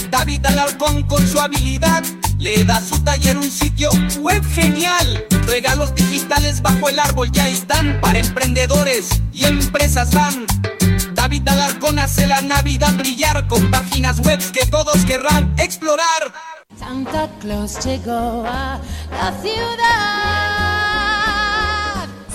David 0.08 0.46
Alarcón 0.46 1.02
con 1.02 1.28
su 1.28 1.38
habilidad 1.38 2.02
le 2.38 2.64
da 2.64 2.76
a 2.76 2.80
su 2.80 2.98
taller 3.00 3.36
un 3.36 3.50
sitio 3.50 3.90
web 4.20 4.42
genial. 4.54 5.26
Regalos 5.46 5.94
digitales 5.94 6.62
bajo 6.62 6.88
el 6.88 6.98
árbol 6.98 7.30
ya 7.30 7.50
están 7.50 8.00
para 8.00 8.18
emprendedores 8.18 9.20
y 9.34 9.44
empresas 9.44 10.10
van. 10.14 10.46
David 11.24 11.48
Alarcón 11.48 11.98
hace 11.98 12.26
la 12.26 12.42
Navidad 12.42 12.92
brillar 12.98 13.48
con 13.48 13.70
páginas 13.70 14.20
web 14.20 14.38
que 14.52 14.66
todos 14.66 15.06
querrán 15.06 15.54
explorar. 15.56 16.34
Santa 16.78 17.30
Claus 17.40 17.82
llegó 17.82 18.44
a 18.46 18.78
la 19.10 19.32
ciudad. 19.40 20.53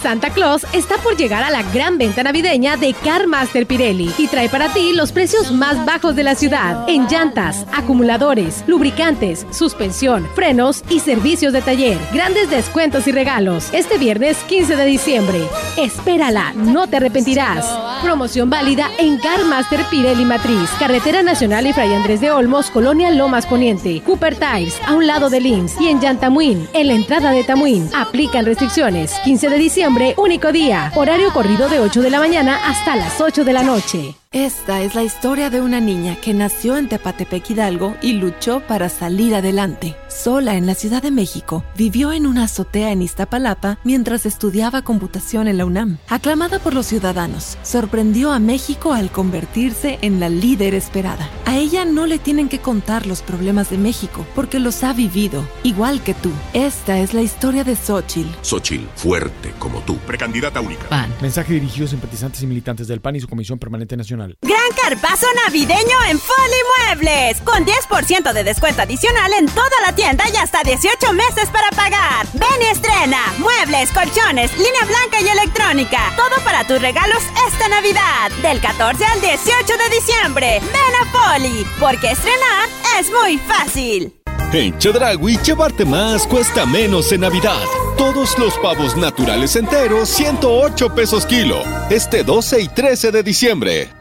Santa 0.01 0.29
Claus 0.29 0.65
está 0.71 0.95
por 0.97 1.17
llegar 1.17 1.43
a 1.43 1.49
la 1.49 1.61
gran 1.73 1.97
venta 1.97 2.23
navideña 2.23 2.77
de 2.77 2.93
Car 2.93 3.27
Master 3.27 3.67
Pirelli 3.67 4.09
y 4.17 4.27
trae 4.27 4.47
para 4.47 4.71
ti 4.71 4.93
los 4.93 5.11
precios 5.11 5.51
más 5.51 5.85
bajos 5.85 6.15
de 6.15 6.23
la 6.23 6.35
ciudad 6.35 6.87
en 6.87 7.07
llantas, 7.07 7.65
acumuladores, 7.73 8.63
lubricantes, 8.65 9.45
suspensión, 9.51 10.25
frenos 10.35 10.83
y 10.89 11.01
servicios 11.01 11.51
de 11.51 11.61
taller. 11.61 11.97
Grandes 12.13 12.49
descuentos 12.49 13.07
y 13.07 13.11
regalos 13.11 13.73
este 13.73 13.97
viernes 13.97 14.37
15 14.47 14.77
de 14.77 14.85
diciembre. 14.85 15.41
Espérala, 15.77 16.53
no 16.53 16.87
te 16.87 16.97
arrepentirás. 16.97 17.65
Promoción 18.01 18.49
válida 18.49 18.89
en 18.99 19.17
Car 19.17 19.43
Master 19.45 19.81
Pirelli 19.91 20.23
Matriz, 20.23 20.69
Carretera 20.79 21.23
Nacional 21.23 21.67
y 21.67 21.73
Fray 21.73 21.93
Andrés 21.93 22.21
de 22.21 22.31
Olmos, 22.31 22.69
Colonia 22.69 23.11
Lomas 23.11 23.45
Poniente, 23.45 24.01
Cooper 24.05 24.35
Tires, 24.35 24.79
a 24.87 24.93
un 24.93 25.05
lado 25.05 25.29
de 25.29 25.41
Lins 25.41 25.75
y 25.81 25.89
en 25.89 25.99
Yantamuín, 25.99 26.69
en 26.73 26.87
la 26.87 26.93
entrada 26.93 27.31
de 27.31 27.43
Tamuín. 27.43 27.89
Aplican 27.93 28.45
restricciones. 28.45 29.13
15 29.25 29.49
de 29.49 29.57
diciembre 29.57 29.88
único 30.17 30.51
día. 30.51 30.91
Horario 30.95 31.31
corrido 31.33 31.67
de 31.67 31.79
8 31.79 32.01
de 32.01 32.09
la 32.09 32.19
mañana 32.19 32.59
hasta 32.67 32.95
las 32.95 33.19
8 33.19 33.43
de 33.43 33.53
la 33.53 33.63
noche. 33.63 34.15
Esta 34.31 34.83
es 34.83 34.93
la 34.93 35.01
historia 35.01 35.49
de 35.49 35.59
una 35.59 35.79
niña 35.79 36.15
que 36.21 36.35
nació 36.35 36.77
en 36.77 36.87
Tepatepec 36.87 37.49
Hidalgo 37.49 37.95
y 37.99 38.13
luchó 38.13 38.59
para 38.59 38.87
salir 38.87 39.33
adelante. 39.33 39.95
Sola 40.07 40.55
en 40.55 40.67
la 40.67 40.75
Ciudad 40.75 41.01
de 41.01 41.09
México, 41.09 41.63
vivió 41.75 42.11
en 42.11 42.27
una 42.27 42.43
azotea 42.43 42.91
en 42.91 43.01
Iztapalapa 43.01 43.79
mientras 43.83 44.27
estudiaba 44.27 44.83
computación 44.83 45.47
en 45.47 45.57
la 45.57 45.65
UNAM. 45.65 45.97
Aclamada 46.09 46.59
por 46.59 46.75
los 46.75 46.85
ciudadanos, 46.85 47.57
sorprendió 47.63 48.31
a 48.31 48.37
México 48.37 48.93
al 48.93 49.09
convertirse 49.09 49.97
en 50.03 50.19
la 50.19 50.29
líder 50.29 50.75
esperada. 50.75 51.27
A 51.45 51.57
ella 51.57 51.83
no 51.83 52.05
le 52.05 52.19
tienen 52.19 52.49
que 52.49 52.59
contar 52.59 53.07
los 53.07 53.23
problemas 53.23 53.71
de 53.71 53.79
México 53.79 54.27
porque 54.35 54.59
los 54.59 54.83
ha 54.83 54.93
vivido, 54.93 55.43
igual 55.63 56.03
que 56.03 56.13
tú. 56.13 56.29
Esta 56.53 56.99
es 56.99 57.15
la 57.15 57.23
historia 57.23 57.63
de 57.63 57.75
Xochitl. 57.75 58.29
Xochitl, 58.43 58.85
fuerte 58.95 59.55
como 59.57 59.79
tú, 59.79 59.97
precandidata 60.05 60.61
única. 60.61 60.87
PAN. 60.87 61.11
Mensaje 61.19 61.53
dirigido 61.53 61.87
a 61.87 61.89
simpatizantes 61.89 62.43
y 62.43 62.45
militantes 62.45 62.87
del 62.87 63.01
PAN 63.01 63.15
y 63.15 63.21
su 63.21 63.27
Comisión 63.27 63.57
Permanente 63.57 63.97
Nacional. 63.97 64.18
Gran 64.41 64.71
carpazo 64.75 65.27
navideño 65.45 65.97
en 66.09 66.19
Foli 66.19 66.61
Muebles, 66.87 67.39
con 67.41 67.65
10% 67.65 68.33
de 68.33 68.43
descuento 68.43 68.81
adicional 68.81 69.31
en 69.33 69.45
toda 69.47 69.69
la 69.85 69.95
tienda 69.95 70.25
y 70.33 70.35
hasta 70.35 70.61
18 70.63 71.13
meses 71.13 71.49
para 71.49 71.69
pagar. 71.71 72.27
Ven 72.33 72.61
y 72.61 72.65
estrena 72.65 73.33
muebles, 73.37 73.91
colchones, 73.91 74.51
línea 74.57 74.83
blanca 74.85 75.21
y 75.21 75.27
electrónica. 75.29 76.11
Todo 76.17 76.43
para 76.43 76.65
tus 76.65 76.81
regalos 76.81 77.23
esta 77.47 77.69
Navidad, 77.69 78.31
del 78.41 78.59
14 78.59 79.05
al 79.05 79.21
18 79.21 79.77
de 79.77 79.95
diciembre. 79.95 80.59
Ven 80.61 80.95
a 81.01 81.05
Foli, 81.11 81.65
porque 81.79 82.11
estrenar 82.11 82.67
es 82.99 83.09
muy 83.11 83.37
fácil. 83.37 84.13
En 84.51 84.77
Chedragui, 84.79 85.37
llevarte 85.37 85.85
más 85.85 86.25
cuesta 86.25 86.65
menos 86.65 87.11
en 87.11 87.21
Navidad. 87.21 87.63
Todos 87.97 88.37
los 88.39 88.57
pavos 88.57 88.97
naturales 88.97 89.55
enteros, 89.55 90.09
108 90.09 90.95
pesos 90.95 91.25
kilo. 91.25 91.61
Este 91.89 92.23
12 92.23 92.61
y 92.61 92.67
13 92.67 93.11
de 93.11 93.23
diciembre. 93.23 93.98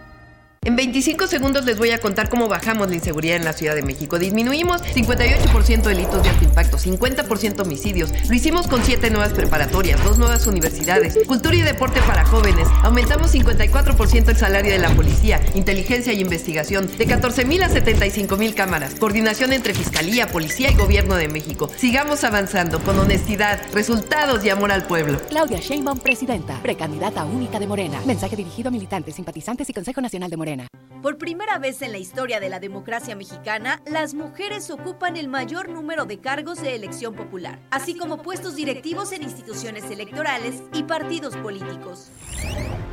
En 0.69 0.77
25 0.77 1.29
segundos 1.29 1.65
les 1.65 1.79
voy 1.79 1.93
a 1.93 1.99
contar 1.99 2.29
cómo 2.29 2.47
bajamos 2.47 2.91
la 2.91 2.95
inseguridad 2.95 3.37
en 3.37 3.45
la 3.47 3.55
Ciudad 3.55 3.75
de 3.75 3.81
México. 3.81 4.19
Disminuimos 4.19 4.83
58% 4.83 5.81
delitos 5.81 6.23
de 6.23 6.29
alto 6.29 6.45
impacto, 6.45 6.77
50% 6.77 7.63
homicidios. 7.63 8.11
Lo 8.29 8.35
hicimos 8.35 8.67
con 8.67 8.85
7 8.85 9.09
nuevas 9.09 9.33
preparatorias, 9.33 10.05
2 10.05 10.19
nuevas 10.19 10.47
universidades, 10.47 11.17
cultura 11.27 11.57
y 11.57 11.63
deporte 11.63 12.03
para 12.03 12.27
jóvenes. 12.27 12.69
Aumentamos 12.83 13.35
54% 13.35 14.29
el 14.29 14.37
salario 14.37 14.71
de 14.71 14.79
la 14.79 14.91
policía, 14.91 15.41
inteligencia 15.55 16.13
y 16.13 16.21
investigación, 16.21 16.87
de 16.99 17.07
14 17.07 17.47
mil 17.47 17.63
a 17.63 17.71
75 17.71 18.37
mil 18.37 18.55
cámaras. 18.55 18.95
Coordinación 18.97 19.55
entre 19.55 19.73
Fiscalía, 19.73 20.27
Policía 20.27 20.71
y 20.71 20.75
Gobierno 20.75 21.15
de 21.15 21.29
México. 21.29 21.71
Sigamos 21.79 22.25
avanzando 22.25 22.81
con 22.81 22.99
honestidad, 22.99 23.59
resultados 23.73 24.45
y 24.45 24.51
amor 24.51 24.71
al 24.71 24.83
pueblo. 24.83 25.19
Claudia 25.31 25.61
Sheinbaum, 25.61 25.99
presidenta, 25.99 26.61
precandidata 26.61 27.25
única 27.25 27.59
de 27.59 27.67
Morena. 27.67 28.03
Mensaje 28.05 28.37
dirigido 28.37 28.69
a 28.69 28.71
militantes, 28.71 29.15
simpatizantes 29.15 29.67
y 29.71 29.73
Consejo 29.73 30.03
Nacional 30.03 30.29
de 30.29 30.37
Morena. 30.37 30.58
Por 31.03 31.17
primera 31.17 31.59
vez 31.59 31.81
en 31.83 31.93
la 31.93 31.99
historia 31.99 32.41
de 32.41 32.49
la 32.49 32.59
democracia 32.59 33.15
mexicana, 33.15 33.81
las 33.87 34.15
mujeres 34.15 34.69
ocupan 34.69 35.17
el 35.17 35.29
mayor 35.29 35.69
número 35.69 36.07
de 36.07 36.19
cargos 36.19 36.61
de 36.61 36.75
elección 36.75 37.15
popular, 37.15 37.61
así 37.71 37.97
como 37.97 38.21
puestos 38.21 38.57
directivos 38.57 39.13
en 39.13 39.23
instituciones 39.23 39.85
electorales 39.91 40.63
y 40.73 40.83
partidos 40.83 41.37
políticos. 41.37 42.11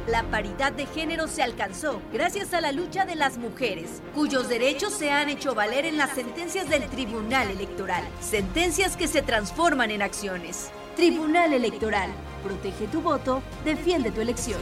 La 0.08 0.22
paridad 0.30 0.72
de 0.72 0.86
género 0.86 1.28
se 1.28 1.42
alcanzó 1.42 2.00
gracias 2.14 2.54
a 2.54 2.62
la 2.62 2.72
lucha 2.72 3.06
de 3.06 3.16
las 3.16 3.40
mujeres, 3.40 4.04
cuyos 4.14 4.50
derechos 4.50 4.94
se 4.94 5.10
han 5.10 5.30
hecho 5.30 5.56
valer 5.56 5.86
en 5.86 5.98
las 5.98 6.12
sentencias 6.12 6.70
del 6.70 6.84
Tribunal 6.90 7.50
Electoral, 7.50 8.04
sentencias 8.22 8.96
que 8.96 9.08
se 9.08 9.24
transforman 9.24 9.90
en 9.90 10.04
acciones. 10.04 10.70
Tribunal 10.96 11.54
Electoral, 11.54 12.12
protege 12.44 12.86
tu 12.88 13.02
voto, 13.02 13.42
defiende 13.66 14.12
tu 14.12 14.22
elección. 14.22 14.62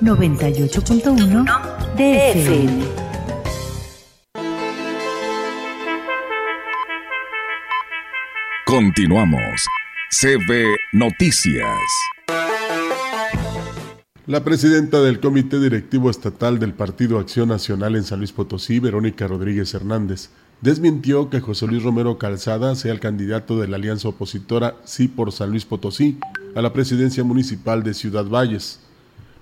98.1 0.00 1.44
DFM. 1.96 2.84
Continuamos. 8.66 9.66
CB 10.10 10.76
Noticias. 10.92 11.68
La 14.26 14.42
presidenta 14.42 15.00
del 15.02 15.20
Comité 15.20 15.60
Directivo 15.60 16.10
Estatal 16.10 16.58
del 16.58 16.72
Partido 16.72 17.18
Acción 17.18 17.50
Nacional 17.50 17.94
en 17.94 18.04
San 18.04 18.18
Luis 18.18 18.32
Potosí, 18.32 18.78
Verónica 18.78 19.26
Rodríguez 19.26 19.74
Hernández, 19.74 20.30
desmintió 20.60 21.30
que 21.30 21.40
José 21.40 21.66
Luis 21.66 21.82
Romero 21.82 22.16
Calzada 22.16 22.74
sea 22.74 22.92
el 22.92 23.00
candidato 23.00 23.60
de 23.60 23.68
la 23.68 23.76
alianza 23.76 24.08
opositora 24.08 24.76
Sí 24.84 25.08
por 25.08 25.30
San 25.30 25.50
Luis 25.50 25.66
Potosí 25.66 26.18
a 26.54 26.62
la 26.62 26.72
presidencia 26.72 27.22
municipal 27.22 27.82
de 27.82 27.94
Ciudad 27.94 28.24
Valles. 28.24 28.80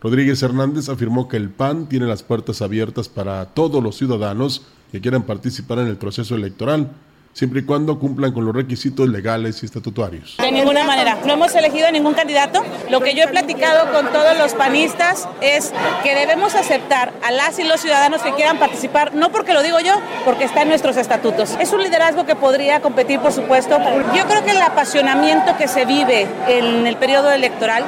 Rodríguez 0.02 0.42
Hernández 0.42 0.88
afirmó 0.88 1.28
que 1.28 1.36
el 1.36 1.48
PAN 1.48 1.88
tiene 1.88 2.06
las 2.06 2.24
puertas 2.24 2.60
abiertas 2.60 3.08
para 3.08 3.46
todos 3.46 3.80
los 3.80 3.96
ciudadanos 3.96 4.62
que 4.90 5.00
quieran 5.00 5.22
participar 5.22 5.78
en 5.78 5.86
el 5.86 5.96
proceso 5.96 6.34
electoral 6.34 6.90
siempre 7.32 7.60
y 7.60 7.64
cuando 7.64 7.98
cumplan 7.98 8.32
con 8.32 8.44
los 8.44 8.54
requisitos 8.54 9.08
legales 9.08 9.62
y 9.62 9.66
estatutarios. 9.66 10.36
De 10.38 10.52
ninguna 10.52 10.84
manera. 10.84 11.18
No 11.24 11.34
hemos 11.34 11.54
elegido 11.54 11.90
ningún 11.90 12.14
candidato. 12.14 12.62
Lo 12.90 13.00
que 13.00 13.14
yo 13.14 13.24
he 13.24 13.28
platicado 13.28 13.90
con 13.92 14.12
todos 14.12 14.36
los 14.38 14.54
panistas 14.54 15.28
es 15.40 15.72
que 16.02 16.14
debemos 16.14 16.54
aceptar 16.54 17.12
a 17.22 17.30
las 17.30 17.58
y 17.58 17.64
los 17.64 17.80
ciudadanos 17.80 18.22
que 18.22 18.32
quieran 18.32 18.58
participar, 18.58 19.14
no 19.14 19.30
porque 19.30 19.54
lo 19.54 19.62
digo 19.62 19.80
yo, 19.80 19.94
porque 20.24 20.44
está 20.44 20.62
en 20.62 20.68
nuestros 20.68 20.96
estatutos. 20.96 21.56
Es 21.60 21.72
un 21.72 21.82
liderazgo 21.82 22.26
que 22.26 22.36
podría 22.36 22.80
competir, 22.80 23.20
por 23.20 23.32
supuesto. 23.32 23.78
Yo 24.14 24.26
creo 24.26 24.44
que 24.44 24.50
el 24.50 24.62
apasionamiento 24.62 25.56
que 25.56 25.68
se 25.68 25.84
vive 25.84 26.26
en 26.48 26.86
el 26.86 26.96
periodo 26.96 27.30
electoral 27.30 27.84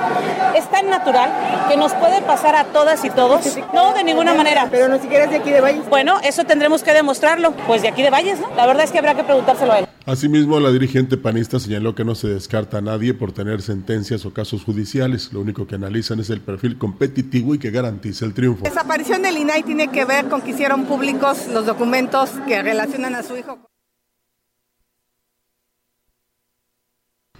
es 0.54 0.68
tan 0.70 0.88
natural 0.88 1.30
que 1.68 1.76
nos 1.76 1.92
puede 1.94 2.22
pasar 2.22 2.56
a 2.56 2.64
todas 2.64 3.04
y 3.04 3.10
todos. 3.10 3.58
No, 3.72 3.92
de 3.92 4.04
ninguna 4.04 4.34
manera. 4.34 4.68
Pero 4.70 4.88
no 4.88 4.98
siquiera 5.00 5.26
de 5.26 5.36
aquí 5.36 5.50
de 5.50 5.60
Valles. 5.60 5.88
Bueno, 5.88 6.18
eso 6.22 6.44
tendremos 6.44 6.82
que 6.82 6.92
demostrarlo. 6.92 7.52
Pues 7.66 7.82
de 7.82 7.88
aquí 7.88 8.02
de 8.02 8.10
Valles, 8.10 8.40
¿no? 8.40 8.48
La 8.56 8.66
verdad 8.66 8.84
es 8.84 8.90
que 8.90 8.98
habrá 8.98 9.14
que 9.14 9.24
Asimismo, 10.06 10.60
la 10.60 10.70
dirigente 10.70 11.16
panista 11.16 11.58
señaló 11.58 11.94
que 11.94 12.04
no 12.04 12.14
se 12.14 12.28
descarta 12.28 12.78
a 12.78 12.80
nadie 12.82 13.14
por 13.14 13.32
tener 13.32 13.62
sentencias 13.62 14.26
o 14.26 14.34
casos 14.34 14.62
judiciales. 14.62 15.32
Lo 15.32 15.40
único 15.40 15.66
que 15.66 15.76
analizan 15.76 16.20
es 16.20 16.30
el 16.30 16.40
perfil 16.40 16.76
competitivo 16.76 17.54
y 17.54 17.58
que 17.58 17.70
garantice 17.70 18.24
el 18.24 18.34
triunfo. 18.34 18.64
La 18.64 18.70
desaparición 18.70 19.22
del 19.22 19.38
INAI 19.38 19.62
tiene 19.62 19.88
que 19.88 20.04
ver 20.04 20.28
con 20.28 20.42
que 20.42 20.50
hicieron 20.50 20.84
públicos 20.84 21.48
los 21.52 21.64
documentos 21.64 22.30
que 22.46 22.62
relacionan 22.62 23.14
a 23.14 23.22
su 23.22 23.36
hijo. 23.36 23.58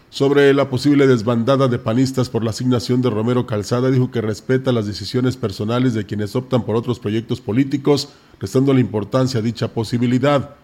Sobre 0.09 0.55
la 0.55 0.70
posible 0.70 1.09
desbandada 1.09 1.66
de 1.66 1.80
panistas 1.80 2.30
por 2.30 2.45
la 2.45 2.51
asignación 2.51 3.03
de 3.03 3.11
Romero 3.11 3.47
Calzada, 3.47 3.90
dijo 3.90 4.12
que 4.12 4.20
respeta 4.20 4.70
las 4.70 4.86
decisiones 4.86 5.36
personales 5.36 5.92
de 5.92 6.07
quienes 6.07 6.36
optan 6.36 6.62
por 6.62 6.76
otros 6.76 7.01
proyectos 7.01 7.40
políticos, 7.40 8.11
restando 8.38 8.72
la 8.72 8.78
importancia 8.78 9.40
a 9.40 9.42
dicha 9.42 9.68
posibilidad. 9.68 10.55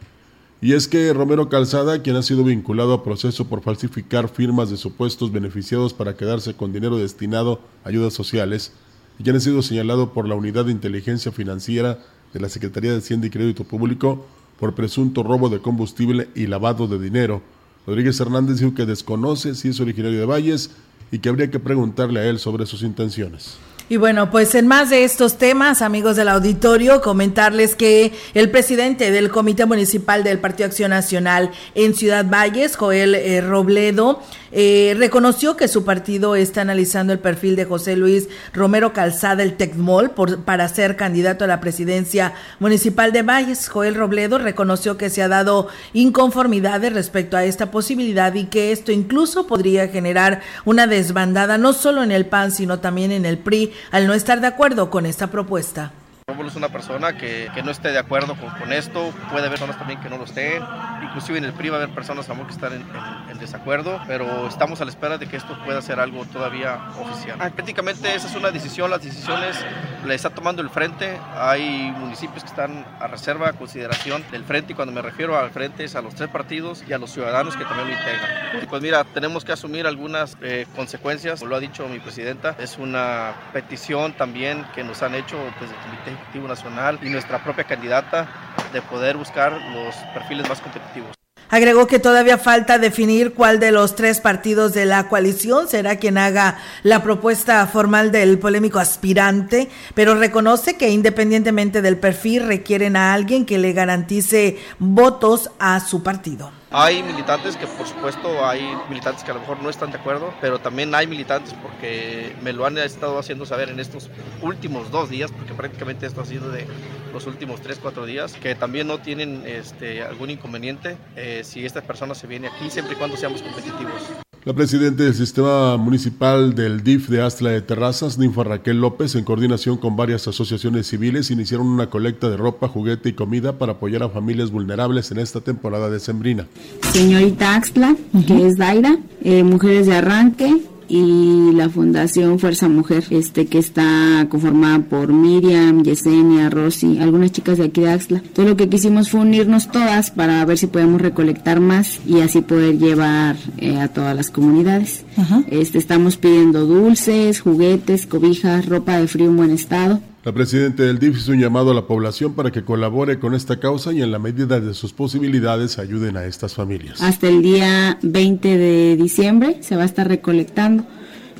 Y 0.62 0.74
es 0.74 0.88
que 0.88 1.12
Romero 1.14 1.48
Calzada, 1.48 2.02
quien 2.02 2.16
ha 2.16 2.22
sido 2.22 2.44
vinculado 2.44 2.92
a 2.92 3.02
proceso 3.02 3.46
por 3.46 3.62
falsificar 3.62 4.28
firmas 4.28 4.68
de 4.68 4.76
supuestos 4.76 5.32
beneficiados 5.32 5.94
para 5.94 6.16
quedarse 6.16 6.54
con 6.54 6.72
dinero 6.72 6.98
destinado 6.98 7.60
a 7.82 7.88
ayudas 7.88 8.12
sociales, 8.12 8.72
y 9.18 9.22
quien 9.22 9.36
ha 9.36 9.40
sido 9.40 9.62
señalado 9.62 10.12
por 10.12 10.28
la 10.28 10.34
Unidad 10.34 10.66
de 10.66 10.72
Inteligencia 10.72 11.32
Financiera 11.32 11.98
de 12.34 12.40
la 12.40 12.50
Secretaría 12.50 12.92
de 12.92 12.98
Hacienda 12.98 13.26
y 13.26 13.30
Crédito 13.30 13.64
Público 13.64 14.26
por 14.58 14.74
presunto 14.74 15.22
robo 15.22 15.48
de 15.48 15.60
combustible 15.60 16.28
y 16.34 16.46
lavado 16.46 16.86
de 16.86 16.98
dinero. 16.98 17.42
Rodríguez 17.86 18.20
Hernández 18.20 18.58
dijo 18.58 18.74
que 18.74 18.84
desconoce 18.84 19.54
si 19.54 19.68
es 19.68 19.80
originario 19.80 20.20
de 20.20 20.26
Valles 20.26 20.70
y 21.10 21.20
que 21.20 21.30
habría 21.30 21.50
que 21.50 21.58
preguntarle 21.58 22.20
a 22.20 22.26
él 22.26 22.38
sobre 22.38 22.66
sus 22.66 22.82
intenciones. 22.82 23.56
Y 23.90 23.96
bueno, 23.96 24.30
pues 24.30 24.54
en 24.54 24.68
más 24.68 24.88
de 24.88 25.02
estos 25.02 25.36
temas, 25.36 25.82
amigos 25.82 26.14
del 26.14 26.28
auditorio, 26.28 27.00
comentarles 27.00 27.74
que 27.74 28.12
el 28.34 28.48
presidente 28.48 29.10
del 29.10 29.32
Comité 29.32 29.66
Municipal 29.66 30.22
del 30.22 30.38
Partido 30.38 30.68
Acción 30.68 30.90
Nacional 30.90 31.50
en 31.74 31.96
Ciudad 31.96 32.24
Valles, 32.24 32.76
Joel 32.76 33.16
eh, 33.16 33.40
Robledo, 33.40 34.22
eh, 34.52 34.94
reconoció 34.98 35.56
que 35.56 35.68
su 35.68 35.84
partido 35.84 36.34
está 36.34 36.62
analizando 36.62 37.12
el 37.12 37.18
perfil 37.18 37.56
de 37.56 37.64
José 37.64 37.96
Luis 37.96 38.28
Romero 38.52 38.92
Calzada, 38.92 39.42
el 39.42 39.56
Tecmol, 39.56 40.10
por, 40.10 40.40
para 40.42 40.68
ser 40.68 40.96
candidato 40.96 41.44
a 41.44 41.48
la 41.48 41.60
presidencia 41.60 42.34
municipal 42.58 43.12
de 43.12 43.22
Valles. 43.22 43.68
Joel 43.68 43.94
Robledo 43.94 44.38
reconoció 44.38 44.96
que 44.96 45.10
se 45.10 45.22
ha 45.22 45.28
dado 45.28 45.68
inconformidades 45.92 46.92
respecto 46.92 47.36
a 47.36 47.44
esta 47.44 47.70
posibilidad 47.70 48.34
y 48.34 48.44
que 48.46 48.72
esto 48.72 48.92
incluso 48.92 49.46
podría 49.46 49.88
generar 49.88 50.40
una 50.64 50.86
desbandada 50.86 51.58
no 51.58 51.72
solo 51.72 52.02
en 52.02 52.12
el 52.12 52.26
PAN, 52.26 52.50
sino 52.50 52.80
también 52.80 53.12
en 53.12 53.26
el 53.26 53.38
PRI 53.38 53.72
al 53.90 54.06
no 54.06 54.14
estar 54.14 54.40
de 54.40 54.48
acuerdo 54.48 54.90
con 54.90 55.06
esta 55.06 55.28
propuesta. 55.30 55.92
Rómulo 56.30 56.48
es 56.48 56.54
una 56.54 56.68
persona 56.68 57.16
que, 57.16 57.50
que, 57.54 57.62
no 57.62 57.72
esté 57.72 57.90
de 57.90 57.98
acuerdo 57.98 58.36
con, 58.36 58.50
con, 58.50 58.72
esto, 58.72 59.12
puede 59.30 59.46
haber 59.46 59.58
personas 59.58 59.76
también 59.78 60.00
que 60.00 60.08
no 60.08 60.16
lo 60.16 60.24
estén, 60.24 60.62
inclusive 61.02 61.38
en 61.38 61.44
el 61.44 61.52
PRI 61.52 61.70
va 61.70 61.78
a 61.78 61.82
haber 61.82 61.94
personas 61.94 62.30
amor, 62.30 62.46
que 62.46 62.52
están 62.52 62.72
en, 62.72 62.82
en, 62.82 63.30
en, 63.32 63.38
desacuerdo, 63.38 64.00
pero 64.06 64.46
estamos 64.46 64.80
a 64.80 64.84
la 64.84 64.90
espera 64.90 65.18
de 65.18 65.26
que 65.26 65.36
esto 65.36 65.58
pueda 65.64 65.82
ser 65.82 65.98
algo 65.98 66.24
todavía 66.26 66.78
oficial. 67.00 67.36
Ah, 67.40 67.50
prácticamente 67.50 68.14
esa 68.14 68.28
es 68.28 68.36
una 68.36 68.52
decisión, 68.52 68.90
las 68.90 69.02
decisiones 69.02 69.56
las 70.04 70.14
está 70.14 70.30
tomando 70.30 70.62
el 70.62 70.70
frente, 70.70 71.18
hay 71.34 71.92
municipios 71.98 72.44
que 72.44 72.50
están 72.50 72.86
a 73.00 73.08
reserva, 73.08 73.48
a 73.48 73.52
consideración 73.54 74.24
del 74.30 74.44
frente, 74.44 74.72
y 74.72 74.76
cuando 74.76 74.92
me 74.92 75.02
refiero 75.02 75.36
al 75.36 75.50
frente 75.50 75.84
es 75.84 75.96
a 75.96 76.02
los 76.02 76.14
tres 76.14 76.30
partidos 76.30 76.84
y 76.88 76.92
a 76.92 76.98
los 76.98 77.10
ciudadanos 77.10 77.56
que 77.56 77.64
también 77.64 77.88
lo 77.88 77.94
integran. 77.94 78.68
Pues 78.68 78.82
mira, 78.82 79.04
tenemos 79.04 79.44
que 79.44 79.52
asumir 79.52 79.86
algunas 79.86 80.36
eh, 80.42 80.66
consecuencias, 80.76 81.40
como 81.40 81.50
lo 81.50 81.56
ha 81.56 81.60
dicho 81.60 81.88
mi 81.88 81.98
presidenta, 81.98 82.54
es 82.58 82.78
una 82.78 83.34
petición 83.52 84.12
también 84.12 84.64
que 84.74 84.84
nos 84.84 85.02
han 85.02 85.14
hecho 85.14 85.36
desde 85.60 85.74
el 85.74 85.80
Comité 85.80 86.16
Nacional 86.34 86.98
y 87.02 87.08
nuestra 87.08 87.42
propia 87.42 87.64
candidata 87.64 88.28
de 88.72 88.80
poder 88.82 89.16
buscar 89.16 89.52
los 89.52 89.94
perfiles 90.14 90.48
más 90.48 90.60
competitivos. 90.60 91.19
Agregó 91.52 91.88
que 91.88 91.98
todavía 91.98 92.38
falta 92.38 92.78
definir 92.78 93.34
cuál 93.34 93.58
de 93.58 93.72
los 93.72 93.96
tres 93.96 94.20
partidos 94.20 94.72
de 94.72 94.84
la 94.84 95.08
coalición 95.08 95.66
será 95.66 95.96
quien 95.96 96.16
haga 96.16 96.58
la 96.84 97.02
propuesta 97.02 97.66
formal 97.66 98.12
del 98.12 98.38
polémico 98.38 98.78
aspirante, 98.78 99.68
pero 99.94 100.14
reconoce 100.14 100.76
que 100.76 100.90
independientemente 100.90 101.82
del 101.82 101.98
perfil 101.98 102.46
requieren 102.46 102.94
a 102.94 103.12
alguien 103.12 103.46
que 103.46 103.58
le 103.58 103.72
garantice 103.72 104.58
votos 104.78 105.50
a 105.58 105.80
su 105.80 106.04
partido. 106.04 106.52
Hay 106.72 107.02
militantes 107.02 107.56
que 107.56 107.66
por 107.66 107.84
supuesto 107.84 108.46
hay 108.46 108.62
militantes 108.88 109.24
que 109.24 109.32
a 109.32 109.34
lo 109.34 109.40
mejor 109.40 109.60
no 109.60 109.70
están 109.70 109.90
de 109.90 109.98
acuerdo, 109.98 110.32
pero 110.40 110.60
también 110.60 110.94
hay 110.94 111.08
militantes 111.08 111.52
porque 111.60 112.36
me 112.42 112.52
lo 112.52 112.64
han 112.64 112.78
estado 112.78 113.18
haciendo 113.18 113.44
saber 113.44 113.70
en 113.70 113.80
estos 113.80 114.08
últimos 114.40 114.92
dos 114.92 115.10
días, 115.10 115.32
porque 115.32 115.52
prácticamente 115.52 116.06
esto 116.06 116.20
ha 116.20 116.26
sido 116.26 116.48
de 116.52 116.68
los 117.12 117.26
últimos 117.26 117.60
tres, 117.60 117.78
cuatro 117.80 118.06
días, 118.06 118.34
que 118.34 118.54
también 118.54 118.86
no 118.86 118.98
tienen 118.98 119.42
este, 119.46 120.02
algún 120.02 120.30
inconveniente 120.30 120.96
eh, 121.16 121.42
si 121.44 121.64
esta 121.64 121.82
persona 121.82 122.14
se 122.14 122.26
viene 122.26 122.48
aquí, 122.48 122.70
siempre 122.70 122.94
y 122.94 122.96
cuando 122.96 123.16
seamos 123.16 123.42
competitivos. 123.42 124.02
La 124.44 124.54
presidenta 124.54 125.02
del 125.02 125.14
sistema 125.14 125.76
municipal 125.76 126.54
del 126.54 126.82
DIF 126.82 127.10
de 127.10 127.20
Astla 127.20 127.50
de 127.50 127.60
Terrazas, 127.60 128.16
Ninfa 128.16 128.42
Raquel 128.42 128.80
López, 128.80 129.14
en 129.14 129.24
coordinación 129.24 129.76
con 129.76 129.96
varias 129.96 130.26
asociaciones 130.28 130.86
civiles, 130.86 131.30
iniciaron 131.30 131.66
una 131.66 131.90
colecta 131.90 132.30
de 132.30 132.38
ropa, 132.38 132.66
juguete 132.66 133.10
y 133.10 133.12
comida 133.12 133.58
para 133.58 133.72
apoyar 133.72 134.02
a 134.02 134.08
familias 134.08 134.50
vulnerables 134.50 135.10
en 135.10 135.18
esta 135.18 135.42
temporada 135.42 135.90
decembrina. 135.90 136.46
Señorita 136.90 137.54
Axtla, 137.54 137.94
que 138.26 138.46
es 138.46 138.56
Daira, 138.56 138.96
eh, 139.22 139.42
Mujeres 139.42 139.86
de 139.86 139.96
Arranque, 139.96 140.62
y 140.90 141.52
la 141.52 141.70
Fundación 141.70 142.38
Fuerza 142.38 142.68
Mujer, 142.68 143.04
este 143.10 143.46
que 143.46 143.58
está 143.58 144.26
conformada 144.28 144.80
por 144.80 145.12
Miriam, 145.12 145.82
Yesenia, 145.82 146.50
Rosy, 146.50 146.98
algunas 146.98 147.32
chicas 147.32 147.58
de 147.58 147.64
aquí 147.64 147.82
de 147.82 147.90
Axla. 147.90 148.22
Todo 148.34 148.46
lo 148.46 148.56
que 148.56 148.68
quisimos 148.68 149.08
fue 149.08 149.20
unirnos 149.20 149.70
todas 149.70 150.10
para 150.10 150.44
ver 150.44 150.58
si 150.58 150.66
podemos 150.66 151.00
recolectar 151.00 151.60
más 151.60 152.00
y 152.06 152.20
así 152.20 152.40
poder 152.40 152.78
llevar 152.78 153.36
eh, 153.58 153.78
a 153.78 153.88
todas 153.88 154.16
las 154.16 154.30
comunidades. 154.30 155.04
Ajá. 155.16 155.44
Este 155.48 155.78
estamos 155.78 156.16
pidiendo 156.16 156.66
dulces, 156.66 157.40
juguetes, 157.40 158.06
cobijas, 158.06 158.66
ropa 158.66 158.98
de 158.98 159.06
frío 159.06 159.30
en 159.30 159.36
buen 159.36 159.50
estado. 159.50 160.00
La 160.22 160.32
presidenta 160.32 160.82
del 160.82 160.98
DIF 160.98 161.16
hizo 161.16 161.32
un 161.32 161.40
llamado 161.40 161.70
a 161.70 161.74
la 161.74 161.86
población 161.86 162.34
para 162.34 162.50
que 162.50 162.62
colabore 162.62 163.18
con 163.18 163.34
esta 163.34 163.58
causa 163.58 163.90
y 163.94 164.02
en 164.02 164.12
la 164.12 164.18
medida 164.18 164.60
de 164.60 164.74
sus 164.74 164.92
posibilidades 164.92 165.78
ayuden 165.78 166.18
a 166.18 166.26
estas 166.26 166.52
familias. 166.52 167.00
Hasta 167.00 167.26
el 167.28 167.40
día 167.40 167.98
20 168.02 168.58
de 168.58 168.96
diciembre 168.96 169.56
se 169.62 169.76
va 169.76 169.82
a 169.82 169.86
estar 169.86 170.06
recolectando. 170.08 170.84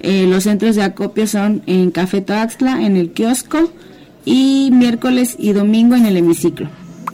Eh, 0.01 0.27
los 0.27 0.45
centros 0.45 0.77
de 0.77 0.83
acopio 0.83 1.27
son 1.27 1.63
en 1.67 1.91
Café 1.91 2.23
Toaxtla, 2.23 2.87
en 2.87 2.97
el 2.97 3.11
kiosco 3.11 3.71
y 4.25 4.71
miércoles 4.73 5.37
y 5.39 5.53
domingo 5.53 5.95
en 5.95 6.07
el 6.07 6.17
hemiciclo. 6.17 6.71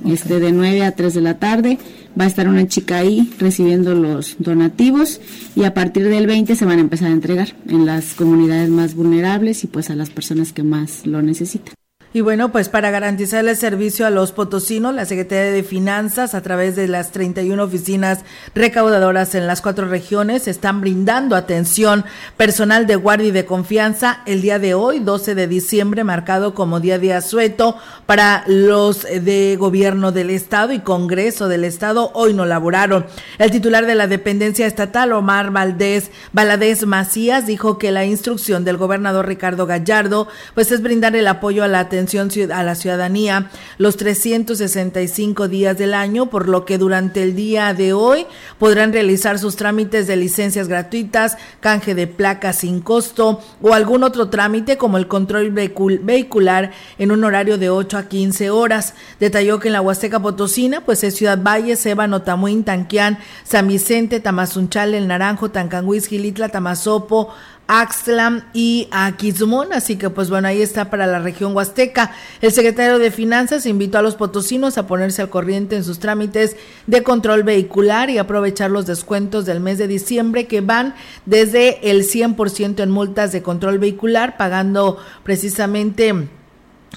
Este 0.06 0.38
de 0.38 0.52
9 0.52 0.84
a 0.84 0.92
3 0.92 1.14
de 1.14 1.20
la 1.20 1.40
tarde 1.40 1.78
va 2.18 2.24
a 2.24 2.28
estar 2.28 2.48
una 2.48 2.66
chica 2.66 2.98
ahí 2.98 3.30
recibiendo 3.38 3.94
los 3.94 4.36
donativos 4.38 5.20
y 5.54 5.64
a 5.64 5.74
partir 5.74 6.08
del 6.08 6.26
20 6.26 6.56
se 6.56 6.64
van 6.64 6.78
a 6.78 6.82
empezar 6.82 7.08
a 7.08 7.12
entregar 7.12 7.48
en 7.68 7.86
las 7.86 8.14
comunidades 8.14 8.70
más 8.70 8.94
vulnerables 8.94 9.64
y 9.64 9.66
pues 9.66 9.90
a 9.90 9.96
las 9.96 10.10
personas 10.10 10.52
que 10.52 10.62
más 10.62 11.06
lo 11.06 11.22
necesitan. 11.22 11.74
Y 12.12 12.22
bueno, 12.22 12.50
pues 12.50 12.70
para 12.70 12.90
garantizar 12.90 13.46
el 13.46 13.56
servicio 13.56 14.06
a 14.06 14.10
los 14.10 14.32
potosinos, 14.32 14.94
la 14.94 15.04
Secretaría 15.04 15.52
de 15.52 15.62
Finanzas, 15.62 16.34
a 16.34 16.40
través 16.40 16.74
de 16.74 16.88
las 16.88 17.12
31 17.12 17.62
oficinas 17.62 18.20
recaudadoras 18.54 19.34
en 19.34 19.46
las 19.46 19.60
cuatro 19.60 19.86
regiones, 19.86 20.48
están 20.48 20.80
brindando 20.80 21.36
atención 21.36 22.06
personal 22.38 22.86
de 22.86 22.96
guardia 22.96 23.28
y 23.28 23.32
de 23.32 23.44
confianza 23.44 24.22
el 24.24 24.40
día 24.40 24.58
de 24.58 24.72
hoy, 24.72 25.00
12 25.00 25.34
de 25.34 25.46
diciembre, 25.46 26.04
marcado 26.04 26.54
como 26.54 26.80
Día 26.80 26.98
de 26.98 27.12
Asueto 27.12 27.76
para 28.06 28.44
los 28.46 29.02
de 29.02 29.56
gobierno 29.58 30.10
del 30.10 30.30
Estado 30.30 30.72
y 30.72 30.78
Congreso 30.78 31.48
del 31.48 31.64
Estado. 31.64 32.12
Hoy 32.14 32.32
no 32.32 32.46
laboraron. 32.46 33.04
El 33.38 33.50
titular 33.50 33.84
de 33.84 33.94
la 33.94 34.06
dependencia 34.06 34.66
estatal, 34.66 35.12
Omar 35.12 35.50
Valdés 35.50 36.10
Valadez 36.32 36.86
Macías, 36.86 37.46
dijo 37.46 37.76
que 37.76 37.90
la 37.90 38.06
instrucción 38.06 38.64
del 38.64 38.78
gobernador 38.78 39.26
Ricardo 39.26 39.66
Gallardo, 39.66 40.28
pues 40.54 40.72
es 40.72 40.80
brindar 40.80 41.14
el 41.14 41.26
apoyo 41.26 41.62
a 41.62 41.68
la 41.68 41.80
atención 41.80 42.05
a 42.52 42.62
la 42.62 42.74
ciudadanía 42.74 43.50
los 43.78 43.96
365 43.96 45.48
días 45.48 45.76
del 45.76 45.94
año, 45.94 46.30
por 46.30 46.48
lo 46.48 46.64
que 46.64 46.78
durante 46.78 47.22
el 47.22 47.34
día 47.34 47.74
de 47.74 47.92
hoy 47.92 48.26
podrán 48.58 48.92
realizar 48.92 49.38
sus 49.38 49.56
trámites 49.56 50.06
de 50.06 50.16
licencias 50.16 50.68
gratuitas, 50.68 51.36
canje 51.60 51.94
de 51.94 52.06
placas 52.06 52.58
sin 52.58 52.80
costo 52.80 53.40
o 53.60 53.74
algún 53.74 54.04
otro 54.04 54.28
trámite 54.28 54.76
como 54.76 54.98
el 54.98 55.08
control 55.08 55.50
vehicular 55.50 56.72
en 56.98 57.10
un 57.10 57.24
horario 57.24 57.58
de 57.58 57.70
8 57.70 57.98
a 57.98 58.08
15 58.08 58.50
horas. 58.50 58.94
Detalló 59.20 59.58
que 59.58 59.68
en 59.68 59.72
la 59.72 59.80
Huasteca 59.80 60.20
Potosina, 60.20 60.82
pues 60.82 61.02
es 61.04 61.16
Ciudad 61.16 61.42
Valle, 61.42 61.76
Seba, 61.76 62.06
Tamuín, 62.22 62.64
Tanquián, 62.64 63.18
San 63.44 63.68
Vicente, 63.68 64.20
Tamazunchal, 64.20 64.94
El 64.94 65.08
Naranjo, 65.08 65.50
Tancanguis, 65.50 66.06
Gilitla, 66.06 66.48
Tamazopo, 66.48 67.34
Axtlam 67.68 68.42
y 68.52 68.88
Aquismón, 68.90 69.72
así 69.72 69.96
que 69.96 70.10
pues 70.10 70.30
bueno, 70.30 70.48
ahí 70.48 70.62
está 70.62 70.90
para 70.90 71.06
la 71.06 71.18
región 71.18 71.54
huasteca. 71.54 72.12
El 72.40 72.52
secretario 72.52 72.98
de 72.98 73.10
Finanzas 73.10 73.66
invitó 73.66 73.98
a 73.98 74.02
los 74.02 74.14
potosinos 74.14 74.78
a 74.78 74.86
ponerse 74.86 75.22
al 75.22 75.30
corriente 75.30 75.76
en 75.76 75.84
sus 75.84 75.98
trámites 75.98 76.56
de 76.86 77.02
control 77.02 77.42
vehicular 77.42 78.10
y 78.10 78.18
aprovechar 78.18 78.70
los 78.70 78.86
descuentos 78.86 79.46
del 79.46 79.60
mes 79.60 79.78
de 79.78 79.88
diciembre 79.88 80.46
que 80.46 80.60
van 80.60 80.94
desde 81.24 81.90
el 81.90 82.02
100% 82.02 82.82
en 82.82 82.90
multas 82.90 83.32
de 83.32 83.42
control 83.42 83.78
vehicular, 83.78 84.36
pagando 84.36 84.98
precisamente 85.24 86.28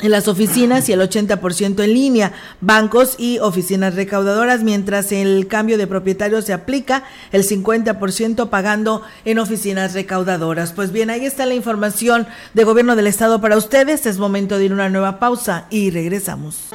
en 0.01 0.11
las 0.11 0.27
oficinas 0.27 0.87
y 0.89 0.93
el 0.93 1.01
80% 1.01 1.83
en 1.83 1.93
línea, 1.93 2.33
bancos 2.61 3.15
y 3.17 3.39
oficinas 3.39 3.95
recaudadoras, 3.95 4.63
mientras 4.63 5.11
el 5.11 5.47
cambio 5.47 5.77
de 5.77 5.87
propietario 5.87 6.41
se 6.41 6.53
aplica 6.53 7.03
el 7.31 7.43
50% 7.43 8.49
pagando 8.49 9.01
en 9.25 9.39
oficinas 9.39 9.93
recaudadoras. 9.93 10.73
Pues 10.73 10.91
bien, 10.91 11.09
ahí 11.09 11.25
está 11.25 11.45
la 11.45 11.55
información 11.55 12.27
de 12.53 12.63
gobierno 12.63 12.95
del 12.95 13.07
estado 13.07 13.41
para 13.41 13.57
ustedes. 13.57 14.05
Es 14.05 14.17
momento 14.17 14.57
de 14.57 14.65
ir 14.65 14.73
una 14.73 14.89
nueva 14.89 15.19
pausa 15.19 15.65
y 15.69 15.91
regresamos. 15.91 16.69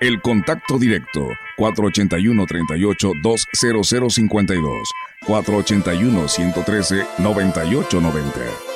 El 0.00 0.20
contacto 0.20 0.78
directo 0.78 1.26
481 1.56 2.46
38 2.46 3.12
20052 3.22 4.88
481 5.26 6.28
113 6.28 7.06
9890 7.18 8.75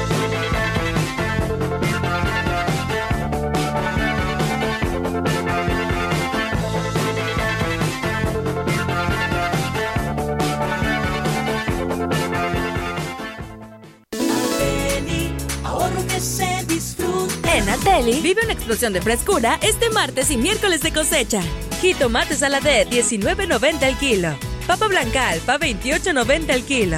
vive 17.99 18.41
una 18.43 18.53
explosión 18.53 18.93
de 18.93 19.01
frescura 19.01 19.59
este 19.61 19.89
martes 19.89 20.31
y 20.31 20.37
miércoles 20.37 20.81
de 20.81 20.93
cosecha. 20.93 21.41
Jitomate 21.81 22.35
saladé 22.35 22.87
19.90 22.87 23.83
al 23.83 23.97
kilo. 23.97 24.29
Papa 24.65 24.87
blanca 24.87 25.29
alfa 25.29 25.59
28.90 25.59 26.51
al 26.51 26.63
kilo. 26.63 26.97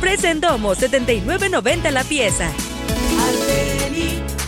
Fresa 0.00 0.30
en 0.30 0.40
domo 0.40 0.74
79.90 0.74 1.90
la 1.90 2.04
pieza. 2.04 2.50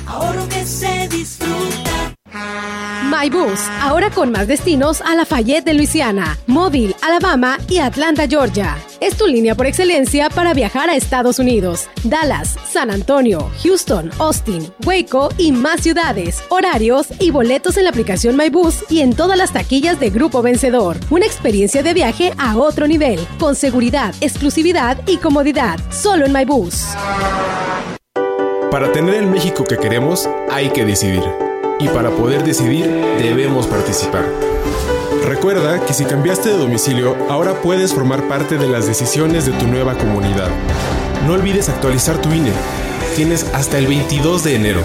ahorro 0.06 0.48
que 0.48 0.64
se 0.64 1.08
disfruta. 1.08 1.99
MyBus, 2.32 3.60
ahora 3.80 4.08
con 4.10 4.30
más 4.30 4.46
destinos 4.46 5.00
a 5.00 5.16
Lafayette 5.16 5.64
de 5.64 5.74
Luisiana, 5.74 6.38
Mobile, 6.46 6.94
Alabama 7.02 7.58
y 7.68 7.78
Atlanta, 7.78 8.28
Georgia. 8.28 8.76
Es 9.00 9.16
tu 9.16 9.26
línea 9.26 9.54
por 9.54 9.66
excelencia 9.66 10.30
para 10.30 10.54
viajar 10.54 10.90
a 10.90 10.94
Estados 10.94 11.38
Unidos, 11.38 11.88
Dallas, 12.04 12.56
San 12.64 12.90
Antonio, 12.90 13.50
Houston, 13.62 14.10
Austin, 14.18 14.72
Waco 14.84 15.30
y 15.38 15.50
más 15.50 15.80
ciudades. 15.80 16.42
Horarios 16.50 17.08
y 17.18 17.30
boletos 17.30 17.76
en 17.76 17.84
la 17.84 17.90
aplicación 17.90 18.36
MyBus 18.36 18.84
y 18.90 19.00
en 19.00 19.14
todas 19.14 19.36
las 19.36 19.52
taquillas 19.52 19.98
de 19.98 20.10
Grupo 20.10 20.42
Vencedor. 20.42 20.98
Una 21.10 21.26
experiencia 21.26 21.82
de 21.82 21.94
viaje 21.94 22.32
a 22.38 22.56
otro 22.56 22.86
nivel, 22.86 23.18
con 23.40 23.56
seguridad, 23.56 24.14
exclusividad 24.20 24.98
y 25.08 25.16
comodidad. 25.16 25.80
Solo 25.90 26.26
en 26.26 26.32
MyBus. 26.32 26.84
Para 28.70 28.92
tener 28.92 29.16
el 29.16 29.26
México 29.26 29.64
que 29.64 29.78
queremos, 29.78 30.28
hay 30.48 30.70
que 30.70 30.84
decidir 30.84 31.24
y 31.80 31.88
para 31.88 32.10
poder 32.10 32.44
decidir 32.44 32.86
debemos 33.18 33.66
participar. 33.66 34.24
Recuerda 35.24 35.84
que 35.84 35.94
si 35.94 36.04
cambiaste 36.04 36.50
de 36.50 36.56
domicilio, 36.56 37.16
ahora 37.28 37.60
puedes 37.62 37.94
formar 37.94 38.28
parte 38.28 38.58
de 38.58 38.68
las 38.68 38.86
decisiones 38.86 39.46
de 39.46 39.52
tu 39.52 39.66
nueva 39.66 39.96
comunidad. 39.96 40.48
No 41.26 41.32
olvides 41.34 41.68
actualizar 41.68 42.20
tu 42.20 42.32
INE. 42.32 42.52
Tienes 43.16 43.44
hasta 43.54 43.78
el 43.78 43.86
22 43.86 44.44
de 44.44 44.54
enero. 44.54 44.80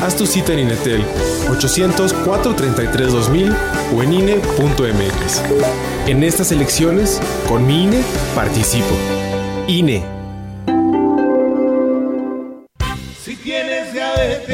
Haz 0.00 0.16
tu 0.16 0.26
cita 0.26 0.52
en 0.52 0.58
Inetel 0.60 1.04
800-433-2000 1.48 3.54
o 3.96 4.02
en 4.02 4.12
INE.mx. 4.12 5.42
En 6.06 6.22
estas 6.22 6.52
elecciones, 6.52 7.20
con 7.48 7.66
mi 7.66 7.84
INE, 7.84 8.02
participo. 8.34 8.94
INE. 9.66 10.04
Si 13.24 13.36
tienes 13.36 13.92
diabetes, 13.92 14.53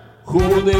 Jugo 0.31 0.61
de 0.61 0.73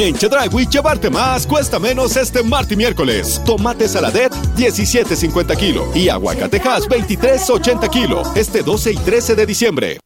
En 0.00 0.14
Chedragui, 0.14 0.68
llevarte 0.68 1.10
más 1.10 1.44
cuesta 1.44 1.80
menos 1.80 2.16
este 2.16 2.44
martes 2.44 2.72
y 2.74 2.76
miércoles. 2.76 3.42
Tomate 3.44 3.88
saladet, 3.88 4.32
17.50 4.56 5.56
kilo. 5.56 5.88
Y 5.92 6.08
aguacatejas, 6.08 6.88
23.80 6.88 7.90
kilo. 7.90 8.22
Este 8.36 8.62
12 8.62 8.92
y 8.92 8.96
13 8.96 9.34
de 9.34 9.46
diciembre. 9.46 9.98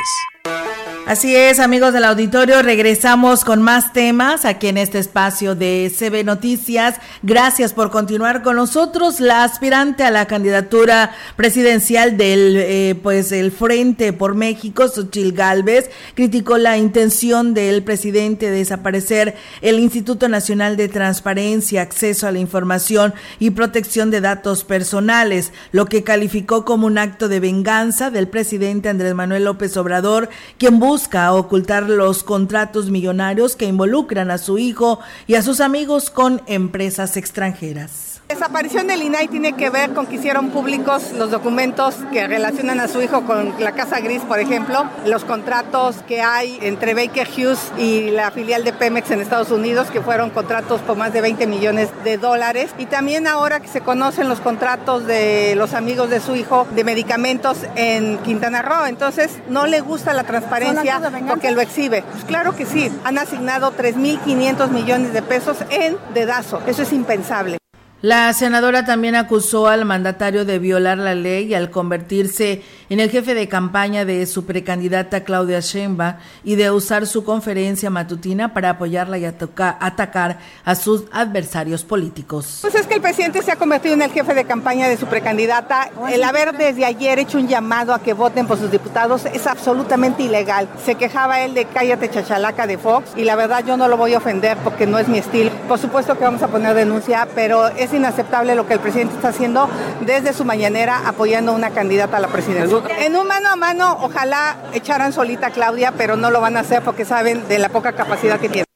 Así 1.10 1.36
es, 1.36 1.57
amigos 1.57 1.91
del 1.91 2.03
auditorio, 2.03 2.62
regresamos 2.62 3.43
con 3.43 3.64
más 3.64 3.93
temas 3.93 4.45
aquí 4.45 4.68
en 4.68 4.78
este 4.78 4.99
espacio 4.99 5.55
de 5.55 5.91
CB 5.91 6.24
Noticias. 6.24 6.97
Gracias 7.24 7.74
por 7.74 7.89
continuar 7.89 8.43
con 8.43 8.57
nosotros. 8.57 9.20
La 9.20 9.43
aspirante 9.43 10.03
a 10.03 10.12
la 10.12 10.28
candidatura 10.28 11.16
presidencial 11.36 12.16
del 12.16 12.57
eh, 12.57 12.95
pues 13.01 13.32
el 13.32 13.51
Frente 13.51 14.14
por 14.14 14.36
México, 14.36 14.88
Xochil 14.88 15.34
Gálvez, 15.34 15.89
criticó 16.14 16.60
la 16.60 16.78
intención 16.78 17.55
del 17.55 17.82
presidente 17.82 18.51
de 18.51 18.57
desaparecer 18.57 19.34
el 19.62 19.80
Instituto 19.80 20.30
Nacional 20.30 20.78
de 20.78 20.89
Transparencia, 20.89 21.82
Acceso 21.82 22.28
a 22.28 22.32
la 22.32 22.38
Información 22.38 23.16
y 23.39 23.49
Protección 23.49 24.12
de 24.12 24.22
Datos 24.22 24.64
Personales, 24.64 25.53
lo 25.72 25.88
que 25.88 26.03
calificó 26.03 26.66
como 26.66 26.86
un 26.86 26.99
acto 26.99 27.30
de 27.30 27.39
venganza 27.39 28.12
del 28.12 28.28
presidente 28.28 28.89
Andrés 28.89 29.16
Manuel 29.16 29.45
López 29.45 29.76
Obrador, 29.76 30.30
quien 30.60 30.78
busca 30.78 30.99
busca 31.00 31.32
ocultar 31.32 31.89
los 31.89 32.24
contratos 32.24 32.89
millonarios 32.89 33.56
que 33.56 33.64
involucran 33.64 34.32
a 34.32 34.38
su 34.38 34.58
hijo 34.58 35.00
y 35.28 35.36
a 35.36 35.41
sus 35.41 35.62
amigos 35.62 36.10
con 36.10 36.41
empresas 36.45 37.16
extranjeras. 37.16 38.09
La 38.30 38.36
desaparición 38.36 38.86
del 38.86 39.02
INAI 39.02 39.28
tiene 39.28 39.54
que 39.54 39.72
ver 39.72 39.96
con 39.96 40.06
que 40.06 40.18
hicieron 40.18 40.52
públicos 40.52 41.14
los 41.14 41.32
documentos 41.32 41.96
que 42.12 42.28
relacionan 42.28 42.80
a 42.80 42.88
su 42.88 43.02
hijo 43.02 43.26
con 43.26 43.56
la 43.60 43.72
Casa 43.72 44.02
Gris, 44.02 44.22
por 44.22 44.38
ejemplo, 44.38 44.88
los 45.08 45.26
contratos 45.26 45.96
que 46.08 46.22
hay 46.22 46.60
entre 46.62 46.94
Baker 46.94 47.28
Hughes 47.28 47.72
y 47.80 48.12
la 48.12 48.30
filial 48.30 48.64
de 48.64 48.72
Pemex 48.72 49.10
en 49.10 49.22
Estados 49.22 49.50
Unidos, 49.50 49.90
que 49.90 50.02
fueron 50.02 50.30
contratos 50.30 50.80
por 50.82 50.96
más 50.96 51.12
de 51.12 51.22
20 51.22 51.48
millones 51.48 51.90
de 52.04 52.20
dólares. 52.20 52.70
Y 52.78 52.86
también 52.86 53.26
ahora 53.26 53.62
que 53.62 53.68
se 53.68 53.82
conocen 53.82 54.30
los 54.30 54.42
contratos 54.42 55.08
de 55.08 55.56
los 55.56 55.74
amigos 55.74 56.12
de 56.12 56.20
su 56.20 56.36
hijo 56.36 56.68
de 56.76 56.84
medicamentos 56.84 57.58
en 57.76 58.20
Quintana 58.20 58.62
Roo. 58.62 58.86
Entonces, 58.86 59.40
no 59.50 59.66
le 59.66 59.82
gusta 59.82 60.14
la 60.14 60.24
transparencia 60.24 61.02
porque 61.28 61.50
lo 61.50 61.62
exhibe. 61.62 62.04
Pues 62.12 62.26
claro 62.26 62.56
que 62.56 62.68
sí, 62.68 62.92
han 63.04 63.18
asignado 63.18 63.76
3.500 63.76 64.70
millones 64.70 65.14
de 65.14 65.24
pesos 65.24 65.58
en 65.72 65.98
dedazo. 66.14 66.62
Eso 66.68 66.84
es 66.84 66.94
impensable. 66.94 67.59
La 68.02 68.32
senadora 68.32 68.86
también 68.86 69.16
acusó 69.16 69.68
al 69.68 69.84
mandatario 69.84 70.45
de 70.45 70.58
violar 70.58 70.97
la 70.97 71.16
ley 71.16 71.54
al 71.54 71.70
convertirse 71.70 72.62
en 72.90 73.00
el 73.00 73.10
jefe 73.10 73.34
de 73.36 73.48
campaña 73.50 74.06
de 74.06 74.26
su 74.26 74.46
precandidata 74.46 75.24
Claudia 75.24 75.60
Sheinbaum 75.60 76.16
y 76.44 76.56
de 76.56 76.72
usar 76.72 77.06
su 77.08 77.24
conferencia 77.24 77.90
matutina 77.90 78.54
para 78.54 78.72
apoyarla 78.72 79.18
y 79.18 79.26
atacar 79.26 80.40
a 80.64 80.76
sus 80.76 81.04
adversarios 81.12 81.84
políticos. 81.84 82.60
Pues 82.62 82.76
es 82.76 82.88
que 82.88 82.96
el 82.96 83.02
presidente 83.02 83.42
se 83.42 83.52
ha 83.52 83.58
convertido 83.58 83.96
en 83.96 84.02
el 84.02 84.12
jefe 84.12 84.34
de 84.34 84.46
campaña 84.46 84.88
de 84.88 84.96
su 84.96 85.08
precandidata. 85.08 85.90
El 86.10 86.24
haber 86.24 86.56
desde 86.56 86.86
ayer 86.86 87.20
hecho 87.20 87.38
un 87.38 87.48
llamado 87.48 87.94
a 87.94 88.00
que 88.00 88.14
voten 88.14 88.48
por 88.48 88.58
sus 88.58 88.72
diputados 88.72 89.26
es 89.26 89.46
absolutamente 89.46 90.24
ilegal. 90.24 90.70
Se 90.86 90.96
quejaba 90.96 91.42
él 91.42 91.54
de 91.54 91.66
cállate 91.66 92.10
chachalaca 92.10 92.66
de 92.66 92.78
Fox 92.78 93.12
y 93.18 93.26
la 93.26 93.36
verdad 93.36 93.64
yo 93.66 93.76
no 93.76 93.90
lo 93.90 93.98
voy 93.98 94.14
a 94.14 94.20
ofender 94.20 94.58
porque 94.64 94.88
no 94.88 94.98
es 94.98 95.10
mi 95.10 95.18
estilo. 95.18 95.52
Por 95.68 95.80
supuesto 95.80 96.18
que 96.18 96.24
vamos 96.24 96.42
a 96.44 96.48
poner 96.48 96.74
denuncia, 96.74 97.28
pero 97.36 97.68
es 97.68 97.90
es 97.90 97.96
inaceptable 97.96 98.56
lo 98.56 98.68
que 98.68 98.74
el 98.76 98.80
presidente 98.80 99.16
está 99.16 99.30
haciendo 99.30 99.68
desde 100.06 100.34
su 100.34 100.46
mañanera 100.46 101.08
apoyando 101.08 101.52
a 101.52 101.56
una 101.56 101.72
candidata 101.72 102.18
a 102.18 102.20
la 102.20 102.28
presidencia. 102.28 102.79
En 103.00 103.16
un 103.16 103.28
mano 103.28 103.50
a 103.50 103.56
mano, 103.56 103.98
ojalá 104.02 104.58
echaran 104.74 105.14
solita 105.14 105.48
a 105.48 105.52
Claudia, 105.52 105.94
pero 105.98 106.16
no 106.16 106.32
lo 106.32 106.42
van 106.42 106.58
a 106.58 106.62
hacer 106.62 106.82
porque 106.84 107.06
saben 107.06 107.48
de 107.48 107.60
la 107.60 107.70
poca 107.70 107.94
capacidad 107.94 108.40
que 108.40 108.50
tiene. 108.50 108.68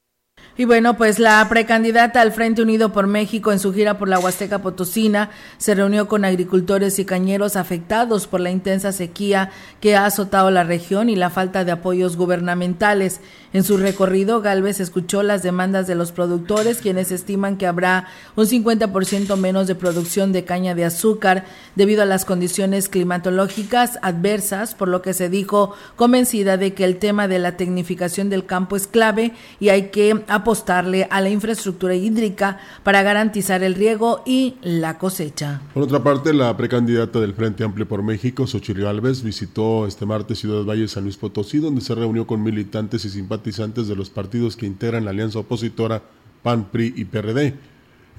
Y 0.56 0.66
bueno, 0.66 0.98
pues 0.98 1.18
la 1.18 1.50
precandidata 1.50 2.22
al 2.22 2.32
Frente 2.32 2.62
Unido 2.62 2.94
por 2.94 3.08
México 3.08 3.52
en 3.52 3.58
su 3.58 3.74
gira 3.74 3.98
por 3.98 4.08
la 4.08 4.20
Huasteca 4.20 4.62
Potosina 4.62 5.32
se 5.58 5.74
reunió 5.74 6.08
con 6.08 6.26
agricultores 6.26 7.00
y 7.00 7.06
cañeros 7.06 7.56
afectados 7.56 8.28
por 8.28 8.40
la 8.40 8.52
intensa 8.52 8.92
sequía 8.92 9.50
que 9.82 9.96
ha 9.96 10.06
azotado 10.06 10.52
la 10.52 10.64
región 10.64 11.10
y 11.10 11.16
la 11.16 11.32
falta 11.32 11.66
de 11.66 11.72
apoyos 11.72 12.18
gubernamentales. 12.18 13.20
En 13.52 13.64
su 13.64 13.78
recorrido, 13.78 14.42
Galvez 14.42 14.80
escuchó 14.80 15.24
las 15.24 15.42
demandas 15.42 15.88
de 15.88 15.96
los 15.96 16.12
productores, 16.12 16.80
quienes 16.80 17.12
estiman 17.12 17.58
que 17.58 17.68
habrá 17.68 18.08
un 18.36 18.46
50% 18.46 19.36
menos 19.38 19.66
de 19.68 19.76
producción 19.76 20.32
de 20.32 20.44
caña 20.44 20.76
de 20.76 20.86
azúcar 20.86 21.46
debido 21.76 22.04
a 22.04 22.08
las 22.08 22.26
condiciones 22.26 22.90
climatológicas 22.90 24.00
adversas, 24.02 24.76
por 24.76 24.88
lo 24.88 25.02
que 25.02 25.14
se 25.14 25.30
dijo 25.30 25.76
convencida 25.96 26.58
de 26.58 26.74
que 26.74 26.84
el 26.84 26.98
tema 26.98 27.28
de 27.28 27.40
la 27.40 27.58
tecnificación 27.58 28.30
del 28.30 28.46
campo 28.46 28.76
es 28.76 28.86
clave 28.86 29.34
y 29.60 29.70
hay 29.70 29.90
que 29.90 30.24
apostarle 30.44 31.08
a 31.10 31.22
la 31.22 31.30
infraestructura 31.30 31.96
hídrica 31.96 32.60
para 32.84 33.02
garantizar 33.02 33.64
el 33.64 33.76
riego 33.76 34.22
y 34.26 34.56
la 34.62 34.98
cosecha. 34.98 35.62
Por 35.74 35.84
otra 35.84 36.04
parte, 36.04 36.34
la 36.34 36.56
precandidata 36.56 37.20
del 37.20 37.34
Frente 37.34 37.64
Amplio 37.64 37.88
por 37.88 38.04
México, 38.04 38.46
Xochitl 38.46 38.82
Galvez, 38.82 39.24
visitó 39.24 39.88
este 39.88 40.06
martes 40.06 40.40
Ciudad 40.40 40.66
Valle 40.66 40.88
San 40.88 41.04
Luis 41.04 41.18
Potosí, 41.18 41.60
donde 41.60 41.82
se 41.82 41.96
reunió 41.96 42.28
con 42.28 42.44
militantes 42.44 43.06
y 43.06 43.10
simpatizantes 43.10 43.88
de 43.88 43.96
los 43.96 44.10
partidos 44.10 44.58
que 44.58 44.66
integran 44.66 45.06
la 45.06 45.12
alianza 45.12 45.40
opositora 45.40 46.04
PAN, 46.44 46.66
PRI 46.72 46.94
y 46.98 47.06
PRD. 47.06 47.54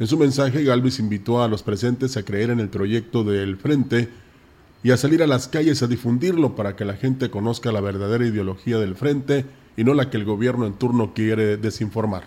En 0.01 0.07
su 0.07 0.19
mensaje, 0.19 0.65
Galvez 0.65 0.99
invitó 0.99 1.43
a 1.43 1.49
los 1.49 1.63
presentes 1.63 2.17
a 2.17 2.25
creer 2.25 2.51
en 2.51 2.59
el 2.59 2.69
proyecto 2.69 3.23
del 3.23 3.57
Frente 3.57 4.09
y 4.83 4.91
a 4.91 4.97
salir 4.97 5.23
a 5.23 5.27
las 5.27 5.47
calles 5.47 5.83
a 5.83 5.87
difundirlo 5.87 6.57
para 6.57 6.75
que 6.75 6.85
la 6.85 6.95
gente 6.95 7.31
conozca 7.31 7.71
la 7.71 7.81
verdadera 7.81 8.27
ideología 8.27 8.79
del 8.79 8.97
Frente 8.97 9.45
y 9.77 9.85
no 9.85 9.95
la 9.95 10.11
que 10.11 10.17
el 10.17 10.25
gobierno 10.25 10.67
en 10.67 10.75
turno 10.75 11.13
quiere 11.15 11.57
desinformar. 11.57 12.25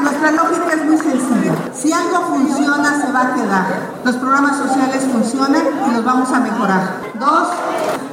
Nuestra 0.00 0.30
lógica 0.30 0.72
es 0.74 0.84
muy 0.84 0.98
sencilla. 0.98 1.54
Si 1.74 1.92
algo 1.92 2.26
funciona, 2.26 3.00
se 3.00 3.12
va 3.12 3.22
a 3.22 3.34
quedar. 3.34 3.66
Los 4.04 4.16
programas 4.16 4.56
sociales 4.58 5.02
funcionan 5.10 5.62
y 5.88 5.94
los 5.94 6.04
vamos 6.04 6.30
a 6.30 6.40
mejorar. 6.40 7.00
Dos, 7.18 7.48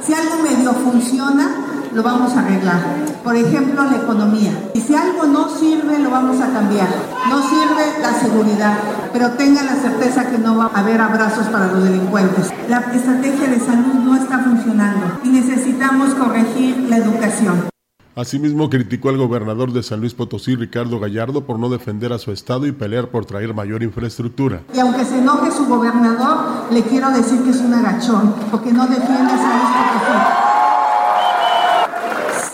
si 0.04 0.14
algo 0.14 0.42
medio 0.42 0.72
funciona, 0.72 1.50
lo 1.92 2.02
vamos 2.02 2.34
a 2.34 2.40
arreglar. 2.40 2.80
Por 3.22 3.36
ejemplo, 3.36 3.84
la 3.84 3.96
economía. 3.96 4.52
Y 4.74 4.80
si 4.80 4.94
algo 4.94 5.24
no 5.26 5.48
sirve, 5.48 5.98
lo 5.98 6.10
vamos 6.10 6.40
a 6.40 6.52
cambiar. 6.52 6.88
No 7.28 7.42
sirve 7.42 8.00
la 8.00 8.12
seguridad, 8.14 8.78
pero 9.12 9.30
tengan 9.32 9.66
la 9.66 9.76
certeza 9.76 10.28
que 10.30 10.38
no 10.38 10.56
va 10.56 10.70
a 10.74 10.80
haber 10.80 11.00
abrazos 11.00 11.46
para 11.48 11.66
los 11.66 11.84
delincuentes. 11.84 12.50
La 12.68 12.78
estrategia 12.78 13.48
de 13.48 13.60
salud 13.60 13.94
no 13.94 14.16
está 14.16 14.38
funcionando 14.40 15.20
y 15.22 15.28
necesitamos 15.28 16.14
corregir 16.14 16.78
la 16.88 16.96
educación. 16.96 17.73
Asimismo, 18.16 18.70
criticó 18.70 19.08
al 19.08 19.16
gobernador 19.16 19.72
de 19.72 19.82
San 19.82 20.00
Luis 20.00 20.14
Potosí, 20.14 20.54
Ricardo 20.54 21.00
Gallardo, 21.00 21.44
por 21.44 21.58
no 21.58 21.68
defender 21.68 22.12
a 22.12 22.18
su 22.18 22.30
estado 22.30 22.66
y 22.66 22.72
pelear 22.72 23.08
por 23.08 23.26
traer 23.26 23.54
mayor 23.54 23.82
infraestructura. 23.82 24.60
Y 24.72 24.78
aunque 24.78 25.04
se 25.04 25.18
enoje 25.18 25.50
su 25.50 25.66
gobernador, 25.66 26.72
le 26.72 26.82
quiero 26.82 27.10
decir 27.10 27.42
que 27.42 27.50
es 27.50 27.60
un 27.60 27.74
agachón, 27.74 28.34
porque 28.50 28.72
no 28.72 28.86
defiende 28.86 29.32
a 29.32 29.36
San 29.36 29.58
Luis 29.58 29.70
Potosí 29.72 30.44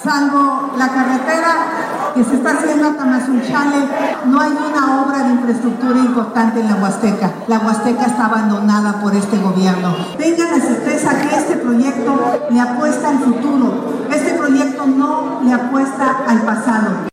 salvo 0.02 0.72
la 0.78 0.88
carretera 0.88 1.89
que 2.14 2.24
se 2.24 2.34
está 2.34 2.50
haciendo 2.50 2.88
a 2.88 2.96
Tamazunchale, 2.96 3.86
no 4.26 4.40
hay 4.40 4.52
una 4.52 5.02
obra 5.02 5.24
de 5.24 5.34
infraestructura 5.34 5.98
importante 5.98 6.60
en 6.60 6.66
la 6.66 6.76
Huasteca. 6.76 7.32
La 7.48 7.58
Huasteca 7.60 8.06
está 8.06 8.26
abandonada 8.26 9.00
por 9.00 9.14
este 9.14 9.38
gobierno. 9.38 9.96
Tengan 10.18 10.58
la 10.58 10.64
certeza 10.64 11.20
que 11.20 11.36
este 11.36 11.56
proyecto 11.56 12.18
le 12.50 12.60
apuesta 12.60 13.10
al 13.10 13.18
futuro. 13.18 14.06
Este 14.12 14.34
proyecto 14.34 14.86
no 14.86 15.40
le 15.44 15.52
apuesta 15.52 16.24
al 16.26 16.42
pasado. 16.42 17.10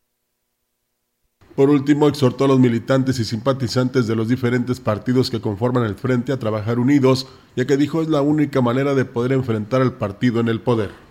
Por 1.56 1.72
último, 1.72 2.08
exhortó 2.08 2.45
a 2.45 2.50
los 2.50 2.60
militantes 2.60 3.18
y 3.20 3.26
simpatizantes 3.26 4.06
de 4.06 4.16
los 4.16 4.28
diferentes 4.28 4.80
partidos 4.80 5.32
que 5.32 5.41
conforman 5.41 5.86
el 5.86 5.95
frente 5.95 6.32
a 6.32 6.38
trabajar 6.38 6.78
unidos, 6.78 7.28
ya 7.56 7.66
que 7.66 7.78
dijo 7.78 8.04
es 8.04 8.10
la 8.10 8.22
única 8.22 8.62
manera 8.62 8.93
de 8.93 9.06
poder 9.06 9.32
enfrentar 9.32 9.82
al 9.82 9.93
partido 9.93 10.39
en 10.39 10.50
el 10.50 10.62
poder. 10.62 11.07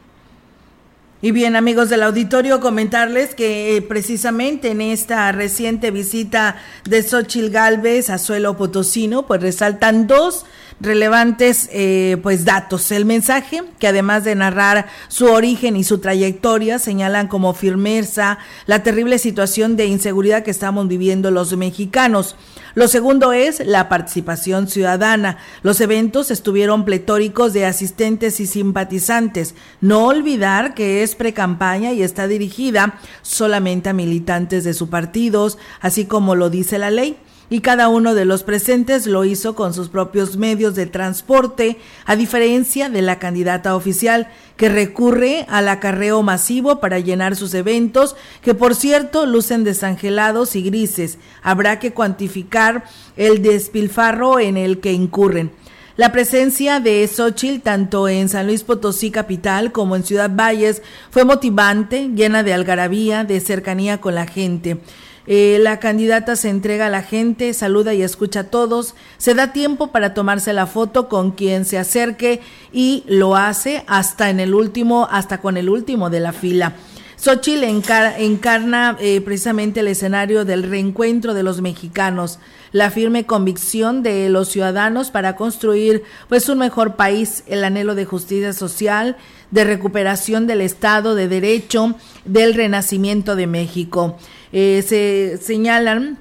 Y 1.22 1.30
bien, 1.30 1.56
amigos 1.56 1.88
del 1.88 2.02
auditorio, 2.02 2.60
comentarles 2.60 3.34
que 3.34 3.74
eh, 3.74 3.82
precisamente 3.82 4.72
en 4.72 4.82
esta 4.82 5.32
reciente 5.32 5.90
visita 5.90 6.56
de 6.84 7.02
Xochil 7.02 7.48
Gálvez 7.48 8.10
a 8.10 8.18
suelo 8.18 8.58
potosino, 8.58 9.26
pues 9.26 9.40
resaltan 9.40 10.06
dos 10.06 10.44
relevantes 10.78 11.70
eh, 11.72 12.18
pues 12.22 12.44
datos. 12.44 12.90
El 12.90 13.06
mensaje, 13.06 13.62
que 13.78 13.88
además 13.88 14.24
de 14.24 14.34
narrar 14.34 14.88
su 15.08 15.24
origen 15.24 15.76
y 15.76 15.84
su 15.84 16.00
trayectoria, 16.00 16.78
señalan 16.78 17.28
como 17.28 17.54
firmeza 17.54 18.36
la 18.66 18.82
terrible 18.82 19.18
situación 19.18 19.76
de 19.76 19.86
inseguridad 19.86 20.42
que 20.42 20.50
estamos 20.50 20.86
viviendo 20.86 21.30
los 21.30 21.56
mexicanos. 21.56 22.36
Lo 22.76 22.88
segundo 22.88 23.32
es 23.32 23.64
la 23.64 23.88
participación 23.88 24.68
ciudadana. 24.68 25.38
Los 25.62 25.80
eventos 25.80 26.30
estuvieron 26.30 26.84
pletóricos 26.84 27.54
de 27.54 27.64
asistentes 27.64 28.38
y 28.38 28.46
simpatizantes. 28.46 29.54
No 29.80 30.04
olvidar 30.04 30.74
que 30.74 31.02
es 31.02 31.14
precampaña 31.14 31.94
y 31.94 32.02
está 32.02 32.28
dirigida 32.28 33.00
solamente 33.22 33.88
a 33.88 33.94
militantes 33.94 34.62
de 34.62 34.74
sus 34.74 34.90
partidos, 34.90 35.56
así 35.80 36.04
como 36.04 36.34
lo 36.34 36.50
dice 36.50 36.76
la 36.76 36.90
ley. 36.90 37.16
Y 37.48 37.60
cada 37.60 37.88
uno 37.88 38.14
de 38.14 38.24
los 38.24 38.42
presentes 38.42 39.06
lo 39.06 39.24
hizo 39.24 39.54
con 39.54 39.72
sus 39.74 39.88
propios 39.88 40.36
medios 40.36 40.74
de 40.74 40.86
transporte, 40.86 41.78
a 42.04 42.16
diferencia 42.16 42.88
de 42.88 43.02
la 43.02 43.18
candidata 43.18 43.76
oficial 43.76 44.28
que 44.56 44.68
recurre 44.68 45.46
al 45.48 45.68
acarreo 45.68 46.22
masivo 46.22 46.80
para 46.80 46.98
llenar 46.98 47.36
sus 47.36 47.54
eventos, 47.54 48.16
que 48.42 48.54
por 48.54 48.74
cierto 48.74 49.26
lucen 49.26 49.64
desangelados 49.64 50.56
y 50.56 50.62
grises. 50.62 51.18
Habrá 51.42 51.78
que 51.78 51.92
cuantificar 51.92 52.84
el 53.16 53.42
despilfarro 53.42 54.40
en 54.40 54.56
el 54.56 54.80
que 54.80 54.92
incurren. 54.92 55.52
La 55.96 56.12
presencia 56.12 56.78
de 56.78 57.08
Xochitl 57.08 57.62
tanto 57.62 58.06
en 58.06 58.28
San 58.28 58.46
Luis 58.46 58.64
Potosí 58.64 59.10
capital 59.10 59.72
como 59.72 59.96
en 59.96 60.04
Ciudad 60.04 60.30
Valles 60.30 60.82
fue 61.10 61.24
motivante, 61.24 62.10
llena 62.14 62.42
de 62.42 62.52
algarabía, 62.52 63.24
de 63.24 63.40
cercanía 63.40 63.98
con 63.98 64.14
la 64.14 64.26
gente. 64.26 64.78
Eh, 65.26 65.58
la 65.60 65.80
candidata 65.80 66.36
se 66.36 66.48
entrega 66.48 66.86
a 66.86 66.90
la 66.90 67.02
gente, 67.02 67.52
saluda 67.52 67.94
y 67.94 68.02
escucha 68.02 68.40
a 68.40 68.44
todos, 68.44 68.94
se 69.18 69.34
da 69.34 69.52
tiempo 69.52 69.88
para 69.88 70.14
tomarse 70.14 70.52
la 70.52 70.66
foto 70.66 71.08
con 71.08 71.32
quien 71.32 71.64
se 71.64 71.78
acerque 71.78 72.40
y 72.72 73.02
lo 73.06 73.36
hace 73.36 73.84
hasta 73.86 74.30
en 74.30 74.38
el 74.38 74.54
último, 74.54 75.08
hasta 75.10 75.38
con 75.40 75.56
el 75.56 75.68
último 75.68 76.10
de 76.10 76.20
la 76.20 76.32
fila. 76.32 76.74
Xochitl 77.16 77.64
encarna 77.64 78.96
eh, 79.00 79.20
precisamente 79.22 79.80
el 79.80 79.88
escenario 79.88 80.44
del 80.44 80.62
reencuentro 80.62 81.32
de 81.32 81.42
los 81.42 81.62
mexicanos, 81.62 82.38
la 82.72 82.90
firme 82.90 83.24
convicción 83.24 84.02
de 84.02 84.28
los 84.28 84.48
ciudadanos 84.48 85.10
para 85.10 85.34
construir 85.34 86.02
pues 86.28 86.48
un 86.50 86.58
mejor 86.58 86.94
país, 86.94 87.42
el 87.46 87.64
anhelo 87.64 87.94
de 87.94 88.04
justicia 88.04 88.52
social, 88.52 89.16
de 89.50 89.64
recuperación 89.64 90.46
del 90.46 90.60
Estado 90.60 91.14
de 91.14 91.26
Derecho, 91.26 91.94
del 92.26 92.52
renacimiento 92.52 93.34
de 93.34 93.46
México. 93.46 94.18
Eh, 94.58 94.82
se 94.88 95.36
señalan 95.44 96.16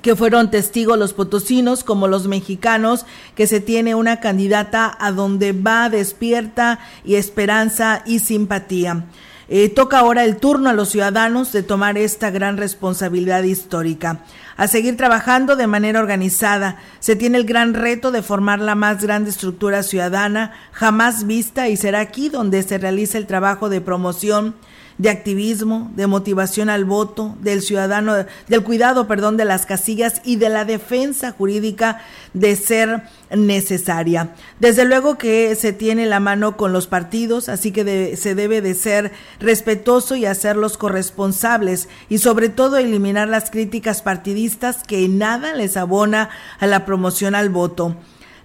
que 0.00 0.16
fueron 0.16 0.50
testigos 0.50 0.98
los 0.98 1.12
potosinos 1.12 1.84
como 1.84 2.08
los 2.08 2.26
mexicanos, 2.26 3.04
que 3.34 3.46
se 3.46 3.60
tiene 3.60 3.94
una 3.94 4.20
candidata 4.20 4.96
a 4.98 5.12
donde 5.12 5.52
va 5.52 5.90
despierta 5.90 6.78
y 7.04 7.16
esperanza 7.16 8.02
y 8.06 8.20
simpatía. 8.20 9.04
Eh, 9.50 9.68
toca 9.68 9.98
ahora 9.98 10.24
el 10.24 10.38
turno 10.38 10.70
a 10.70 10.72
los 10.72 10.88
ciudadanos 10.88 11.52
de 11.52 11.62
tomar 11.62 11.98
esta 11.98 12.30
gran 12.30 12.56
responsabilidad 12.56 13.42
histórica. 13.42 14.20
A 14.56 14.66
seguir 14.66 14.96
trabajando 14.96 15.54
de 15.54 15.66
manera 15.66 16.00
organizada. 16.00 16.78
Se 17.00 17.16
tiene 17.16 17.36
el 17.36 17.44
gran 17.44 17.74
reto 17.74 18.10
de 18.12 18.22
formar 18.22 18.60
la 18.60 18.76
más 18.76 19.02
grande 19.02 19.28
estructura 19.28 19.82
ciudadana 19.82 20.52
jamás 20.72 21.26
vista 21.26 21.68
y 21.68 21.76
será 21.76 22.00
aquí 22.00 22.30
donde 22.30 22.62
se 22.62 22.78
realiza 22.78 23.18
el 23.18 23.26
trabajo 23.26 23.68
de 23.68 23.82
promoción 23.82 24.54
de 24.98 25.10
activismo, 25.10 25.90
de 25.94 26.06
motivación 26.06 26.68
al 26.68 26.84
voto, 26.84 27.36
del 27.40 27.62
ciudadano, 27.62 28.14
del 28.48 28.64
cuidado, 28.64 29.06
perdón, 29.06 29.36
de 29.36 29.44
las 29.44 29.64
casillas 29.64 30.20
y 30.24 30.36
de 30.36 30.48
la 30.48 30.64
defensa 30.64 31.32
jurídica 31.32 32.02
de 32.34 32.56
ser 32.56 33.04
necesaria. 33.30 34.34
Desde 34.58 34.84
luego 34.84 35.16
que 35.16 35.54
se 35.54 35.72
tiene 35.72 36.06
la 36.06 36.20
mano 36.20 36.56
con 36.56 36.72
los 36.72 36.88
partidos, 36.88 37.48
así 37.48 37.70
que 37.70 38.16
se 38.16 38.34
debe 38.34 38.60
de 38.60 38.74
ser 38.74 39.12
respetuoso 39.38 40.16
y 40.16 40.26
hacerlos 40.26 40.76
corresponsables 40.76 41.88
y 42.08 42.18
sobre 42.18 42.48
todo 42.48 42.76
eliminar 42.76 43.28
las 43.28 43.50
críticas 43.50 44.02
partidistas 44.02 44.82
que 44.82 45.08
nada 45.08 45.54
les 45.54 45.76
abona 45.76 46.30
a 46.58 46.66
la 46.66 46.84
promoción 46.84 47.34
al 47.36 47.50
voto. 47.50 47.96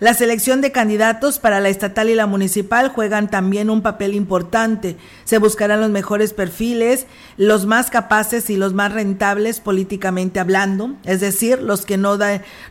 La 0.03 0.13
selección 0.13 0.59
de 0.59 0.73
candidatos 0.73 1.39
para 1.39 1.61
la 1.61 1.69
estatal 1.69 2.09
y 2.09 2.13
la 2.13 2.27
municipal 2.27 2.89
juegan 2.89 3.29
también 3.29 3.69
un 3.69 3.81
papel 3.81 4.15
importante. 4.15 4.97
Se 5.23 5.37
buscarán 5.37 5.79
los 5.79 5.91
mejores 5.91 6.33
perfiles, 6.33 7.07
los 7.37 7.65
más 7.65 7.89
capaces 7.89 8.49
y 8.49 8.57
los 8.57 8.73
más 8.73 8.91
rentables 8.91 9.61
políticamente 9.61 10.41
hablando, 10.41 10.97
es 11.05 11.21
decir, 11.21 11.61
los 11.61 11.85
que 11.85 11.95
no 11.95 12.19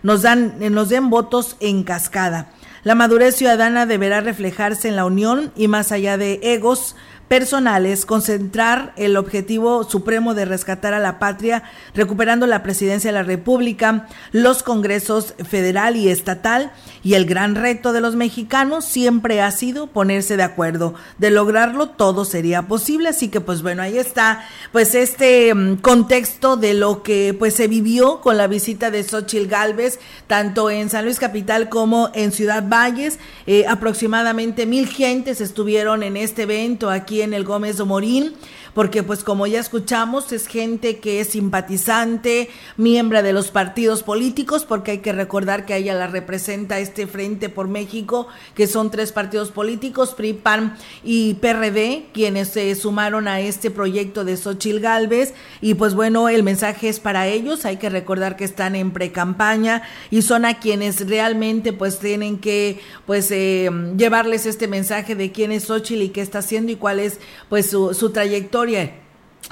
nos, 0.03 0.21
dan, 0.21 0.57
nos 0.59 0.91
den 0.91 1.09
votos 1.09 1.57
en 1.61 1.85
cascada. 1.85 2.53
La 2.85 2.95
madurez 2.95 3.35
ciudadana 3.35 3.87
deberá 3.87 4.21
reflejarse 4.21 4.89
en 4.89 4.97
la 4.97 5.07
unión 5.07 5.53
y 5.57 5.69
más 5.69 5.91
allá 5.91 6.19
de 6.19 6.39
egos, 6.43 6.97
personales, 7.33 8.05
concentrar 8.05 8.93
el 8.97 9.17
objetivo 9.17 9.85
supremo 9.85 10.35
de 10.35 10.45
rescatar 10.45 10.93
a 10.93 10.99
la 10.99 11.19
patria, 11.19 11.63
recuperando 11.95 12.47
la 12.47 12.63
presidencia 12.63 13.09
de 13.09 13.15
la 13.15 13.23
República, 13.23 14.07
los 14.33 14.63
congresos 14.63 15.33
federal 15.49 15.97
y 15.97 16.11
estatal, 16.11 16.73
y 17.03 17.15
el 17.15 17.25
gran 17.25 17.55
reto 17.55 17.95
de 17.95 18.03
los 18.03 18.17
mexicanos 18.17 18.85
siempre 18.85 19.41
ha 19.41 19.51
sido 19.51 19.87
ponerse 19.87 20.37
de 20.37 20.43
acuerdo. 20.43 20.93
De 21.17 21.31
lograrlo 21.31 21.89
todo 21.89 22.27
sería 22.27 22.69
posible, 22.69 23.09
así 23.09 23.29
que 23.29 23.41
pues 23.41 23.63
bueno, 23.63 23.81
ahí 23.81 23.97
está 23.97 24.45
pues 24.71 24.95
este 24.95 25.55
mm, 25.55 25.77
contexto 25.77 26.59
de 26.59 26.75
lo 26.75 27.03
que 27.03 27.35
pues 27.39 27.55
se 27.55 27.67
vivió 27.67 28.21
con 28.21 28.37
la 28.37 28.47
visita 28.47 28.91
de 28.91 29.05
Xochil 29.05 29.49
Galvez, 29.49 30.01
tanto 30.27 30.69
en 30.69 30.91
San 30.91 31.07
Luis 31.07 31.19
Capital 31.19 31.71
como 31.71 32.11
en 32.13 32.31
Ciudad 32.31 32.63
Valles. 32.69 33.19
Eh, 33.47 33.65
aproximadamente 33.67 34.67
mil 34.67 34.87
gentes 34.87 35.41
estuvieron 35.41 36.03
en 36.03 36.19
este 36.19 36.43
evento 36.43 36.91
aquí 36.91 37.22
en 37.23 37.35
el 37.35 37.45
Gómez 37.45 37.79
Morín 37.85 38.35
porque 38.75 39.03
pues 39.03 39.25
como 39.25 39.47
ya 39.47 39.61
escuchamos 39.61 40.33
es 40.33 40.47
gente 40.47 40.99
que 40.99 41.21
es 41.21 41.29
simpatizante, 41.29 42.49
miembro 42.77 43.23
de 43.23 43.33
los 43.33 43.51
partidos 43.51 44.03
políticos, 44.03 44.65
porque 44.65 44.93
hay 44.93 44.99
que 44.99 45.13
recordar 45.13 45.67
que 45.67 45.77
ella 45.77 45.95
la 45.95 46.07
representa 46.07 46.79
este 46.79 47.07
Frente 47.07 47.49
por 47.49 47.69
México, 47.69 48.29
que 48.55 48.67
son 48.67 48.91
tres 48.91 49.13
partidos 49.13 49.51
políticos, 49.51 50.15
PRI, 50.15 50.33
PAN 50.35 50.77
y 51.05 51.35
PRD, 51.35 52.07
quienes 52.13 52.49
se 52.49 52.75
sumaron 52.75 53.29
a 53.29 53.41
este 53.41 53.71
proyecto 53.71 54.25
de 54.25 54.37
Xochil 54.37 54.81
Gálvez, 54.81 55.35
y 55.61 55.75
pues 55.75 55.95
bueno, 55.95 56.29
el 56.29 56.43
mensaje 56.43 56.89
es 56.89 57.01
para 57.01 57.27
ellos, 57.27 57.65
hay 57.65 57.77
que 57.77 57.91
recordar 57.91 58.37
que 58.37 58.45
están 58.45 58.75
en 58.77 58.93
pre-campaña 58.93 59.83
y 60.11 60.23
son 60.23 60.45
a 60.45 60.59
quienes 60.59 61.07
realmente 61.09 61.73
pues 61.73 61.99
tienen 61.99 62.39
que 62.39 62.81
pues 63.07 63.31
eh, 63.31 63.71
llevarles 63.97 64.47
este 64.47 64.69
mensaje 64.69 65.15
de 65.15 65.33
quién 65.33 65.53
es 65.53 65.65
Xochil 65.65 66.03
y 66.03 66.09
qué 66.11 66.21
está 66.21 66.39
haciendo 66.39 66.73
y 66.73 66.77
cuál 66.77 67.01
es 67.01 67.19
pues 67.49 67.71
su, 67.71 67.95
su 67.95 68.11
trayectoria 68.11 68.62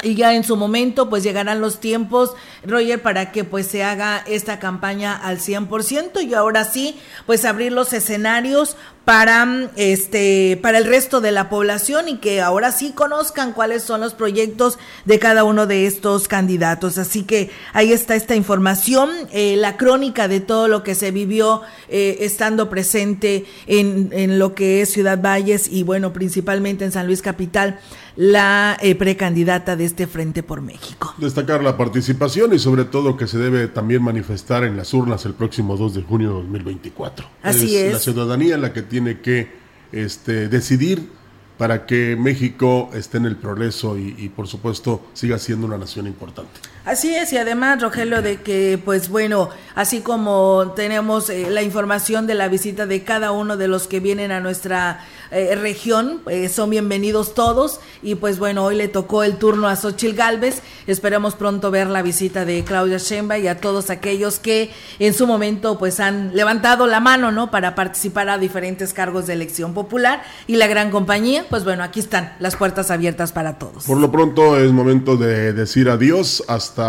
y 0.02 0.14
ya 0.14 0.34
en 0.34 0.44
su 0.44 0.56
momento 0.56 1.10
pues 1.10 1.22
llegarán 1.22 1.60
los 1.60 1.80
tiempos, 1.80 2.34
Roger, 2.64 3.02
para 3.02 3.32
que 3.32 3.44
pues 3.44 3.66
se 3.66 3.82
haga 3.82 4.22
esta 4.26 4.58
campaña 4.58 5.16
al 5.16 5.38
100% 5.38 6.22
y 6.22 6.34
ahora 6.34 6.64
sí 6.64 6.98
pues 7.26 7.44
abrir 7.44 7.72
los 7.72 7.92
escenarios 7.92 8.76
para 9.04 9.70
este 9.76 10.58
para 10.62 10.78
el 10.78 10.84
resto 10.84 11.20
de 11.20 11.32
la 11.32 11.48
población 11.48 12.08
y 12.08 12.18
que 12.18 12.40
ahora 12.40 12.70
sí 12.70 12.92
conozcan 12.92 13.52
cuáles 13.52 13.82
son 13.82 14.00
los 14.02 14.14
proyectos 14.14 14.78
de 15.04 15.18
cada 15.18 15.42
uno 15.44 15.66
de 15.66 15.86
estos 15.86 16.28
candidatos. 16.28 16.96
Así 16.96 17.24
que 17.24 17.50
ahí 17.72 17.92
está 17.92 18.14
esta 18.14 18.36
información, 18.36 19.10
eh, 19.32 19.56
la 19.56 19.76
crónica 19.76 20.28
de 20.28 20.40
todo 20.40 20.68
lo 20.68 20.82
que 20.82 20.94
se 20.94 21.10
vivió 21.10 21.62
eh, 21.88 22.18
estando 22.20 22.70
presente 22.70 23.46
en, 23.66 24.10
en 24.12 24.38
lo 24.38 24.54
que 24.54 24.82
es 24.82 24.92
Ciudad 24.92 25.20
Valles 25.20 25.68
y 25.68 25.82
bueno, 25.82 26.12
principalmente 26.12 26.84
en 26.84 26.92
San 26.92 27.06
Luis 27.06 27.22
Capital 27.22 27.80
la 28.20 28.76
eh, 28.82 28.94
precandidata 28.96 29.76
de 29.76 29.86
este 29.86 30.06
Frente 30.06 30.42
por 30.42 30.60
México. 30.60 31.14
Destacar 31.16 31.64
la 31.64 31.78
participación 31.78 32.52
y 32.52 32.58
sobre 32.58 32.84
todo 32.84 33.16
que 33.16 33.26
se 33.26 33.38
debe 33.38 33.66
también 33.66 34.02
manifestar 34.02 34.62
en 34.64 34.76
las 34.76 34.92
urnas 34.92 35.24
el 35.24 35.32
próximo 35.32 35.78
2 35.78 35.94
de 35.94 36.02
junio 36.02 36.28
de 36.28 36.34
2024. 36.34 37.26
Así 37.42 37.78
es. 37.78 37.94
La 37.94 37.98
ciudadanía 37.98 38.58
la 38.58 38.74
que 38.74 38.82
tiene 38.82 39.20
que 39.20 39.50
este, 39.90 40.48
decidir 40.48 41.08
para 41.56 41.86
que 41.86 42.14
México 42.14 42.90
esté 42.92 43.16
en 43.16 43.24
el 43.24 43.36
progreso 43.36 43.96
y, 43.96 44.30
por 44.36 44.46
supuesto 44.46 45.02
siga 45.14 45.38
siendo 45.38 45.66
una 45.66 45.78
nación 45.78 46.06
importante. 46.06 46.52
Así 46.90 47.14
es, 47.14 47.32
y 47.32 47.36
además, 47.36 47.80
Rogelio, 47.80 48.20
de 48.20 48.38
que, 48.38 48.76
pues 48.84 49.10
bueno, 49.10 49.50
así 49.76 50.00
como 50.00 50.72
tenemos 50.74 51.30
eh, 51.30 51.46
la 51.48 51.62
información 51.62 52.26
de 52.26 52.34
la 52.34 52.48
visita 52.48 52.84
de 52.84 53.04
cada 53.04 53.30
uno 53.30 53.56
de 53.56 53.68
los 53.68 53.86
que 53.86 54.00
vienen 54.00 54.32
a 54.32 54.40
nuestra 54.40 54.98
eh, 55.30 55.54
región, 55.54 56.20
eh, 56.28 56.48
son 56.48 56.70
bienvenidos 56.70 57.34
todos, 57.34 57.78
y 58.02 58.16
pues 58.16 58.40
bueno, 58.40 58.64
hoy 58.64 58.74
le 58.74 58.88
tocó 58.88 59.22
el 59.22 59.36
turno 59.36 59.68
a 59.68 59.76
Xochil 59.76 60.16
Galvez, 60.16 60.62
esperemos 60.88 61.36
pronto 61.36 61.70
ver 61.70 61.86
la 61.86 62.02
visita 62.02 62.44
de 62.44 62.64
Claudia 62.64 62.98
Sheinbaum 62.98 63.44
y 63.44 63.46
a 63.46 63.60
todos 63.60 63.88
aquellos 63.90 64.40
que 64.40 64.72
en 64.98 65.14
su 65.14 65.28
momento 65.28 65.78
pues 65.78 66.00
han 66.00 66.34
levantado 66.34 66.88
la 66.88 66.98
mano, 66.98 67.30
¿no?, 67.30 67.52
para 67.52 67.76
participar 67.76 68.28
a 68.28 68.36
diferentes 68.36 68.92
cargos 68.92 69.28
de 69.28 69.34
elección 69.34 69.74
popular, 69.74 70.24
y 70.48 70.56
la 70.56 70.66
gran 70.66 70.90
compañía, 70.90 71.46
pues 71.48 71.62
bueno, 71.62 71.84
aquí 71.84 72.00
están 72.00 72.34
las 72.40 72.56
puertas 72.56 72.90
abiertas 72.90 73.30
para 73.30 73.60
todos. 73.60 73.84
Por 73.84 73.98
lo 73.98 74.10
pronto 74.10 74.58
es 74.58 74.72
momento 74.72 75.16
de 75.16 75.52
decir 75.52 75.88
adiós 75.88 76.42
hasta 76.48 76.79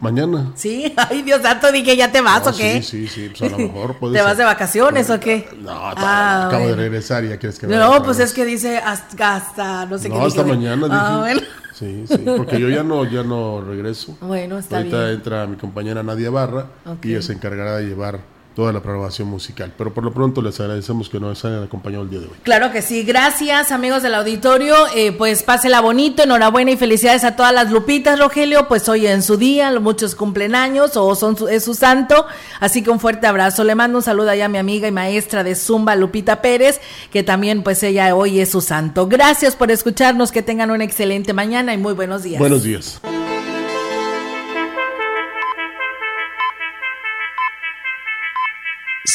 mañana. 0.00 0.52
Sí, 0.54 0.92
ay 0.96 1.22
Dios 1.22 1.42
santo, 1.42 1.70
dije, 1.72 1.96
¿ya 1.96 2.10
te 2.10 2.20
vas 2.20 2.46
o 2.46 2.56
qué? 2.56 2.82
Sí, 2.82 3.06
sí, 3.06 3.08
sí, 3.08 3.28
pues 3.36 3.52
a 3.52 3.56
lo 3.56 3.58
mejor 3.66 3.98
puede 3.98 4.14
¿Te 4.14 4.22
vas 4.22 4.36
de 4.36 4.44
vacaciones 4.44 5.10
o 5.10 5.20
qué? 5.20 5.48
No, 5.60 5.70
ah, 5.72 6.46
acabo 6.48 6.66
de 6.68 6.76
regresar 6.76 7.24
y 7.24 7.28
ya 7.28 7.38
quieres 7.38 7.58
que 7.58 7.66
me 7.66 7.76
No, 7.76 8.02
pues 8.02 8.18
es 8.20 8.32
que 8.32 8.44
dice 8.44 8.78
hasta, 8.78 9.36
hasta 9.36 9.86
no 9.86 9.98
sé 9.98 10.08
no, 10.08 10.14
qué. 10.14 10.20
No, 10.20 10.26
hasta 10.26 10.44
mañana, 10.44 10.86
dije. 10.86 10.98
Ah, 11.00 11.18
bueno. 11.20 11.40
Sí, 11.74 12.04
sí, 12.06 12.18
porque 12.36 12.60
yo 12.60 12.68
ya 12.68 12.82
no, 12.82 13.04
ya 13.04 13.22
no 13.22 13.62
regreso. 13.62 14.16
Bueno, 14.20 14.58
está 14.58 14.78
Ahorita 14.78 14.98
bien. 15.04 15.14
entra 15.14 15.46
mi 15.46 15.56
compañera 15.56 16.02
Nadia 16.02 16.28
Barra 16.30 16.66
y 17.02 17.12
ella 17.12 17.22
se 17.22 17.32
encargará 17.32 17.76
de 17.76 17.86
llevar 17.86 18.20
toda 18.54 18.72
la 18.72 18.80
programación 18.80 19.28
musical. 19.28 19.72
Pero 19.76 19.94
por 19.94 20.04
lo 20.04 20.12
pronto 20.12 20.42
les 20.42 20.58
agradecemos 20.60 21.08
que 21.08 21.20
nos 21.20 21.44
hayan 21.44 21.62
acompañado 21.62 22.04
el 22.04 22.10
día 22.10 22.20
de 22.20 22.26
hoy. 22.26 22.32
Claro 22.42 22.72
que 22.72 22.82
sí, 22.82 23.02
gracias 23.02 23.72
amigos 23.72 24.02
del 24.02 24.14
auditorio, 24.14 24.74
eh, 24.94 25.12
pues 25.12 25.42
pásela 25.42 25.80
bonito, 25.80 26.22
enhorabuena 26.22 26.70
y 26.70 26.76
felicidades 26.76 27.24
a 27.24 27.36
todas 27.36 27.52
las 27.52 27.70
Lupitas, 27.70 28.18
Rogelio, 28.18 28.68
pues 28.68 28.88
hoy 28.88 29.06
en 29.06 29.22
su 29.22 29.36
día, 29.36 29.78
muchos 29.80 30.14
cumplen 30.14 30.54
años 30.54 30.96
o 30.96 31.14
son 31.14 31.36
es 31.50 31.64
su 31.64 31.74
santo, 31.74 32.26
así 32.58 32.82
que 32.82 32.90
un 32.90 33.00
fuerte 33.00 33.26
abrazo, 33.26 33.64
le 33.64 33.74
mando 33.74 33.98
un 33.98 34.04
saludo 34.04 34.30
allá 34.30 34.46
a 34.46 34.48
mi 34.48 34.58
amiga 34.58 34.88
y 34.88 34.92
maestra 34.92 35.44
de 35.44 35.54
Zumba, 35.54 35.96
Lupita 35.96 36.42
Pérez, 36.42 36.80
que 37.10 37.22
también 37.22 37.62
pues 37.62 37.82
ella 37.82 38.14
hoy 38.14 38.40
es 38.40 38.50
su 38.50 38.60
santo. 38.60 39.06
Gracias 39.06 39.56
por 39.56 39.70
escucharnos, 39.70 40.32
que 40.32 40.42
tengan 40.42 40.70
una 40.70 40.84
excelente 40.84 41.32
mañana 41.32 41.72
y 41.72 41.78
muy 41.78 41.92
buenos 41.92 42.22
días. 42.22 42.38
Buenos 42.38 42.62
días. 42.62 43.00